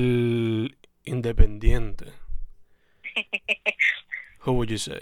independiente. 1.04 2.14
Who 4.46 4.54
would 4.54 4.70
you 4.70 4.78
say? 4.78 5.02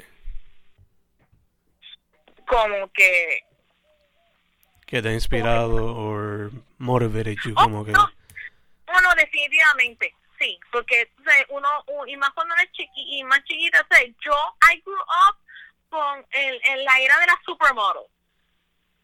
Como 2.48 2.88
que 2.94 3.44
que 4.88 5.02
te 5.02 5.10
ha 5.10 5.14
inspirado 5.14 5.74
o 5.84 6.50
motivated 6.78 7.38
you 7.44 7.54
oh, 7.58 7.64
como 7.64 7.84
que 7.84 7.91
no, 7.91 8.08
no, 9.02 9.16
definitivamente 9.16 10.14
sí 10.38 10.60
porque 10.72 11.10
uno, 11.50 11.68
y 12.06 12.16
más 12.18 12.30
cuando 12.32 12.54
eres 12.56 12.72
chiqui 12.74 13.18
y 13.18 13.24
más 13.24 13.44
chiquita 13.46 13.84
yo 14.24 14.36
I 14.72 14.80
grew 14.86 14.96
up 14.96 15.38
con 15.89 16.26
el, 16.30 16.62
en 16.66 16.86
la 16.86 17.00
era 17.00 17.20
de 17.20 17.26
las 17.26 17.38
supermodels 17.44 18.08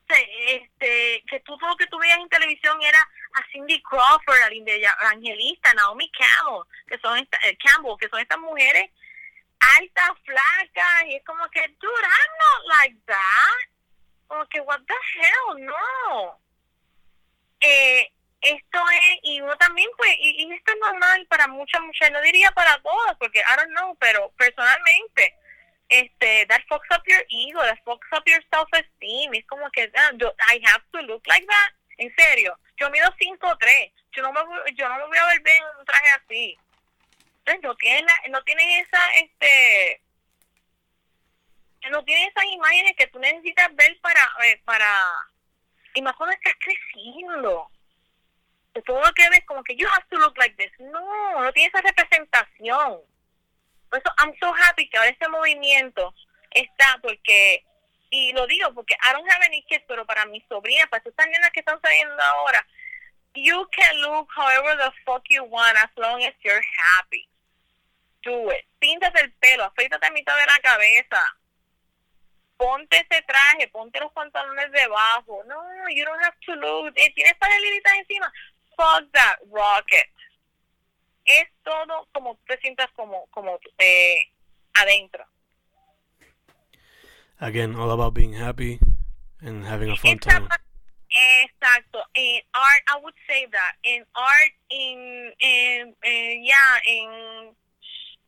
este 0.07 1.23
que 1.27 1.39
tú 1.39 1.57
todo 1.57 1.71
lo 1.71 1.75
que 1.75 1.87
tú 1.87 1.97
veías 1.97 2.19
en 2.19 2.29
televisión 2.29 2.79
era 2.81 2.99
a 3.33 3.43
Cindy 3.51 3.81
Crawford 3.81 4.41
a 4.43 4.49
Linda 4.49 4.73
Angelista 5.11 5.73
Naomi 5.73 6.11
Campbell 6.11 6.63
que 6.87 6.99
son 6.99 7.17
esta, 7.17 7.37
eh, 7.47 7.57
Campbell 7.57 7.97
que 7.99 8.09
son 8.09 8.19
estas 8.19 8.39
mujeres 8.39 8.91
alta, 9.59 10.15
flaca, 10.25 11.05
y 11.07 11.15
es 11.15 11.23
como 11.25 11.47
que, 11.49 11.61
dude, 11.79 12.03
I'm 12.03 12.31
not 12.37 12.77
like 12.77 12.97
that. 13.05 13.69
Como 14.27 14.45
que, 14.47 14.61
what 14.61 14.81
the 14.87 14.93
hell, 14.93 15.65
no. 15.65 16.39
Eh, 17.61 18.11
esto 18.41 18.79
es, 18.89 19.19
y 19.23 19.41
uno 19.41 19.55
también, 19.57 19.89
pues, 19.97 20.15
y, 20.19 20.51
esto 20.53 20.71
es 20.71 20.79
normal 20.79 21.25
para 21.27 21.47
muchas 21.47 21.81
mujeres, 21.81 22.11
no 22.13 22.21
diría 22.21 22.51
para 22.51 22.81
todas, 22.81 23.17
porque 23.17 23.39
I 23.39 23.55
don't 23.57 23.71
know, 23.71 23.95
pero 23.99 24.31
personalmente, 24.37 25.35
este, 25.89 26.45
that 26.47 26.61
fucks 26.69 26.87
up 26.95 27.03
your 27.05 27.23
ego, 27.29 27.61
that 27.61 27.79
fucks 27.83 28.07
up 28.13 28.23
your 28.25 28.41
self-esteem, 28.51 29.33
es 29.33 29.45
como 29.47 29.69
que, 29.71 29.91
ah, 29.95 30.11
I 30.53 30.61
have 30.65 30.83
to 30.93 31.01
look 31.01 31.25
like 31.27 31.45
that, 31.45 31.73
en 31.97 32.13
serio, 32.15 32.57
yo 32.77 32.89
mido 32.91 33.11
5'3", 33.19 33.91
yo 34.11 34.21
no 34.21 34.31
me, 34.31 34.41
yo 34.75 34.87
no 34.87 34.97
me 34.99 35.05
voy 35.05 35.17
a 35.17 35.25
ver 35.25 35.41
bien 35.41 35.57
en 35.57 35.79
un 35.79 35.85
traje 35.85 36.07
así, 36.11 36.57
no 37.63 37.75
tienen 37.75 38.05
no 38.29 38.41
tienen 38.43 38.69
esa 38.81 38.99
este 39.21 40.01
no 41.89 42.03
tienen 42.03 42.29
esas 42.29 42.45
imágenes 42.45 42.93
que 42.97 43.07
tú 43.07 43.19
necesitas 43.19 43.73
ver 43.75 43.99
para 44.01 44.21
eh, 44.45 44.61
para 44.65 44.87
y 45.93 46.01
más 46.01 46.15
cuando 46.15 46.35
estás 46.35 46.53
creciendo. 46.59 47.69
De 48.73 48.81
todo 48.83 49.01
lo 49.01 49.11
que 49.13 49.29
ves 49.29 49.43
como 49.45 49.63
que 49.63 49.75
you 49.75 49.87
have 49.87 50.05
to 50.09 50.17
look 50.17 50.37
like 50.37 50.55
this 50.55 50.71
no 50.79 51.41
no 51.41 51.51
tiene 51.53 51.69
esa 51.69 51.81
representación. 51.81 52.99
Por 53.89 53.99
eso 53.99 54.11
I'm 54.19 54.35
so 54.39 54.53
happy 54.53 54.87
que 54.89 54.97
ahora 54.97 55.09
este 55.09 55.27
movimiento 55.29 56.13
está 56.51 56.99
porque 57.01 57.65
y 58.11 58.33
lo 58.33 58.45
digo 58.47 58.73
porque 58.73 58.95
I 58.95 59.13
don't 59.13 59.29
have 59.29 59.45
any 59.45 59.63
kids 59.63 59.83
pero 59.87 60.05
para 60.05 60.25
mis 60.25 60.43
sobrinas 60.47 60.87
para 60.89 61.03
estas 61.03 61.27
nenas 61.27 61.51
que 61.51 61.59
están 61.59 61.79
saliendo 61.81 62.21
ahora 62.21 62.65
you 63.35 63.67
can 63.71 64.01
look 64.01 64.27
however 64.35 64.75
the 64.77 64.91
fuck 65.05 65.23
you 65.29 65.43
want 65.43 65.77
as 65.77 65.89
long 65.95 66.23
as 66.23 66.33
you're 66.43 66.63
happy 66.97 67.27
do 68.23 68.51
it. 68.51 68.65
Píntate 68.79 69.21
el 69.21 69.31
pelo, 69.33 69.65
afeítate 69.65 70.07
a 70.07 70.11
mitad 70.11 70.35
de 70.37 70.45
la 70.45 70.59
cabeza. 70.61 71.23
Ponte 72.57 72.97
ese 72.97 73.21
traje, 73.23 73.67
ponte 73.69 73.99
los 73.99 74.11
pantalones 74.11 74.71
debajo. 74.71 75.43
No, 75.47 75.89
you 75.89 76.03
don't 76.03 76.21
have 76.23 76.37
to 76.45 76.55
look. 76.55 76.93
Eh, 76.95 77.13
¿Tienes 77.13 77.35
paralelitas 77.35 77.93
encima? 77.99 78.31
Fuck 78.75 79.11
that, 79.13 79.37
rocket. 79.49 80.09
Es 81.25 81.47
todo 81.63 82.07
como 82.11 82.37
te 82.47 82.57
sientas 82.59 82.87
como, 82.95 83.27
como 83.27 83.59
eh, 83.77 84.31
adentro. 84.73 85.25
Again, 87.39 87.75
all 87.75 87.91
about 87.91 88.13
being 88.13 88.33
happy 88.33 88.79
and 89.41 89.65
having 89.65 89.91
a 89.91 89.95
fun 89.95 90.19
time. 90.19 90.49
Exacto. 91.09 92.03
In 92.15 92.41
art, 92.53 92.83
I 92.87 92.99
would 93.01 93.15
say 93.27 93.47
that. 93.51 93.75
In 93.83 94.05
art, 94.15 94.51
in, 94.69 95.31
in, 95.39 95.95
in 96.03 96.43
yeah, 96.43 96.79
in 96.85 97.55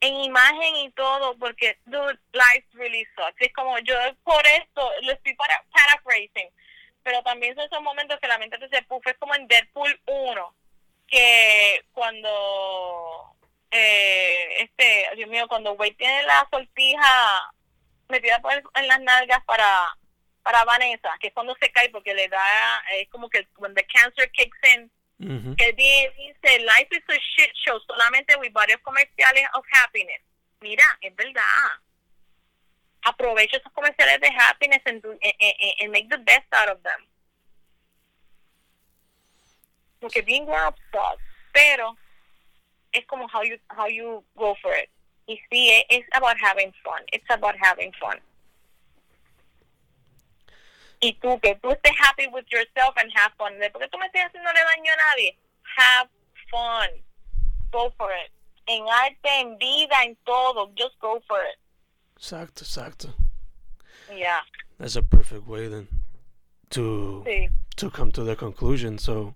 en 0.02 0.16
imagen 0.16 0.76
y 0.78 0.91
todo, 0.91 1.38
porque, 1.38 1.78
dude, 1.86 2.20
life 2.34 2.68
really 2.74 3.06
sucks. 3.16 3.39
Es 3.39 3.54
como 3.54 3.78
yo 3.80 3.95
por 4.24 4.45
esto 4.47 4.91
lo 5.04 5.12
estoy 5.14 5.34
para, 5.36 5.64
paraphrasing, 5.72 6.49
pero 7.04 7.22
también 7.24 7.56
son 7.56 7.66
esos 7.66 7.82
momentos 7.82 8.20
que 8.20 8.28
la 8.28 8.38
mente 8.38 8.58
se 8.70 8.82
puff, 8.84 9.06
es 9.08 9.18
como 9.18 9.34
en 9.36 9.47
Deadpool 9.47 9.99
1, 10.08 10.56
que 11.08 11.86
cuando 11.93 13.36
eh, 13.72 14.64
este, 14.64 15.08
Dios 15.16 15.30
mío, 15.30 15.47
cuando 15.47 15.74
Wade 15.74 15.93
tiene 15.93 16.24
la 16.24 16.45
sortija 16.52 17.54
metida 18.10 18.39
por 18.39 18.52
el- 18.54 18.64
en 18.76 18.88
las 18.88 18.99
nalgas 19.02 19.43
para 19.45 19.95
para 20.43 20.64
Vanessa, 20.66 21.16
que 21.20 21.28
es 21.28 21.34
cuando 21.34 21.56
se 21.62 21.72
cae 21.72 21.89
porque 21.91 22.16
le 22.16 22.28
da, 22.28 22.84
es 22.97 23.08
como 23.10 23.30
que 23.30 23.47
when 23.58 23.76
the 23.76 23.86
cancer 23.86 24.30
kicks 24.32 24.58
in, 24.74 24.91
Ujú. 25.22 25.55
que 25.55 25.72
di- 25.74 26.09
dice, 26.17 26.59
life 26.65 26.88
is 26.91 27.03
a 27.09 27.19
shit 27.19 27.51
show, 27.55 27.80
solamente 27.88 28.36
with 28.39 28.51
varios 28.53 28.80
comerciales 28.82 29.45
of 29.53 29.63
happiness. 29.72 30.22
Mira, 30.61 30.84
es 31.01 31.15
verdad. 31.15 31.80
Aprovecha 33.03 33.57
esos 33.57 33.72
comerciales 33.74 34.19
de 34.22 34.28
happiness 34.30 34.82
and, 34.86 35.01
do- 35.01 35.11
and, 35.11 35.34
and- 35.39 35.74
and 35.82 35.91
make 35.91 36.07
the 36.09 36.17
best 36.19 36.45
out 36.53 36.69
of 36.69 36.82
them. 36.84 37.05
Porque 39.99 40.22
being 40.26 40.45
grown 40.45 40.67
up 40.67 40.76
sucks, 40.91 41.22
pero 41.53 41.95
es 42.93 43.05
como 43.05 43.28
how 43.28 43.43
you 43.43 43.57
how 43.69 43.88
you 43.88 44.24
go 44.36 44.55
for 44.61 44.74
it. 44.74 44.89
Y 45.28 45.39
sí, 45.51 45.69
es 45.89 46.03
about 46.13 46.38
having 46.39 46.74
fun. 46.84 47.03
It's 47.13 47.30
about 47.30 47.55
having 47.61 47.91
fun. 47.99 48.19
Y 51.02 51.14
tú, 51.14 51.39
que 51.39 51.56
tú 51.56 51.72
estés 51.72 51.93
happy 51.99 52.28
with 52.28 52.45
yourself 52.52 52.95
and 52.97 53.12
have 53.16 53.34
fun. 53.38 53.58
Después 53.60 53.84
que 53.84 53.89
tú 53.89 53.97
me 53.97 54.06
estés 54.06 54.24
haciéndole 54.26 54.60
daño 54.64 54.91
a 54.93 54.97
nadie, 55.10 55.38
have 55.78 56.10
fun. 56.49 56.89
Go 57.72 57.91
for 57.97 58.12
it. 58.12 58.32
En 58.68 58.84
arte, 58.88 59.39
en 59.41 59.58
vida, 59.58 60.04
en 60.04 60.16
todo, 60.24 60.68
just 60.78 60.97
go 60.99 61.20
for 61.28 61.39
it. 61.43 61.60
Exacto, 62.18 62.64
exacto. 62.64 63.14
Yeah, 64.16 64.41
That's 64.78 64.95
a 64.95 65.02
perfect 65.02 65.47
way 65.47 65.68
then 65.70 65.88
to 66.72 67.24
sí. 67.26 67.49
to 67.78 67.89
come 67.89 68.12
to 68.12 68.24
the 68.24 68.36
conclusion. 68.36 68.99
So, 68.99 69.34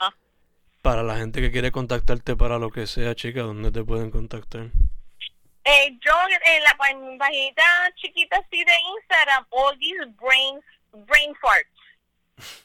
Ah. 0.00 0.12
para 0.82 1.02
la 1.02 1.16
gente 1.16 1.40
que 1.40 1.50
quiere 1.50 1.70
contactarte 1.70 2.36
para 2.36 2.58
lo 2.58 2.70
que 2.70 2.86
sea, 2.86 3.14
chica, 3.14 3.40
¿dónde 3.42 3.70
te 3.70 3.82
pueden 3.84 4.10
contactar? 4.10 4.70
Eh, 5.64 5.98
yo 6.04 6.12
en 6.46 6.62
la 6.62 6.74
pa- 6.76 7.18
paginita 7.18 7.62
chiquita 7.96 8.36
así 8.36 8.62
de 8.64 8.72
Instagram, 8.98 9.46
all 9.50 9.78
these 9.78 10.04
brains, 10.20 10.62
brain 11.06 11.34
farts. 11.40 11.70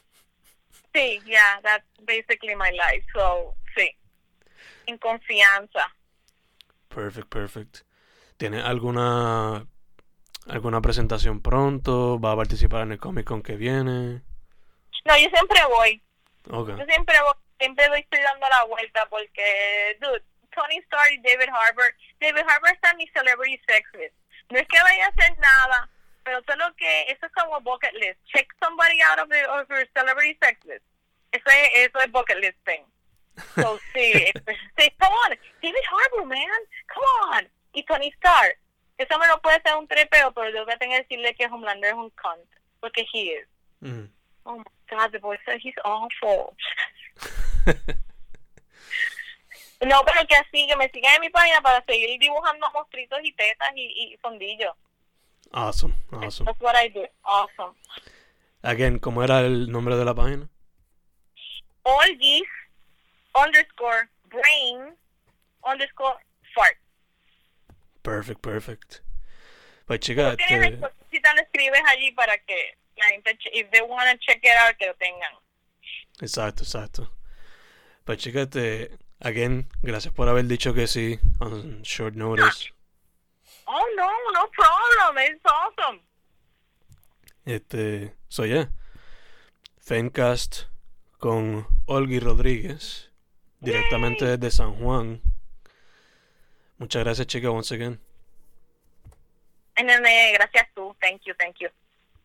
Sí, 0.92 1.20
yeah, 1.24 1.60
that's 1.62 1.86
basically 2.00 2.56
my 2.56 2.70
life. 2.72 3.04
So, 3.14 3.54
sí. 3.76 3.96
En 4.86 4.98
confianza. 4.98 5.86
Perfect, 6.88 7.28
perfect. 7.28 7.76
¿Tienes 8.36 8.64
alguna 8.64 9.66
alguna 10.48 10.80
presentación 10.80 11.40
pronto? 11.42 12.18
¿Va 12.18 12.32
a 12.32 12.36
participar 12.36 12.82
en 12.82 12.92
el 12.92 12.98
Comic 12.98 13.24
Con 13.24 13.40
que 13.42 13.54
viene? 13.54 14.22
No, 15.04 15.16
yo 15.16 15.28
siempre 15.32 15.60
voy. 15.68 16.02
Yo 16.46 16.84
siempre 16.88 17.20
voy, 17.22 17.34
siempre 17.60 17.88
voy, 17.88 18.00
estoy 18.00 18.20
dando 18.22 18.48
la 18.48 18.64
vuelta 18.64 19.06
porque, 19.10 19.96
dude, 20.00 20.24
Tony 20.50 20.78
Stark 20.86 21.12
y 21.12 21.18
David 21.22 21.48
Harbour, 21.48 21.94
David 22.20 22.44
Harbour 22.46 22.70
está 22.70 22.90
en 22.90 22.98
mi 22.98 23.08
celebrity 23.08 23.60
sex 23.66 23.88
list. 23.94 24.14
No 24.50 24.58
es 24.58 24.66
que 24.68 24.82
vaya 24.82 25.06
a 25.06 25.08
hacer 25.08 25.38
nada, 25.38 25.88
pero 26.24 26.42
solo 26.46 26.74
que 26.76 27.02
eso 27.10 27.26
es 27.26 27.32
como 27.32 27.60
bucket 27.60 27.92
list. 27.94 28.18
Check 28.26 28.48
somebody 28.62 29.00
out 29.02 29.18
of, 29.18 29.28
the, 29.28 29.44
of 29.46 29.68
your 29.68 29.86
celebrity 29.94 30.36
sex 30.42 30.58
list. 30.64 30.84
Eso 31.32 31.44
es, 31.46 31.88
eso 31.88 31.98
es 32.00 32.10
bucket 32.10 32.38
list 32.38 32.58
thing. 32.64 32.84
So, 33.54 33.78
sí, 33.94 34.12
sí, 34.76 34.90
come 34.98 35.14
on, 35.26 35.38
David 35.62 35.84
Harbour, 35.90 36.26
man, 36.26 36.60
come 36.92 37.36
on. 37.36 37.48
Y 37.72 37.84
Tony 37.84 38.12
Stark. 38.16 38.58
Eso 38.98 39.18
me 39.18 39.26
lo 39.28 39.40
puede 39.40 39.62
ser 39.62 39.76
un 39.76 39.88
trepeo, 39.88 40.32
pero 40.32 40.50
yo 40.50 40.64
voy 40.64 40.74
a 40.74 40.76
tener 40.76 41.06
que 41.06 41.16
decirle 41.16 41.34
que 41.34 41.46
Homelander 41.46 41.90
es 41.90 41.94
un 41.94 42.10
cunt, 42.10 42.46
porque 42.80 43.06
he 43.12 43.32
is. 43.32 43.48
Mm. 43.80 44.10
Oh 44.44 44.58
my 44.58 44.64
God, 44.90 45.12
the 45.12 45.38
said 45.46 45.60
he's 45.62 45.74
awful. 45.84 46.54
No, 49.80 50.02
pero 50.04 50.26
que 50.26 50.36
así, 50.36 50.66
que 50.66 50.76
me 50.76 50.90
sigan 50.90 51.14
en 51.14 51.20
mi 51.22 51.30
página 51.30 51.60
para 51.62 51.82
seguir 51.84 52.20
dibujando 52.20 52.70
monstruitos 52.72 53.18
y 53.22 53.32
tetas 53.32 53.70
y, 53.74 54.12
y 54.12 54.16
fondillos. 54.18 54.74
awesome, 55.52 55.94
awesome. 56.12 56.46
That's 56.46 56.60
what 56.60 56.76
I 56.76 56.88
do. 56.88 57.06
Awesome. 57.24 57.74
Again, 58.62 58.98
¿cómo 58.98 59.24
era 59.24 59.40
el 59.40 59.70
nombre 59.70 59.96
de 59.96 60.04
la 60.04 60.14
página? 60.14 60.48
These 62.18 62.46
underscore 63.34 64.10
brain 64.28 64.94
underscore 65.64 66.16
fart. 66.54 66.76
Perfect, 68.02 68.42
perfect. 68.42 69.00
Pues 69.86 70.00
chica, 70.00 70.32
este, 70.38 70.54
el 70.54 70.78
cosita, 70.78 71.34
lo 71.34 71.42
escribes 71.42 71.82
allí 71.88 72.12
para 72.12 72.36
que 72.38 72.76
la 72.96 73.06
gente, 73.06 73.38
if 73.52 73.70
they 73.70 73.82
want 73.82 74.08
to 74.10 74.16
check 74.18 74.38
it 74.44 74.56
out, 74.58 74.76
que 74.76 74.86
lo 74.86 74.94
tengan. 74.94 75.32
exacto, 76.20 76.62
exacto. 76.62 77.10
Pues 78.04 78.18
chica, 78.18 78.42
este, 78.42 78.98
again, 79.20 79.68
gracias 79.82 80.12
por 80.12 80.28
haber 80.28 80.46
dicho 80.46 80.74
que 80.74 80.86
sí 80.86 81.18
on 81.40 81.82
short 81.82 82.14
notice. 82.14 82.72
Oh, 83.66 83.86
no, 83.96 84.08
no 84.32 84.50
problem. 84.50 85.24
It's 85.30 85.44
awesome. 85.44 86.00
Este, 87.44 88.14
so 88.28 88.44
yeah. 88.44 88.68
Fencast 89.78 90.64
con 91.18 91.66
Olgi 91.86 92.20
Rodríguez, 92.20 93.10
directamente 93.60 94.24
desde 94.24 94.50
San 94.50 94.74
Juan. 94.74 95.20
Muchas 96.78 97.04
gracias, 97.04 97.26
chica, 97.26 97.50
once 97.50 97.74
again. 97.74 98.00
Gracias 99.76 100.68
tú. 100.74 100.94
Thank 101.00 101.22
you, 101.26 101.34
thank 101.38 101.56
you. 101.60 101.68